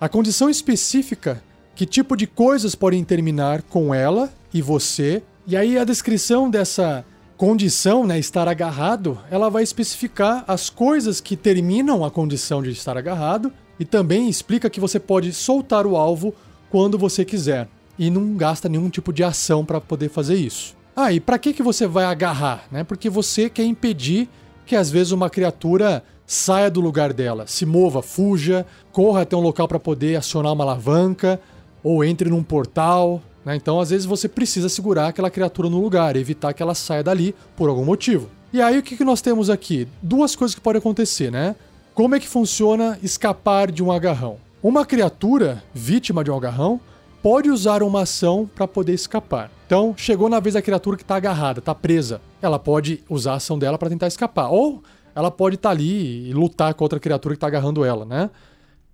A 0.00 0.08
condição 0.08 0.48
específica, 0.48 1.42
que 1.74 1.84
tipo 1.84 2.16
de 2.16 2.26
coisas 2.26 2.74
podem 2.74 3.04
terminar 3.04 3.60
com 3.60 3.94
ela 3.94 4.32
e 4.54 4.62
você, 4.62 5.22
e 5.46 5.58
aí 5.58 5.76
a 5.76 5.84
descrição 5.84 6.48
dessa 6.48 7.04
condição, 7.42 8.06
né, 8.06 8.20
estar 8.20 8.46
agarrado, 8.46 9.18
ela 9.28 9.50
vai 9.50 9.64
especificar 9.64 10.44
as 10.46 10.70
coisas 10.70 11.20
que 11.20 11.36
terminam 11.36 12.04
a 12.04 12.10
condição 12.10 12.62
de 12.62 12.70
estar 12.70 12.96
agarrado 12.96 13.52
e 13.80 13.84
também 13.84 14.28
explica 14.28 14.70
que 14.70 14.78
você 14.78 15.00
pode 15.00 15.32
soltar 15.32 15.84
o 15.84 15.96
alvo 15.96 16.32
quando 16.70 16.96
você 16.96 17.24
quiser 17.24 17.66
e 17.98 18.10
não 18.10 18.36
gasta 18.36 18.68
nenhum 18.68 18.88
tipo 18.88 19.12
de 19.12 19.24
ação 19.24 19.64
para 19.64 19.80
poder 19.80 20.08
fazer 20.08 20.36
isso. 20.36 20.76
Ah, 20.94 21.12
e 21.12 21.18
para 21.18 21.36
que 21.36 21.52
que 21.52 21.64
você 21.64 21.84
vai 21.84 22.04
agarrar, 22.04 22.64
né? 22.70 22.84
Porque 22.84 23.10
você 23.10 23.50
quer 23.50 23.64
impedir 23.64 24.28
que 24.64 24.76
às 24.76 24.88
vezes 24.88 25.10
uma 25.10 25.28
criatura 25.28 26.04
saia 26.24 26.70
do 26.70 26.80
lugar 26.80 27.12
dela, 27.12 27.48
se 27.48 27.66
mova, 27.66 28.02
fuja, 28.02 28.64
corra 28.92 29.22
até 29.22 29.36
um 29.36 29.40
local 29.40 29.66
para 29.66 29.80
poder 29.80 30.14
acionar 30.14 30.52
uma 30.52 30.62
alavanca 30.62 31.40
ou 31.82 32.04
entre 32.04 32.30
num 32.30 32.44
portal, 32.44 33.20
né? 33.44 33.56
Então, 33.56 33.80
às 33.80 33.90
vezes, 33.90 34.06
você 34.06 34.28
precisa 34.28 34.68
segurar 34.68 35.08
aquela 35.08 35.30
criatura 35.30 35.68
no 35.68 35.80
lugar, 35.80 36.16
evitar 36.16 36.52
que 36.52 36.62
ela 36.62 36.74
saia 36.74 37.02
dali 37.02 37.34
por 37.56 37.68
algum 37.68 37.84
motivo. 37.84 38.28
E 38.52 38.60
aí, 38.60 38.78
o 38.78 38.82
que, 38.82 38.96
que 38.96 39.04
nós 39.04 39.20
temos 39.20 39.48
aqui? 39.50 39.88
Duas 40.02 40.36
coisas 40.36 40.54
que 40.54 40.60
podem 40.60 40.78
acontecer, 40.78 41.30
né? 41.30 41.56
Como 41.94 42.14
é 42.14 42.20
que 42.20 42.28
funciona 42.28 42.98
escapar 43.02 43.70
de 43.70 43.82
um 43.82 43.90
agarrão? 43.90 44.38
Uma 44.62 44.86
criatura 44.86 45.62
vítima 45.74 46.22
de 46.22 46.30
um 46.30 46.36
agarrão 46.36 46.80
pode 47.22 47.50
usar 47.50 47.82
uma 47.82 48.02
ação 48.02 48.48
para 48.54 48.66
poder 48.66 48.94
escapar. 48.94 49.50
Então, 49.66 49.94
chegou 49.96 50.28
na 50.28 50.40
vez 50.40 50.54
da 50.54 50.62
criatura 50.62 50.96
que 50.96 51.02
está 51.02 51.16
agarrada, 51.16 51.60
está 51.60 51.74
presa. 51.74 52.20
Ela 52.40 52.58
pode 52.58 53.02
usar 53.08 53.32
a 53.32 53.36
ação 53.36 53.58
dela 53.58 53.78
para 53.78 53.88
tentar 53.88 54.06
escapar. 54.06 54.50
Ou 54.50 54.82
ela 55.14 55.30
pode 55.30 55.56
estar 55.56 55.70
tá 55.70 55.74
ali 55.74 56.28
e 56.28 56.32
lutar 56.32 56.74
com 56.74 56.84
outra 56.84 57.00
criatura 57.00 57.34
que 57.34 57.36
está 57.36 57.46
agarrando 57.46 57.84
ela, 57.84 58.04
né? 58.04 58.30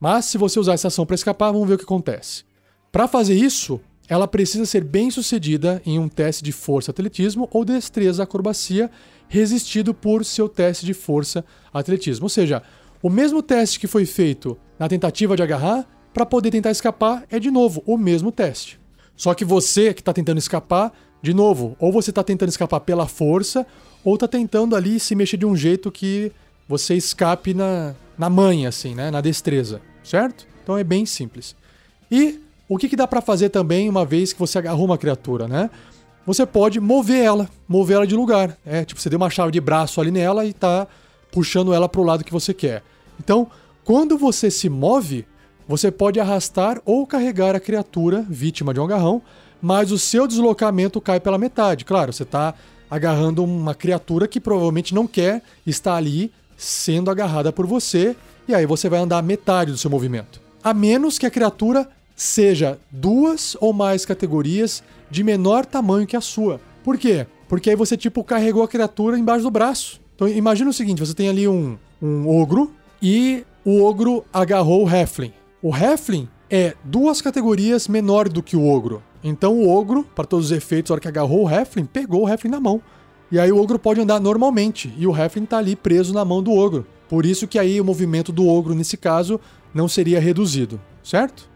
Mas 0.01 0.27
se 0.27 0.39
você 0.39 0.61
usar 0.61 0.75
essa 0.75 0.89
ação 0.89 1.05
para 1.05 1.15
escapar, 1.15 1.53
vamos 1.53 1.67
ver 1.69 1.75
o 1.75 1.79
que 1.79 1.85
acontece. 1.85 2.45
Para 2.93 3.09
fazer 3.09 3.35
isso, 3.35 3.81
ela 4.09 4.27
precisa 4.27 4.65
ser 4.65 4.83
bem 4.83 5.11
sucedida 5.11 5.83
em 5.85 5.99
um 5.99 6.09
teste 6.09 6.43
de 6.43 6.51
força 6.51 6.91
atletismo 6.91 7.49
ou 7.53 7.65
destreza 7.65 8.23
acrobacia 8.23 8.91
resistido 9.29 9.93
por 9.93 10.25
seu 10.25 10.49
teste 10.49 10.87
de 10.87 10.95
força 10.95 11.45
atletismo. 11.73 12.25
Ou 12.25 12.31
seja, 12.31 12.63
o 13.03 13.11
mesmo 13.11 13.43
teste 13.43 13.79
que 13.79 13.87
foi 13.87 14.07
feito 14.07 14.57
na 14.79 14.89
tentativa 14.89 15.37
de 15.37 15.43
agarrar, 15.43 15.87
para 16.15 16.25
poder 16.25 16.51
tentar 16.51 16.71
escapar, 16.71 17.25
é 17.31 17.39
de 17.39 17.51
novo 17.51 17.83
o 17.87 17.99
mesmo 17.99 18.33
teste. 18.33 18.81
Só 19.15 19.35
que 19.35 19.45
você 19.45 19.93
que 19.93 20.01
está 20.01 20.13
tentando 20.13 20.39
escapar, 20.39 20.93
de 21.21 21.35
novo, 21.35 21.77
ou 21.79 21.93
você 21.93 22.11
está 22.11 22.25
tentando 22.25 22.49
escapar 22.49 22.81
pela 22.81 23.07
força, 23.07 23.67
ou 24.03 24.15
está 24.15 24.27
tentando 24.27 24.75
ali 24.75 24.99
se 24.99 25.15
mexer 25.15 25.37
de 25.37 25.45
um 25.45 25.55
jeito 25.55 25.93
que 25.93 26.33
você 26.67 26.95
escape 26.95 27.53
na, 27.53 27.95
na 28.17 28.31
manha, 28.31 28.69
assim, 28.69 28.95
né? 28.95 29.11
Na 29.11 29.21
destreza, 29.21 29.81
certo? 30.03 30.47
Então 30.63 30.79
é 30.79 30.85
bem 30.85 31.05
simples. 31.05 31.55
E 32.11 32.41
o 32.69 32.77
que, 32.77 32.89
que 32.89 32.97
dá 32.97 33.07
para 33.07 33.21
fazer 33.21 33.49
também 33.49 33.89
uma 33.89 34.05
vez 34.05 34.33
que 34.33 34.39
você 34.39 34.59
agarrou 34.59 34.85
uma 34.85 34.99
criatura, 34.99 35.49
né? 35.49 35.71
Você 36.27 36.45
pode 36.45 36.79
mover 36.79 37.25
ela, 37.25 37.49
mover 37.67 37.97
ela 37.97 38.07
de 38.07 38.15
lugar. 38.15 38.59
É, 38.65 38.85
tipo, 38.85 39.01
você 39.01 39.09
deu 39.09 39.17
uma 39.17 39.31
chave 39.31 39.51
de 39.51 39.61
braço 39.61 40.01
ali 40.01 40.11
nela 40.11 40.45
e 40.45 40.53
tá 40.53 40.87
puxando 41.33 41.73
ela 41.73 41.89
para 41.89 42.01
o 42.01 42.05
lado 42.05 42.23
que 42.23 42.33
você 42.33 42.53
quer. 42.53 42.83
Então, 43.19 43.49
quando 43.83 44.19
você 44.19 44.51
se 44.51 44.69
move, 44.69 45.27
você 45.67 45.91
pode 45.91 46.21
arrastar 46.21 46.81
ou 46.85 47.07
carregar 47.07 47.57
a 47.57 47.61
criatura 47.61 48.25
vítima 48.29 48.75
de 48.75 48.81
um 48.81 48.85
agarrão, 48.85 49.23
mas 49.61 49.91
o 49.91 49.99
seu 49.99 50.27
deslocamento 50.27 51.01
cai 51.01 51.19
pela 51.19 51.39
metade. 51.39 51.87
Claro, 51.87 52.13
você 52.13 52.23
está 52.23 52.55
agarrando 52.91 53.43
uma 53.43 53.75
criatura 53.75 54.29
que 54.29 54.41
provavelmente 54.41 54.95
não 54.95 55.07
quer 55.07 55.43
estar 55.67 55.95
ali 55.95 56.31
sendo 56.57 57.11
agarrada 57.11 57.53
por 57.53 57.67
você, 57.67 58.15
e 58.47 58.55
aí 58.55 58.67
você 58.67 58.89
vai 58.89 59.01
andar 59.01 59.23
metade 59.23 59.71
do 59.71 59.79
seu 59.79 59.91
movimento. 59.91 60.41
A 60.63 60.75
menos 60.75 61.19
que 61.19 61.27
a 61.27 61.31
criatura 61.31 61.89
seja 62.19 62.81
duas 62.91 63.57
ou 63.61 63.73
mais 63.73 64.05
categorias 64.05 64.83
de 65.09 65.23
menor 65.23 65.65
tamanho 65.65 66.07
que 66.07 66.17
a 66.17 66.21
sua. 66.21 66.61
Por 66.83 66.99
quê? 66.99 67.27
Porque 67.49 67.71
aí 67.71 67.77
você, 67.77 67.97
tipo, 67.97 68.25
carregou 68.25 68.65
a 68.65 68.69
criatura 68.69 69.17
embaixo 69.17 69.45
do 69.45 69.51
braço. 69.51 70.01
Então 70.17 70.29
imagina 70.29 70.69
o 70.69 70.75
seguinte: 70.75 70.99
você 70.99 71.15
tem 71.15 71.29
ali 71.29 71.47
um, 71.47 71.79
um 72.03 72.29
ogro 72.29 72.73
e 73.01 73.45
o 73.65 73.83
ogro 73.83 74.25
agarrou 74.33 74.85
o 74.85 74.91
Heflin. 74.91 75.33
O 75.63 75.75
Heflin 75.75 76.29
é 76.51 76.75
duas 76.83 77.23
categorias 77.23 77.87
menor 77.87 78.29
do 78.29 78.43
que 78.43 78.57
o 78.57 78.67
ogro. 78.67 79.01
Então 79.23 79.55
o 79.55 79.69
ogro, 79.69 80.03
para 80.03 80.25
todos 80.25 80.47
os 80.47 80.53
efeitos, 80.53 80.91
na 80.91 80.95
hora 80.95 81.01
que 81.01 81.09
agarrou 81.09 81.45
o 81.45 81.51
Heflin, 81.51 81.85
pegou 81.85 82.25
o 82.25 82.29
Heflin 82.29 82.51
na 82.51 82.61
mão. 82.61 82.83
E 83.31 83.39
aí 83.39 83.53
o 83.53 83.63
ogro 83.63 83.79
pode 83.79 84.01
andar 84.01 84.19
normalmente 84.19 84.93
e 84.99 85.07
o 85.07 85.17
Heflin 85.17 85.45
tá 85.45 85.59
ali 85.59 85.77
preso 85.77 86.13
na 86.13 86.25
mão 86.25 86.43
do 86.43 86.53
ogro. 86.53 86.85
Por 87.09 87.25
isso 87.25 87.47
que 87.47 87.59
aí 87.59 87.81
o 87.81 87.85
movimento 87.85 88.33
do 88.33 88.47
ogro 88.49 88.75
nesse 88.75 88.97
caso 88.97 89.41
não 89.73 89.87
seria 89.87 90.19
reduzido, 90.19 90.81
certo? 91.03 91.49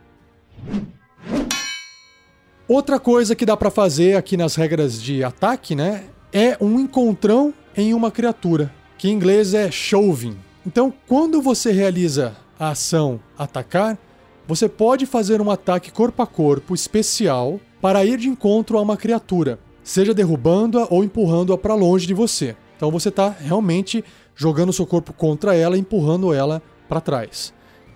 Outra 2.69 2.99
coisa 2.99 3.35
que 3.35 3.45
dá 3.45 3.57
para 3.57 3.71
fazer 3.71 4.17
aqui 4.17 4.37
nas 4.37 4.55
regras 4.55 5.01
de 5.01 5.23
ataque, 5.23 5.75
né, 5.75 6.05
é 6.33 6.57
um 6.61 6.81
encontrão 6.81 7.53
em 7.77 7.93
uma 7.93 8.11
criatura, 8.11 8.73
que 8.97 9.09
em 9.09 9.13
inglês 9.13 9.53
é 9.53 9.71
shoving. 9.71 10.37
Então, 10.67 10.93
quando 11.07 11.43
você 11.43 11.73
realiza 11.73 12.37
a 12.59 12.71
ação 12.71 13.21
atacar, 13.37 13.99
você 14.47 14.69
pode 14.69 15.07
fazer 15.07 15.41
um 15.41 15.51
ataque 15.51 15.91
corpo 15.91 16.23
a 16.23 16.27
corpo 16.27 16.75
especial 16.75 17.61
para 17.81 18.05
ir 18.05 18.17
de 18.17 18.29
encontro 18.29 18.79
a 18.79 18.81
uma 18.81 18.97
criatura, 18.97 19.59
seja 19.83 20.15
derrubando-a 20.15 20.87
ou 20.89 21.03
empurrando-a 21.03 21.59
para 21.59 21.75
longe 21.75 22.07
de 22.07 22.15
você. 22.15 22.57
Então 22.77 22.91
você 22.91 23.09
está 23.09 23.29
realmente 23.29 24.05
jogando 24.35 24.73
seu 24.73 24.87
corpo 24.87 25.13
contra 25.13 25.55
ela, 25.55 25.77
empurrando 25.77 26.33
ela 26.33 26.63
para 26.89 27.01
trás. 27.01 27.53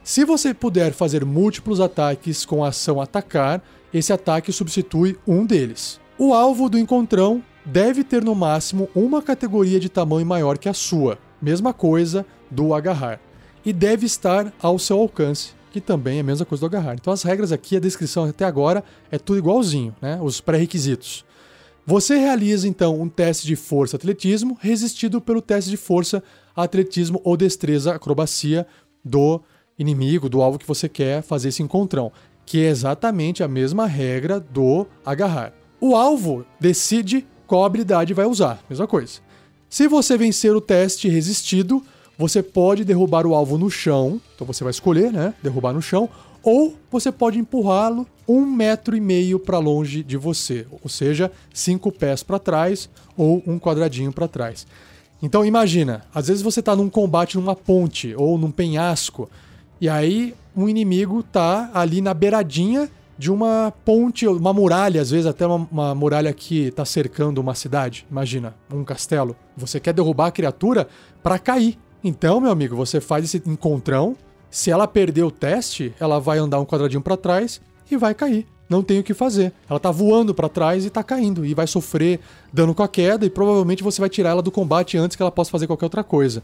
Se 0.06 0.24
você 0.24 0.54
puder 0.54 0.92
fazer 0.92 1.24
múltiplos 1.24 1.80
ataques 1.80 2.44
com 2.44 2.62
a 2.62 2.68
ação 2.68 3.00
atacar, 3.00 3.60
esse 3.92 4.12
ataque 4.12 4.52
substitui 4.52 5.18
um 5.26 5.44
deles. 5.44 6.00
O 6.16 6.32
alvo 6.32 6.68
do 6.68 6.78
encontrão 6.78 7.42
deve 7.64 8.04
ter 8.04 8.22
no 8.22 8.32
máximo 8.32 8.88
uma 8.94 9.20
categoria 9.20 9.80
de 9.80 9.88
tamanho 9.88 10.24
maior 10.24 10.58
que 10.58 10.68
a 10.68 10.72
sua, 10.72 11.18
mesma 11.42 11.72
coisa 11.72 12.24
do 12.48 12.72
agarrar, 12.72 13.18
e 13.64 13.72
deve 13.72 14.06
estar 14.06 14.54
ao 14.62 14.78
seu 14.78 14.96
alcance, 14.96 15.54
que 15.72 15.80
também 15.80 16.18
é 16.18 16.20
a 16.20 16.24
mesma 16.24 16.46
coisa 16.46 16.60
do 16.60 16.66
agarrar. 16.66 16.94
Então 16.94 17.12
as 17.12 17.24
regras 17.24 17.50
aqui, 17.50 17.76
a 17.76 17.80
descrição 17.80 18.26
até 18.26 18.44
agora 18.44 18.84
é 19.10 19.18
tudo 19.18 19.40
igualzinho, 19.40 19.92
né? 20.00 20.20
Os 20.22 20.40
pré-requisitos. 20.40 21.24
Você 21.84 22.16
realiza 22.16 22.68
então 22.68 23.00
um 23.00 23.08
teste 23.08 23.44
de 23.44 23.56
força 23.56 23.96
atletismo 23.96 24.56
resistido 24.60 25.20
pelo 25.20 25.42
teste 25.42 25.68
de 25.68 25.76
força 25.76 26.22
atletismo 26.54 27.20
ou 27.24 27.36
destreza 27.36 27.92
acrobacia 27.92 28.64
do 29.04 29.42
inimigo, 29.78 30.28
do 30.28 30.42
alvo 30.42 30.58
que 30.58 30.66
você 30.66 30.88
quer 30.88 31.22
fazer 31.22 31.48
esse 31.48 31.62
encontrão, 31.62 32.12
que 32.44 32.64
é 32.64 32.68
exatamente 32.68 33.42
a 33.42 33.48
mesma 33.48 33.86
regra 33.86 34.38
do 34.38 34.86
agarrar. 35.04 35.52
O 35.80 35.94
alvo 35.94 36.46
decide 36.58 37.26
qual 37.46 37.64
habilidade 37.64 38.14
vai 38.14 38.26
usar, 38.26 38.62
mesma 38.68 38.86
coisa. 38.86 39.20
Se 39.68 39.88
você 39.88 40.16
vencer 40.16 40.54
o 40.54 40.60
teste 40.60 41.08
resistido, 41.08 41.82
você 42.16 42.42
pode 42.42 42.84
derrubar 42.84 43.26
o 43.26 43.34
alvo 43.34 43.58
no 43.58 43.70
chão, 43.70 44.20
então 44.34 44.46
você 44.46 44.64
vai 44.64 44.70
escolher, 44.70 45.12
né? 45.12 45.34
Derrubar 45.42 45.72
no 45.72 45.82
chão, 45.82 46.08
ou 46.42 46.76
você 46.90 47.10
pode 47.10 47.38
empurrá-lo 47.38 48.06
um 48.28 48.46
metro 48.46 48.96
e 48.96 49.00
meio 49.00 49.38
para 49.38 49.58
longe 49.58 50.02
de 50.02 50.16
você, 50.16 50.66
ou 50.82 50.88
seja, 50.88 51.30
cinco 51.52 51.92
pés 51.92 52.22
para 52.22 52.38
trás 52.38 52.88
ou 53.16 53.42
um 53.46 53.58
quadradinho 53.58 54.12
para 54.12 54.28
trás. 54.28 54.66
Então 55.22 55.44
imagina, 55.44 56.04
às 56.14 56.28
vezes 56.28 56.42
você 56.42 56.60
está 56.60 56.74
num 56.74 56.88
combate 56.88 57.36
numa 57.36 57.56
ponte 57.56 58.14
ou 58.16 58.36
num 58.38 58.50
penhasco 58.50 59.28
e 59.80 59.88
aí 59.88 60.34
um 60.56 60.68
inimigo 60.68 61.22
tá 61.22 61.70
ali 61.74 62.00
na 62.00 62.14
beiradinha 62.14 62.90
de 63.18 63.30
uma 63.30 63.72
ponte, 63.84 64.26
uma 64.26 64.52
muralha, 64.52 65.00
às 65.00 65.10
vezes 65.10 65.26
até 65.26 65.46
uma, 65.46 65.66
uma 65.70 65.94
muralha 65.94 66.32
que 66.32 66.68
está 66.68 66.84
cercando 66.84 67.38
uma 67.38 67.54
cidade. 67.54 68.06
Imagina, 68.10 68.54
um 68.72 68.84
castelo. 68.84 69.34
Você 69.56 69.80
quer 69.80 69.92
derrubar 69.92 70.26
a 70.26 70.30
criatura 70.30 70.86
para 71.22 71.38
cair. 71.38 71.78
Então, 72.04 72.40
meu 72.40 72.50
amigo, 72.50 72.76
você 72.76 73.00
faz 73.00 73.24
esse 73.24 73.42
encontrão. 73.46 74.16
Se 74.50 74.70
ela 74.70 74.86
perder 74.86 75.22
o 75.22 75.30
teste, 75.30 75.94
ela 75.98 76.20
vai 76.20 76.38
andar 76.38 76.60
um 76.60 76.64
quadradinho 76.64 77.02
para 77.02 77.16
trás 77.16 77.60
e 77.90 77.96
vai 77.96 78.14
cair. 78.14 78.46
Não 78.68 78.82
tem 78.82 78.98
o 78.98 79.02
que 79.02 79.14
fazer. 79.14 79.52
Ela 79.68 79.78
tá 79.78 79.90
voando 79.90 80.34
para 80.34 80.48
trás 80.48 80.84
e 80.84 80.90
tá 80.90 81.02
caindo 81.02 81.44
e 81.44 81.54
vai 81.54 81.66
sofrer 81.66 82.20
dano 82.52 82.74
com 82.74 82.82
a 82.82 82.88
queda 82.88 83.24
e 83.24 83.30
provavelmente 83.30 83.82
você 83.82 84.00
vai 84.00 84.10
tirar 84.10 84.30
ela 84.30 84.42
do 84.42 84.50
combate 84.50 84.98
antes 84.98 85.16
que 85.16 85.22
ela 85.22 85.30
possa 85.30 85.50
fazer 85.50 85.66
qualquer 85.66 85.86
outra 85.86 86.04
coisa. 86.04 86.42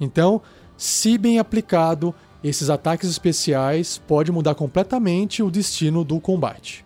Então, 0.00 0.40
se 0.76 1.18
bem 1.18 1.38
aplicado, 1.38 2.14
esses 2.48 2.70
ataques 2.70 3.08
especiais 3.08 4.00
pode 4.06 4.30
mudar 4.30 4.54
completamente 4.54 5.42
o 5.42 5.50
destino 5.50 6.04
do 6.04 6.20
combate. 6.20 6.84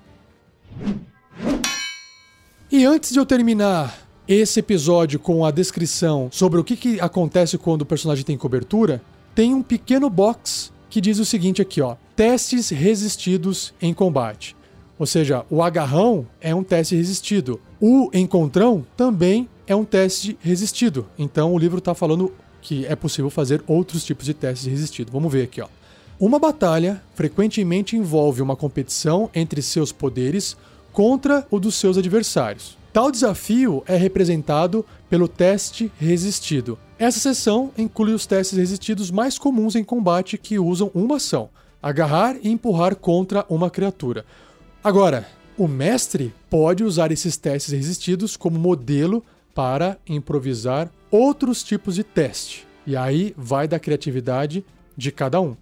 E 2.70 2.85
antes 2.85 3.12
de 3.12 3.18
eu 3.18 3.27
terminar 3.27 4.07
esse 4.29 4.61
episódio 4.61 5.18
com 5.18 5.44
a 5.44 5.51
descrição 5.51 6.29
sobre 6.31 6.61
o 6.61 6.64
que, 6.64 6.77
que 6.77 7.01
acontece 7.01 7.59
quando 7.59 7.83
o 7.83 7.87
personagem 7.87 8.25
tem 8.25 8.38
cobertura, 8.38 9.03
tem 9.35 9.53
um 9.53 9.62
pequeno 9.62 10.09
box 10.09 10.73
que 10.88 11.01
diz 11.01 11.18
o 11.18 11.25
seguinte 11.25 11.61
aqui, 11.61 11.81
ó: 11.81 11.96
testes 12.14 12.70
resistidos 12.70 13.75
em 13.81 13.92
combate. 13.92 14.57
Ou 14.99 15.07
seja, 15.07 15.44
o 15.49 15.62
agarrão 15.62 16.27
é 16.40 16.55
um 16.55 16.62
teste 16.62 16.94
resistido. 16.94 17.61
O 17.81 18.11
encontrão 18.12 18.85
também 18.96 19.49
é 19.66 19.75
um 19.75 19.85
teste 19.85 20.37
resistido. 20.40 21.07
Então 21.18 21.55
o 21.55 21.59
livro 21.59 21.79
está 21.79 21.94
falando 21.94 22.33
que 22.61 22.87
é 22.87 22.94
possível 22.96 23.31
fazer 23.31 23.62
outros 23.66 24.05
tipos 24.05 24.27
de 24.27 24.35
testes 24.35 24.66
resistidos. 24.66 25.12
Vamos 25.12 25.33
ver 25.33 25.44
aqui, 25.44 25.61
ó. 25.61 25.68
Uma 26.18 26.38
batalha 26.38 27.03
frequentemente 27.14 27.96
envolve 27.96 28.42
uma 28.42 28.55
competição 28.55 29.31
entre 29.35 29.62
seus 29.62 29.90
poderes 29.90 30.57
contra 30.92 31.46
o 31.51 31.59
dos 31.59 31.77
seus 31.77 31.96
adversários. 31.96 32.77
Tal 32.92 33.11
desafio 33.11 33.83
é 33.87 33.96
representado 33.96 34.85
pelo 35.09 35.29
teste 35.29 35.90
resistido. 35.99 36.79
Essa 36.99 37.20
seção 37.20 37.70
inclui 37.79 38.12
os 38.12 38.27
testes 38.27 38.59
resistidos 38.59 39.11
mais 39.11 39.38
comuns 39.38 39.77
em 39.77 39.85
combate 39.85 40.37
que 40.37 40.59
usam 40.59 40.90
uma 40.92 41.16
ação: 41.16 41.49
agarrar 41.83 42.37
e 42.42 42.51
empurrar 42.51 42.96
contra 42.96 43.46
uma 43.49 43.70
criatura. 43.70 44.27
Agora, 44.85 45.27
o 45.57 45.68
mestre 45.68 46.35
pode 46.51 46.83
usar 46.83 47.12
esses 47.12 47.37
testes 47.37 47.73
resistidos 47.73 48.37
como 48.37 48.59
modelo 48.59 49.25
para 49.55 49.96
improvisar 50.07 50.90
outros 51.11 51.62
tipos 51.62 51.94
de 51.94 52.05
teste. 52.05 52.66
E 52.87 52.96
aí 52.96 53.35
vai 53.37 53.68
da 53.68 53.79
criatividade 53.79 54.64
de 54.96 55.11
cada 55.11 55.40
um. 55.40 55.57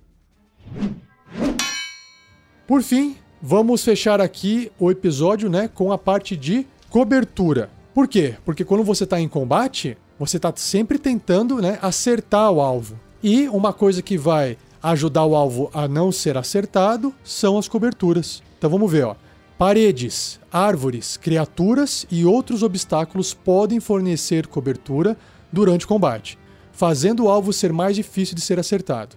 Por 2.66 2.82
fim, 2.82 3.16
vamos 3.40 3.82
fechar 3.82 4.20
aqui 4.20 4.70
o 4.78 4.90
episódio 4.90 5.48
né, 5.48 5.68
com 5.68 5.90
a 5.90 5.98
parte 5.98 6.36
de 6.36 6.66
cobertura. 6.90 7.70
Por 7.94 8.06
quê? 8.06 8.36
Porque 8.44 8.64
quando 8.64 8.84
você 8.84 9.04
está 9.04 9.20
em 9.20 9.28
combate, 9.28 9.96
você 10.18 10.36
está 10.36 10.52
sempre 10.54 10.98
tentando 10.98 11.60
né, 11.60 11.78
acertar 11.80 12.50
o 12.50 12.60
alvo. 12.60 12.98
E 13.22 13.48
uma 13.48 13.72
coisa 13.72 14.02
que 14.02 14.16
vai 14.16 14.56
ajudar 14.82 15.24
o 15.24 15.34
alvo 15.34 15.70
a 15.72 15.88
não 15.88 16.12
ser 16.12 16.36
acertado 16.36 17.12
são 17.24 17.58
as 17.58 17.66
coberturas. 17.66 18.42
Então 18.58 18.70
vamos 18.70 18.90
ver, 18.90 19.06
ó. 19.06 19.16
Paredes, 19.56 20.38
árvores, 20.52 21.16
criaturas 21.16 22.06
e 22.10 22.24
outros 22.24 22.62
obstáculos 22.62 23.34
podem 23.34 23.80
fornecer 23.80 24.46
cobertura 24.46 25.16
durante 25.52 25.84
o 25.84 25.88
combate, 25.88 26.38
fazendo 26.72 27.24
o 27.24 27.28
alvo 27.28 27.52
ser 27.52 27.72
mais 27.72 27.96
difícil 27.96 28.34
de 28.34 28.40
ser 28.40 28.58
acertado. 28.58 29.16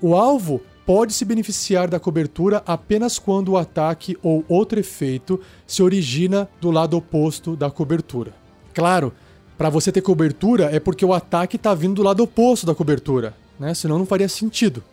O 0.00 0.14
alvo 0.14 0.60
pode 0.84 1.12
se 1.12 1.24
beneficiar 1.24 1.88
da 1.88 1.98
cobertura 1.98 2.62
apenas 2.66 3.18
quando 3.18 3.50
o 3.50 3.58
ataque 3.58 4.16
ou 4.22 4.44
outro 4.48 4.78
efeito 4.78 5.40
se 5.66 5.82
origina 5.82 6.48
do 6.60 6.70
lado 6.70 6.96
oposto 6.96 7.56
da 7.56 7.70
cobertura. 7.70 8.32
Claro, 8.72 9.12
para 9.58 9.68
você 9.68 9.90
ter 9.90 10.02
cobertura 10.02 10.64
é 10.64 10.78
porque 10.78 11.04
o 11.04 11.12
ataque 11.12 11.56
está 11.56 11.74
vindo 11.74 11.94
do 11.94 12.02
lado 12.02 12.22
oposto 12.22 12.66
da 12.66 12.74
cobertura, 12.74 13.34
né? 13.58 13.74
senão 13.74 13.98
não 13.98 14.06
faria 14.06 14.28
sentido. 14.28 14.84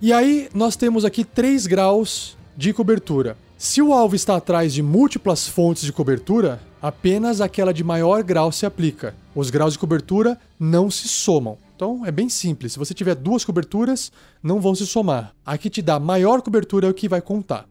E 0.00 0.12
aí 0.12 0.48
nós 0.54 0.76
temos 0.76 1.04
aqui 1.04 1.24
três 1.24 1.66
graus 1.66 2.36
de 2.56 2.72
cobertura. 2.72 3.36
Se 3.60 3.82
o 3.82 3.92
alvo 3.92 4.14
está 4.14 4.36
atrás 4.36 4.72
de 4.72 4.84
múltiplas 4.84 5.48
fontes 5.48 5.82
de 5.82 5.92
cobertura, 5.92 6.60
apenas 6.80 7.40
aquela 7.40 7.74
de 7.74 7.82
maior 7.82 8.22
grau 8.22 8.52
se 8.52 8.64
aplica. 8.64 9.16
Os 9.34 9.50
graus 9.50 9.72
de 9.72 9.80
cobertura 9.80 10.38
não 10.60 10.88
se 10.88 11.08
somam. 11.08 11.58
Então 11.74 12.06
é 12.06 12.12
bem 12.12 12.28
simples. 12.28 12.74
Se 12.74 12.78
você 12.78 12.94
tiver 12.94 13.16
duas 13.16 13.44
coberturas, 13.44 14.12
não 14.40 14.60
vão 14.60 14.76
se 14.76 14.86
somar. 14.86 15.34
A 15.44 15.58
que 15.58 15.68
te 15.68 15.82
dá 15.82 15.98
maior 15.98 16.40
cobertura 16.40 16.86
é 16.86 16.90
o 16.90 16.94
que 16.94 17.08
vai 17.08 17.20
contar. 17.20 17.66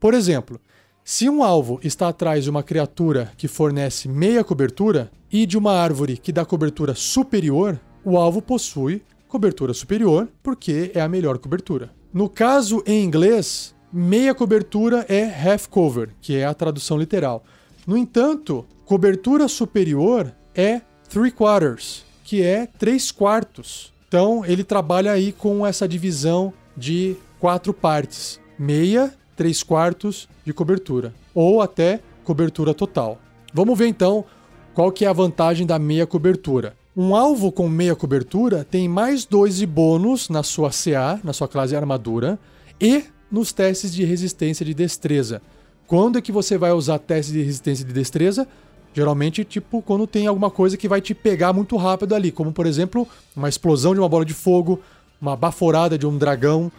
Por 0.00 0.14
exemplo, 0.14 0.58
se 1.04 1.28
um 1.28 1.44
alvo 1.44 1.78
está 1.82 2.08
atrás 2.08 2.44
de 2.44 2.48
uma 2.48 2.62
criatura 2.62 3.30
que 3.36 3.46
fornece 3.46 4.08
meia 4.08 4.42
cobertura 4.42 5.12
e 5.30 5.44
de 5.44 5.58
uma 5.58 5.72
árvore 5.72 6.16
que 6.16 6.32
dá 6.32 6.46
cobertura 6.46 6.94
superior, 6.94 7.78
o 8.02 8.16
alvo 8.16 8.40
possui 8.40 9.02
cobertura 9.28 9.74
superior 9.74 10.30
porque 10.42 10.90
é 10.94 11.00
a 11.02 11.08
melhor 11.08 11.36
cobertura. 11.36 11.90
No 12.10 12.26
caso 12.26 12.82
em 12.86 13.04
inglês, 13.04 13.75
Meia 13.98 14.34
cobertura 14.34 15.06
é 15.08 15.24
half 15.24 15.68
cover, 15.68 16.10
que 16.20 16.36
é 16.36 16.44
a 16.44 16.52
tradução 16.52 16.98
literal. 16.98 17.42
No 17.86 17.96
entanto, 17.96 18.66
cobertura 18.84 19.48
superior 19.48 20.30
é 20.54 20.82
three 21.08 21.30
quarters, 21.30 22.04
que 22.22 22.42
é 22.42 22.66
três 22.66 23.10
quartos. 23.10 23.90
Então 24.06 24.44
ele 24.44 24.62
trabalha 24.62 25.12
aí 25.12 25.32
com 25.32 25.66
essa 25.66 25.88
divisão 25.88 26.52
de 26.76 27.16
quatro 27.40 27.72
partes: 27.72 28.38
meia, 28.58 29.14
três 29.34 29.62
quartos 29.62 30.28
de 30.44 30.52
cobertura, 30.52 31.14
ou 31.34 31.62
até 31.62 32.00
cobertura 32.22 32.74
total. 32.74 33.18
Vamos 33.54 33.78
ver 33.78 33.86
então 33.86 34.26
qual 34.74 34.92
que 34.92 35.06
é 35.06 35.08
a 35.08 35.12
vantagem 35.14 35.66
da 35.66 35.78
meia 35.78 36.06
cobertura. 36.06 36.76
Um 36.94 37.16
alvo 37.16 37.50
com 37.50 37.66
meia 37.66 37.96
cobertura 37.96 38.62
tem 38.62 38.90
mais 38.90 39.24
dois 39.24 39.56
de 39.56 39.66
bônus 39.66 40.28
na 40.28 40.42
sua 40.42 40.68
CA, 40.68 41.18
na 41.24 41.32
sua 41.32 41.48
classe 41.48 41.74
armadura, 41.74 42.38
e 42.78 43.04
nos 43.30 43.52
testes 43.52 43.92
de 43.94 44.04
resistência 44.04 44.64
de 44.64 44.74
destreza. 44.74 45.42
Quando 45.86 46.18
é 46.18 46.20
que 46.20 46.32
você 46.32 46.58
vai 46.58 46.72
usar 46.72 46.98
testes 46.98 47.32
de 47.32 47.42
resistência 47.42 47.84
de 47.84 47.92
destreza? 47.92 48.46
Geralmente, 48.94 49.44
tipo, 49.44 49.82
quando 49.82 50.06
tem 50.06 50.26
alguma 50.26 50.50
coisa 50.50 50.76
que 50.76 50.88
vai 50.88 51.00
te 51.00 51.14
pegar 51.14 51.52
muito 51.52 51.76
rápido 51.76 52.14
ali, 52.14 52.32
como 52.32 52.52
por 52.52 52.66
exemplo, 52.66 53.06
uma 53.36 53.48
explosão 53.48 53.92
de 53.92 54.00
uma 54.00 54.08
bola 54.08 54.24
de 54.24 54.32
fogo, 54.32 54.80
uma 55.20 55.36
baforada 55.36 55.98
de 55.98 56.06
um 56.06 56.16
dragão. 56.16 56.72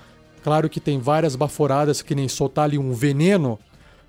Claro 0.43 0.69
que 0.69 0.79
tem 0.79 0.99
várias 0.99 1.35
baforadas 1.35 2.01
que 2.01 2.15
nem 2.15 2.27
soltar 2.27 2.65
ali 2.65 2.77
um 2.77 2.91
veneno, 2.91 3.59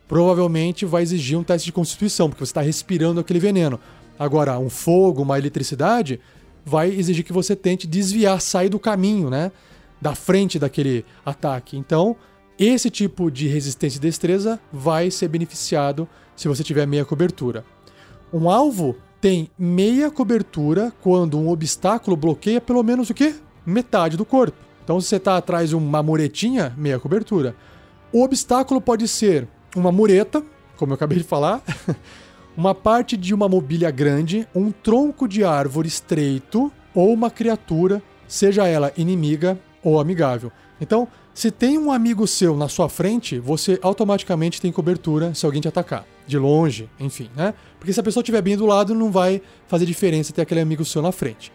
provavelmente 0.07 0.87
vai 0.87 1.03
exigir 1.03 1.39
um 1.39 1.45
teste 1.45 1.67
de 1.67 1.73
constituição, 1.73 2.29
porque 2.29 2.45
você 2.45 2.51
está 2.51 2.63
respirando 2.63 3.21
aquele 3.21 3.39
veneno. 3.39 3.79
Agora, 4.19 4.59
um 4.59 4.71
fogo, 4.71 5.23
uma 5.23 5.39
eletricidade, 5.39 6.19
vai 6.65 6.91
exigir 6.91 7.25
que 7.25 7.33
você 7.33 7.55
tente 7.55 7.87
desviar, 7.87 8.41
sair 8.41 8.69
do 8.69 8.79
caminho, 8.79 9.29
né? 9.31 9.53
Da 10.01 10.15
frente 10.15 10.59
daquele 10.59 11.05
ataque. 11.25 11.77
Então, 11.77 12.17
esse 12.59 12.91
tipo 12.91 13.31
de 13.31 13.47
resistência 13.47 13.99
e 13.99 14.01
destreza 14.01 14.61
vai 14.73 15.11
ser 15.11 15.29
beneficiado 15.29 16.09
se 16.35 16.49
você 16.49 16.65
tiver 16.65 16.87
meia 16.87 17.05
cobertura. 17.05 17.65
Um 18.33 18.51
alvo 18.51 18.97
tem 19.21 19.51
meia 19.59 20.11
cobertura 20.11 20.93
quando 21.01 21.39
um 21.39 21.49
obstáculo 21.49 22.17
bloqueia 22.17 22.61
pelo 22.61 22.83
menos 22.83 23.11
o 23.11 23.15
quê? 23.15 23.35
Metade 23.65 24.17
do 24.17 24.25
corpo. 24.25 24.57
Então, 24.83 25.01
se 25.01 25.09
você 25.09 25.17
está 25.17 25.37
atrás 25.37 25.69
de 25.69 25.77
uma 25.77 26.03
muretinha, 26.03 26.75
meia 26.77 26.99
cobertura. 26.99 27.55
O 28.13 28.23
obstáculo 28.23 28.81
pode 28.81 29.07
ser 29.07 29.47
uma 29.77 29.93
mureta, 29.93 30.43
como 30.77 30.93
eu 30.93 30.95
acabei 30.95 31.19
de 31.19 31.25
falar, 31.25 31.63
uma 32.57 32.75
parte 32.75 33.17
de 33.17 33.35
uma 33.35 33.49
mobília 33.49 33.91
grande, 33.91 34.49
um 34.55 34.73
tronco 34.73 35.29
de 35.29 35.45
árvore 35.45 35.89
estreito 35.89 36.73
ou 36.95 37.13
uma 37.13 37.31
criatura, 37.31 38.03
seja 38.27 38.67
ela 38.67 38.93
inimiga 38.97 39.59
ou 39.83 40.01
amigável. 40.01 40.51
Então, 40.81 41.09
se 41.35 41.51
tem 41.51 41.79
um 41.79 41.93
amigo 41.93 42.27
seu 42.27 42.57
na 42.57 42.69
sua 42.69 42.89
frente, 42.89 43.39
você 43.39 43.79
automaticamente 43.83 44.61
tem 44.61 44.73
cobertura 44.73 45.35
se 45.35 45.47
alguém 45.47 45.61
te 45.61 45.69
atacar. 45.69 46.05
De 46.27 46.37
longe, 46.37 46.91
enfim, 47.01 47.31
né? 47.35 47.55
Porque 47.79 47.93
se 47.93 48.01
a 48.01 48.03
pessoa 48.03 48.23
estiver 48.23 48.43
bem 48.43 48.57
do 48.57 48.67
lado, 48.67 48.95
não 48.95 49.11
vai 49.11 49.41
fazer 49.67 49.87
diferença 49.87 50.33
ter 50.33 50.43
aquele 50.43 50.61
amigo 50.61 50.85
seu 50.85 51.01
na 51.01 51.13
frente. 51.13 51.53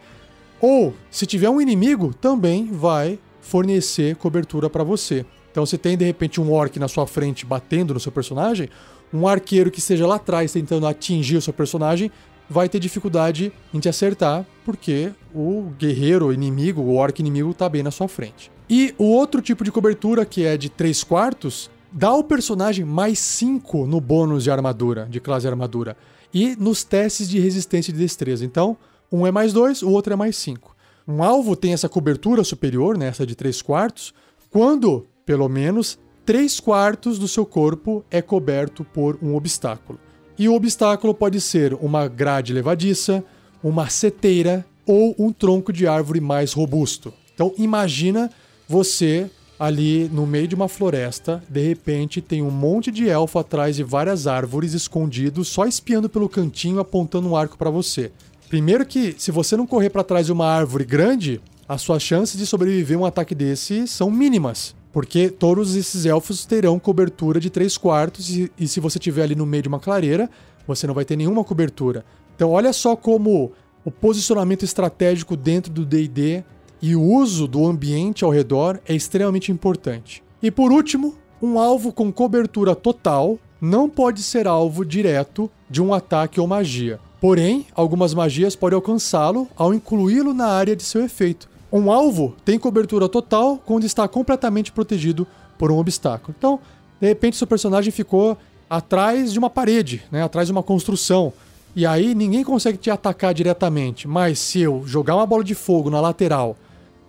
Ou, 0.59 0.93
se 1.11 1.25
tiver 1.25 1.49
um 1.49 1.61
inimigo, 1.61 2.13
também 2.13 2.71
vai 2.71 3.19
fornecer 3.41 4.15
cobertura 4.15 4.69
para 4.69 4.83
você. 4.83 5.25
Então, 5.51 5.65
se 5.65 5.77
tem 5.77 5.95
de 5.97 6.05
repente 6.05 6.41
um 6.41 6.51
orc 6.51 6.79
na 6.79 6.87
sua 6.87 7.05
frente 7.05 7.45
batendo 7.45 7.93
no 7.93 7.99
seu 7.99 8.11
personagem, 8.11 8.69
um 9.13 9.27
arqueiro 9.27 9.69
que 9.69 9.79
esteja 9.79 10.07
lá 10.07 10.15
atrás 10.15 10.51
tentando 10.51 10.87
atingir 10.87 11.37
o 11.37 11.41
seu 11.41 11.53
personagem 11.53 12.11
vai 12.49 12.69
ter 12.69 12.79
dificuldade 12.79 13.51
em 13.73 13.79
te 13.79 13.89
acertar, 13.89 14.45
porque 14.65 15.11
o 15.33 15.71
guerreiro 15.77 16.31
inimigo, 16.31 16.81
o 16.81 16.95
orc 16.95 17.19
inimigo, 17.19 17.51
está 17.51 17.67
bem 17.67 17.83
na 17.83 17.91
sua 17.91 18.07
frente. 18.07 18.51
E 18.69 18.93
o 18.97 19.05
outro 19.05 19.41
tipo 19.41 19.63
de 19.63 19.71
cobertura, 19.71 20.25
que 20.25 20.45
é 20.45 20.55
de 20.57 20.69
3 20.69 21.03
quartos, 21.03 21.69
dá 21.91 22.07
ao 22.07 22.23
personagem 22.23 22.85
mais 22.85 23.19
5 23.19 23.85
no 23.85 23.99
bônus 23.99 24.43
de 24.43 24.51
armadura, 24.51 25.07
de 25.09 25.19
classe 25.19 25.43
de 25.43 25.49
armadura, 25.49 25.95
e 26.33 26.55
nos 26.55 26.83
testes 26.83 27.29
de 27.29 27.39
resistência 27.39 27.91
e 27.91 27.93
de 27.93 27.99
destreza. 27.99 28.43
Então, 28.43 28.77
um 29.11 29.27
é 29.27 29.31
mais 29.31 29.53
2, 29.53 29.83
o 29.83 29.89
outro 29.89 30.13
é 30.13 30.15
mais 30.15 30.35
5. 30.37 30.75
Um 31.07 31.21
alvo 31.21 31.55
tem 31.55 31.73
essa 31.73 31.89
cobertura 31.89 32.43
superior, 32.43 32.97
né, 32.97 33.07
essa 33.07 33.25
de 33.25 33.35
3 33.35 33.61
quartos, 33.61 34.13
quando, 34.49 35.05
pelo 35.25 35.47
menos, 35.49 35.99
3 36.25 36.59
quartos 36.59 37.19
do 37.19 37.27
seu 37.27 37.45
corpo 37.45 38.03
é 38.09 38.21
coberto 38.21 38.83
por 38.85 39.19
um 39.21 39.35
obstáculo. 39.35 39.99
E 40.37 40.49
o 40.49 40.55
obstáculo 40.55 41.13
pode 41.13 41.39
ser 41.39 41.73
uma 41.75 42.07
grade 42.07 42.53
levadiça, 42.53 43.23
uma 43.63 43.89
seteira 43.89 44.65
ou 44.85 45.15
um 45.17 45.31
tronco 45.31 45.71
de 45.71 45.87
árvore 45.87 46.19
mais 46.19 46.53
robusto. 46.53 47.13
Então 47.33 47.53
imagina 47.57 48.29
você 48.67 49.29
ali 49.59 50.09
no 50.11 50.25
meio 50.25 50.47
de 50.47 50.55
uma 50.55 50.67
floresta, 50.67 51.41
de 51.47 51.61
repente 51.65 52.21
tem 52.21 52.41
um 52.41 52.49
monte 52.49 52.91
de 52.91 53.07
elfo 53.07 53.39
atrás 53.39 53.75
de 53.75 53.83
várias 53.83 54.27
árvores 54.27 54.73
escondidos, 54.73 55.47
só 55.47 55.65
espiando 55.65 56.09
pelo 56.09 56.27
cantinho, 56.27 56.79
apontando 56.79 57.29
um 57.29 57.35
arco 57.35 57.57
para 57.57 57.69
você. 57.69 58.11
Primeiro 58.49 58.85
que, 58.85 59.15
se 59.17 59.31
você 59.31 59.55
não 59.55 59.65
correr 59.65 59.89
para 59.89 60.03
trás 60.03 60.25
de 60.25 60.33
uma 60.33 60.47
árvore 60.47 60.83
grande, 60.83 61.39
as 61.67 61.81
suas 61.81 62.03
chances 62.03 62.37
de 62.37 62.45
sobreviver 62.45 62.97
a 62.97 63.01
um 63.01 63.05
ataque 63.05 63.33
desse 63.33 63.87
são 63.87 64.11
mínimas. 64.11 64.75
Porque 64.93 65.27
todos 65.27 65.75
esses 65.75 66.05
elfos 66.05 66.45
terão 66.45 66.79
cobertura 66.79 67.39
de 67.39 67.49
3 67.49 67.75
quartos, 67.77 68.29
e, 68.29 68.49
e 68.57 68.67
se 68.67 68.79
você 68.79 68.99
estiver 68.99 69.23
ali 69.23 69.35
no 69.35 69.45
meio 69.45 69.63
de 69.63 69.67
uma 69.67 69.79
clareira, 69.79 70.29
você 70.65 70.87
não 70.87 70.93
vai 70.93 71.03
ter 71.03 71.17
nenhuma 71.17 71.43
cobertura. 71.43 72.05
Então, 72.35 72.51
olha 72.51 72.71
só 72.71 72.95
como 72.95 73.51
o 73.83 73.91
posicionamento 73.91 74.63
estratégico 74.63 75.35
dentro 75.35 75.73
do 75.73 75.83
DD 75.85 76.43
e 76.81 76.95
o 76.95 77.01
uso 77.01 77.47
do 77.47 77.65
ambiente 77.65 78.23
ao 78.23 78.29
redor 78.29 78.79
é 78.87 78.93
extremamente 78.93 79.51
importante. 79.51 80.23
E 80.41 80.51
por 80.51 80.71
último, 80.71 81.15
um 81.41 81.57
alvo 81.59 81.91
com 81.91 82.11
cobertura 82.11 82.75
total 82.75 83.39
não 83.59 83.89
pode 83.89 84.21
ser 84.21 84.47
alvo 84.47 84.85
direto 84.85 85.49
de 85.69 85.81
um 85.81 85.93
ataque 85.93 86.39
ou 86.39 86.47
magia. 86.47 86.99
Porém, 87.19 87.65
algumas 87.73 88.13
magias 88.13 88.55
podem 88.55 88.75
alcançá-lo 88.75 89.47
ao 89.55 89.73
incluí-lo 89.73 90.33
na 90.33 90.47
área 90.47 90.75
de 90.75 90.83
seu 90.83 91.01
efeito. 91.03 91.49
Um 91.75 91.91
alvo 91.91 92.35
tem 92.45 92.59
cobertura 92.59 93.09
total 93.09 93.57
quando 93.57 93.83
está 93.83 94.07
completamente 94.07 94.71
protegido 94.71 95.25
por 95.57 95.71
um 95.71 95.79
obstáculo. 95.79 96.35
Então, 96.37 96.59
de 97.01 97.07
repente, 97.07 97.35
seu 97.35 97.47
personagem 97.47 97.91
ficou 97.91 98.37
atrás 98.69 99.33
de 99.33 99.39
uma 99.39 99.49
parede, 99.49 100.03
né, 100.11 100.21
atrás 100.21 100.47
de 100.47 100.51
uma 100.51 100.61
construção. 100.61 101.33
E 101.75 101.83
aí 101.83 102.13
ninguém 102.13 102.43
consegue 102.43 102.77
te 102.77 102.91
atacar 102.91 103.33
diretamente. 103.33 104.07
Mas 104.07 104.37
se 104.37 104.59
eu 104.59 104.83
jogar 104.85 105.15
uma 105.15 105.25
bola 105.25 105.43
de 105.43 105.55
fogo 105.55 105.89
na 105.89 105.99
lateral 105.99 106.55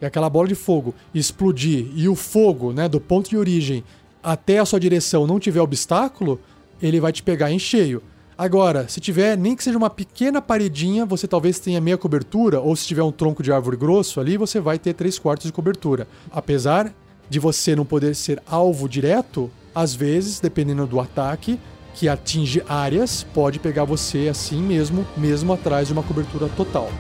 e 0.01 0.07
aquela 0.07 0.31
bola 0.31 0.49
de 0.49 0.55
fogo 0.55 0.95
explodir 1.15 1.87
e 1.95 2.09
o 2.09 2.15
fogo, 2.15 2.73
né, 2.73 2.89
do 2.89 2.99
ponto 2.99 3.29
de 3.29 3.37
origem 3.37 3.85
até 4.23 4.61
a 4.61 4.65
sua 4.65 4.81
direção 4.81 5.27
não 5.27 5.39
tiver 5.39 5.61
obstáculo, 5.61 6.41
ele 6.81 7.01
vai 7.01 7.13
te 7.13 7.23
pegar 7.23 7.53
em 7.53 7.59
cheio. 7.59 8.03
Agora, 8.37 8.89
se 8.89 9.01
tiver 9.01 9.39
nem 9.39 9.55
que 9.55 9.63
seja 9.63 9.79
uma 9.79 9.89
pequena 9.89 10.43
paredinha, 10.43 11.07
você 11.07 11.29
talvez 11.29 11.61
tenha 11.61 11.81
meia 11.81 11.97
cobertura, 11.97 12.61
ou 12.61 12.75
se 12.75 12.87
tiver 12.87 13.03
um 13.03 13.13
tronco 13.13 13.43
de 13.43 13.53
árvore 13.53 13.77
grosso 13.77 14.19
ali, 14.19 14.37
você 14.37 14.59
vai 14.59 14.79
ter 14.79 14.93
três 14.95 15.19
quartos 15.19 15.47
de 15.47 15.53
cobertura. 15.53 16.09
Apesar 16.33 16.93
de 17.31 17.39
você 17.39 17.77
não 17.77 17.85
poder 17.85 18.15
ser 18.15 18.43
alvo 18.47 18.89
direto, 18.89 19.51
às 19.75 19.95
vezes, 19.95 20.41
dependendo 20.41 20.87
do 20.87 20.99
ataque, 20.99 21.61
que 21.95 22.09
atinge 22.09 22.63
áreas, 22.69 23.25
pode 23.33 23.61
pegar 23.61 23.85
você 23.85 24.29
assim 24.29 24.61
mesmo, 24.61 25.07
mesmo 25.17 25.53
atrás 25.53 25.87
de 25.87 25.93
uma 25.93 26.03
cobertura 26.03 26.49
total. 26.57 26.91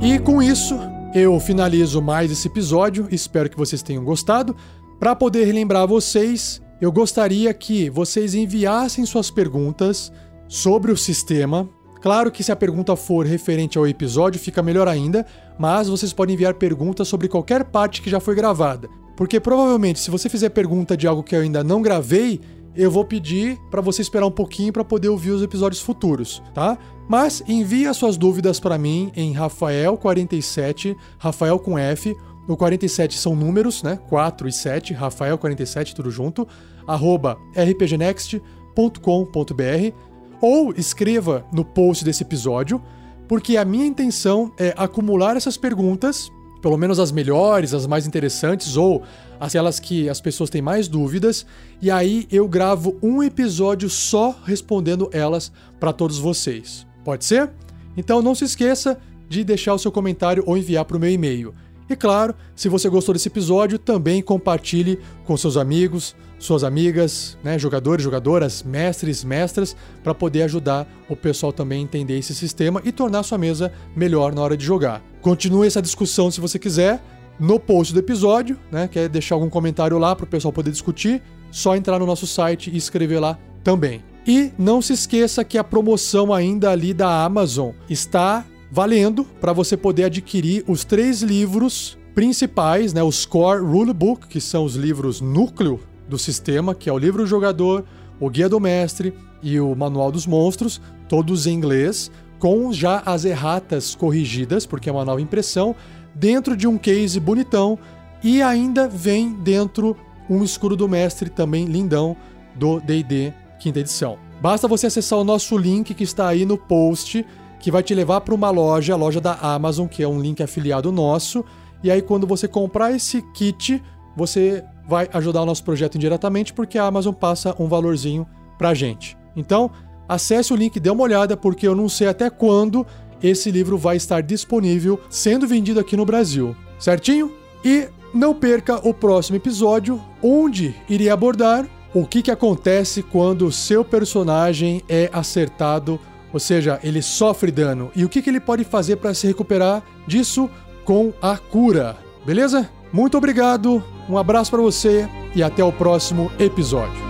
E 0.00 0.16
com 0.20 0.40
isso, 0.40 0.78
eu 1.12 1.38
finalizo 1.40 2.00
mais 2.00 2.30
esse 2.30 2.46
episódio. 2.46 3.08
Espero 3.10 3.50
que 3.50 3.56
vocês 3.56 3.82
tenham 3.82 4.04
gostado. 4.04 4.54
Para 4.98 5.16
poder 5.16 5.44
relembrar 5.44 5.88
vocês, 5.88 6.62
eu 6.80 6.92
gostaria 6.92 7.52
que 7.52 7.90
vocês 7.90 8.32
enviassem 8.34 9.04
suas 9.04 9.28
perguntas 9.28 10.12
sobre 10.46 10.92
o 10.92 10.96
sistema. 10.96 11.68
Claro 12.00 12.30
que 12.30 12.44
se 12.44 12.52
a 12.52 12.56
pergunta 12.56 12.94
for 12.94 13.26
referente 13.26 13.76
ao 13.76 13.88
episódio, 13.88 14.40
fica 14.40 14.62
melhor 14.62 14.86
ainda, 14.86 15.26
mas 15.58 15.88
vocês 15.88 16.12
podem 16.12 16.34
enviar 16.34 16.54
perguntas 16.54 17.08
sobre 17.08 17.26
qualquer 17.26 17.64
parte 17.64 18.00
que 18.00 18.08
já 18.08 18.20
foi 18.20 18.36
gravada. 18.36 18.88
Porque 19.16 19.40
provavelmente, 19.40 19.98
se 19.98 20.12
você 20.12 20.28
fizer 20.28 20.50
pergunta 20.50 20.96
de 20.96 21.08
algo 21.08 21.24
que 21.24 21.34
eu 21.34 21.40
ainda 21.40 21.64
não 21.64 21.82
gravei, 21.82 22.40
eu 22.76 22.88
vou 22.88 23.04
pedir 23.04 23.58
para 23.68 23.80
você 23.80 24.00
esperar 24.00 24.26
um 24.26 24.30
pouquinho 24.30 24.72
para 24.72 24.84
poder 24.84 25.08
ouvir 25.08 25.32
os 25.32 25.42
episódios 25.42 25.82
futuros, 25.82 26.40
tá? 26.54 26.78
Mas 27.08 27.42
envie 27.48 27.86
as 27.86 27.96
suas 27.96 28.18
dúvidas 28.18 28.60
para 28.60 28.76
mim 28.76 29.10
em 29.16 29.34
Rafael47, 29.34 30.94
Rafael 31.18 31.58
com 31.58 31.78
F, 31.78 32.14
o 32.46 32.56
47 32.56 33.18
são 33.18 33.34
números, 33.34 33.82
né? 33.82 33.98
4 34.08 34.48
e 34.48 34.52
7, 34.52 34.94
Rafael47, 34.94 35.94
tudo 35.94 36.10
junto, 36.10 36.46
arroba 36.86 37.38
rpgnext.com.br 37.54 39.94
ou 40.40 40.72
escreva 40.72 41.44
no 41.52 41.64
post 41.64 42.04
desse 42.04 42.22
episódio, 42.22 42.80
porque 43.26 43.56
a 43.56 43.64
minha 43.64 43.86
intenção 43.86 44.52
é 44.58 44.72
acumular 44.76 45.36
essas 45.36 45.58
perguntas, 45.58 46.30
pelo 46.62 46.78
menos 46.78 46.98
as 46.98 47.12
melhores, 47.12 47.74
as 47.74 47.86
mais 47.86 48.06
interessantes 48.06 48.76
ou 48.76 49.02
aquelas 49.38 49.78
que 49.78 50.08
as 50.08 50.20
pessoas 50.20 50.48
têm 50.48 50.62
mais 50.62 50.88
dúvidas, 50.88 51.44
e 51.82 51.90
aí 51.90 52.26
eu 52.32 52.48
gravo 52.48 52.96
um 53.02 53.22
episódio 53.22 53.90
só 53.90 54.34
respondendo 54.44 55.10
elas 55.12 55.52
para 55.78 55.92
todos 55.92 56.18
vocês. 56.18 56.87
Pode 57.04 57.24
ser? 57.24 57.50
Então 57.96 58.22
não 58.22 58.34
se 58.34 58.44
esqueça 58.44 58.98
de 59.28 59.44
deixar 59.44 59.74
o 59.74 59.78
seu 59.78 59.92
comentário 59.92 60.42
ou 60.46 60.56
enviar 60.56 60.84
para 60.84 60.96
o 60.96 61.00
meu 61.00 61.10
e-mail. 61.10 61.54
E 61.90 61.96
claro, 61.96 62.34
se 62.54 62.68
você 62.68 62.88
gostou 62.88 63.14
desse 63.14 63.28
episódio, 63.28 63.78
também 63.78 64.20
compartilhe 64.20 64.98
com 65.24 65.36
seus 65.36 65.56
amigos, 65.56 66.14
suas 66.38 66.62
amigas, 66.62 67.36
né, 67.42 67.58
jogadores, 67.58 68.04
jogadoras, 68.04 68.62
mestres, 68.62 69.24
mestras, 69.24 69.74
para 70.04 70.14
poder 70.14 70.42
ajudar 70.42 70.86
o 71.08 71.16
pessoal 71.16 71.52
também 71.52 71.80
a 71.80 71.82
entender 71.82 72.18
esse 72.18 72.34
sistema 72.34 72.80
e 72.84 72.92
tornar 72.92 73.22
sua 73.22 73.38
mesa 73.38 73.72
melhor 73.96 74.34
na 74.34 74.42
hora 74.42 74.56
de 74.56 74.64
jogar. 74.64 75.02
Continue 75.22 75.66
essa 75.66 75.82
discussão 75.82 76.30
se 76.30 76.40
você 76.40 76.58
quiser 76.58 77.02
no 77.40 77.58
post 77.58 77.94
do 77.94 78.00
episódio, 78.00 78.58
né? 78.70 78.88
Quer 78.88 79.08
deixar 79.08 79.36
algum 79.36 79.48
comentário 79.48 79.98
lá 79.98 80.14
para 80.14 80.24
o 80.24 80.28
pessoal 80.28 80.52
poder 80.52 80.70
discutir? 80.70 81.22
Só 81.50 81.74
entrar 81.74 81.98
no 81.98 82.06
nosso 82.06 82.26
site 82.26 82.70
e 82.70 82.76
escrever 82.76 83.18
lá 83.18 83.38
também. 83.64 84.02
E 84.26 84.52
não 84.58 84.82
se 84.82 84.92
esqueça 84.92 85.44
que 85.44 85.56
a 85.56 85.64
promoção 85.64 86.32
ainda 86.32 86.70
ali 86.70 86.92
da 86.92 87.24
Amazon 87.24 87.70
está 87.88 88.44
valendo 88.70 89.24
para 89.24 89.52
você 89.52 89.76
poder 89.76 90.04
adquirir 90.04 90.64
os 90.68 90.84
três 90.84 91.22
livros 91.22 91.96
principais, 92.14 92.92
né, 92.92 93.02
os 93.02 93.24
Core 93.24 93.62
Rulebook, 93.62 94.26
que 94.26 94.40
são 94.40 94.64
os 94.64 94.74
livros 94.74 95.20
núcleo 95.20 95.80
do 96.08 96.18
sistema, 96.18 96.74
que 96.74 96.90
é 96.90 96.92
o 96.92 96.98
livro 96.98 97.22
do 97.22 97.26
jogador, 97.26 97.84
o 98.20 98.28
guia 98.28 98.48
do 98.48 98.60
mestre 98.60 99.14
e 99.42 99.58
o 99.60 99.74
manual 99.74 100.10
dos 100.10 100.26
monstros, 100.26 100.80
todos 101.08 101.46
em 101.46 101.54
inglês, 101.54 102.10
com 102.38 102.72
já 102.72 103.02
as 103.06 103.24
erratas 103.24 103.94
corrigidas, 103.94 104.66
porque 104.66 104.88
é 104.88 104.92
uma 104.92 105.04
nova 105.04 105.20
impressão, 105.20 105.74
dentro 106.14 106.56
de 106.56 106.66
um 106.66 106.76
case 106.76 107.18
bonitão 107.20 107.78
e 108.22 108.42
ainda 108.42 108.88
vem 108.88 109.32
dentro 109.34 109.96
um 110.28 110.42
escudo 110.42 110.76
do 110.76 110.88
mestre 110.88 111.30
também 111.30 111.66
lindão 111.66 112.16
do 112.54 112.80
D&D 112.80 113.32
quinta 113.58 113.80
edição. 113.80 114.18
Basta 114.40 114.68
você 114.68 114.86
acessar 114.86 115.18
o 115.18 115.24
nosso 115.24 115.56
link 115.56 115.94
que 115.94 116.04
está 116.04 116.28
aí 116.28 116.44
no 116.44 116.56
post, 116.56 117.24
que 117.58 117.70
vai 117.70 117.82
te 117.82 117.94
levar 117.94 118.20
para 118.20 118.34
uma 118.34 118.50
loja, 118.50 118.94
a 118.94 118.96
loja 118.96 119.20
da 119.20 119.34
Amazon, 119.34 119.86
que 119.86 120.02
é 120.02 120.08
um 120.08 120.20
link 120.20 120.42
afiliado 120.42 120.92
nosso. 120.92 121.44
E 121.82 121.90
aí 121.90 122.00
quando 122.00 122.26
você 122.26 122.46
comprar 122.46 122.92
esse 122.92 123.22
kit, 123.32 123.82
você 124.16 124.64
vai 124.88 125.08
ajudar 125.12 125.42
o 125.42 125.46
nosso 125.46 125.64
projeto 125.64 125.96
indiretamente, 125.96 126.52
porque 126.52 126.78
a 126.78 126.84
Amazon 126.84 127.12
passa 127.12 127.54
um 127.58 127.68
valorzinho 127.68 128.26
pra 128.56 128.74
gente. 128.74 129.16
Então, 129.36 129.70
acesse 130.08 130.52
o 130.52 130.56
link, 130.56 130.80
dê 130.80 130.90
uma 130.90 131.02
olhada, 131.02 131.36
porque 131.36 131.68
eu 131.68 131.74
não 131.74 131.88
sei 131.88 132.08
até 132.08 132.30
quando 132.30 132.86
esse 133.22 133.50
livro 133.50 133.76
vai 133.76 133.96
estar 133.96 134.22
disponível 134.22 134.98
sendo 135.10 135.46
vendido 135.46 135.78
aqui 135.78 135.96
no 135.96 136.04
Brasil. 136.04 136.56
Certinho? 136.78 137.32
E 137.64 137.88
não 138.14 138.34
perca 138.34 138.76
o 138.88 138.94
próximo 138.94 139.36
episódio, 139.36 140.00
onde 140.22 140.74
irei 140.88 141.10
abordar 141.10 141.68
o 141.94 142.06
que, 142.06 142.22
que 142.22 142.30
acontece 142.30 143.02
quando 143.02 143.46
o 143.46 143.52
seu 143.52 143.84
personagem 143.84 144.82
é 144.88 145.08
acertado, 145.12 145.98
ou 146.32 146.40
seja, 146.40 146.78
ele 146.82 147.00
sofre 147.00 147.50
dano, 147.50 147.90
e 147.96 148.04
o 148.04 148.08
que, 148.08 148.20
que 148.20 148.30
ele 148.30 148.40
pode 148.40 148.64
fazer 148.64 148.96
para 148.96 149.14
se 149.14 149.26
recuperar 149.26 149.82
disso 150.06 150.48
com 150.84 151.12
a 151.20 151.36
cura. 151.36 151.96
Beleza? 152.24 152.68
Muito 152.92 153.16
obrigado, 153.16 153.82
um 154.08 154.16
abraço 154.16 154.50
para 154.50 154.62
você 154.62 155.08
e 155.34 155.42
até 155.42 155.62
o 155.62 155.72
próximo 155.72 156.30
episódio. 156.38 157.07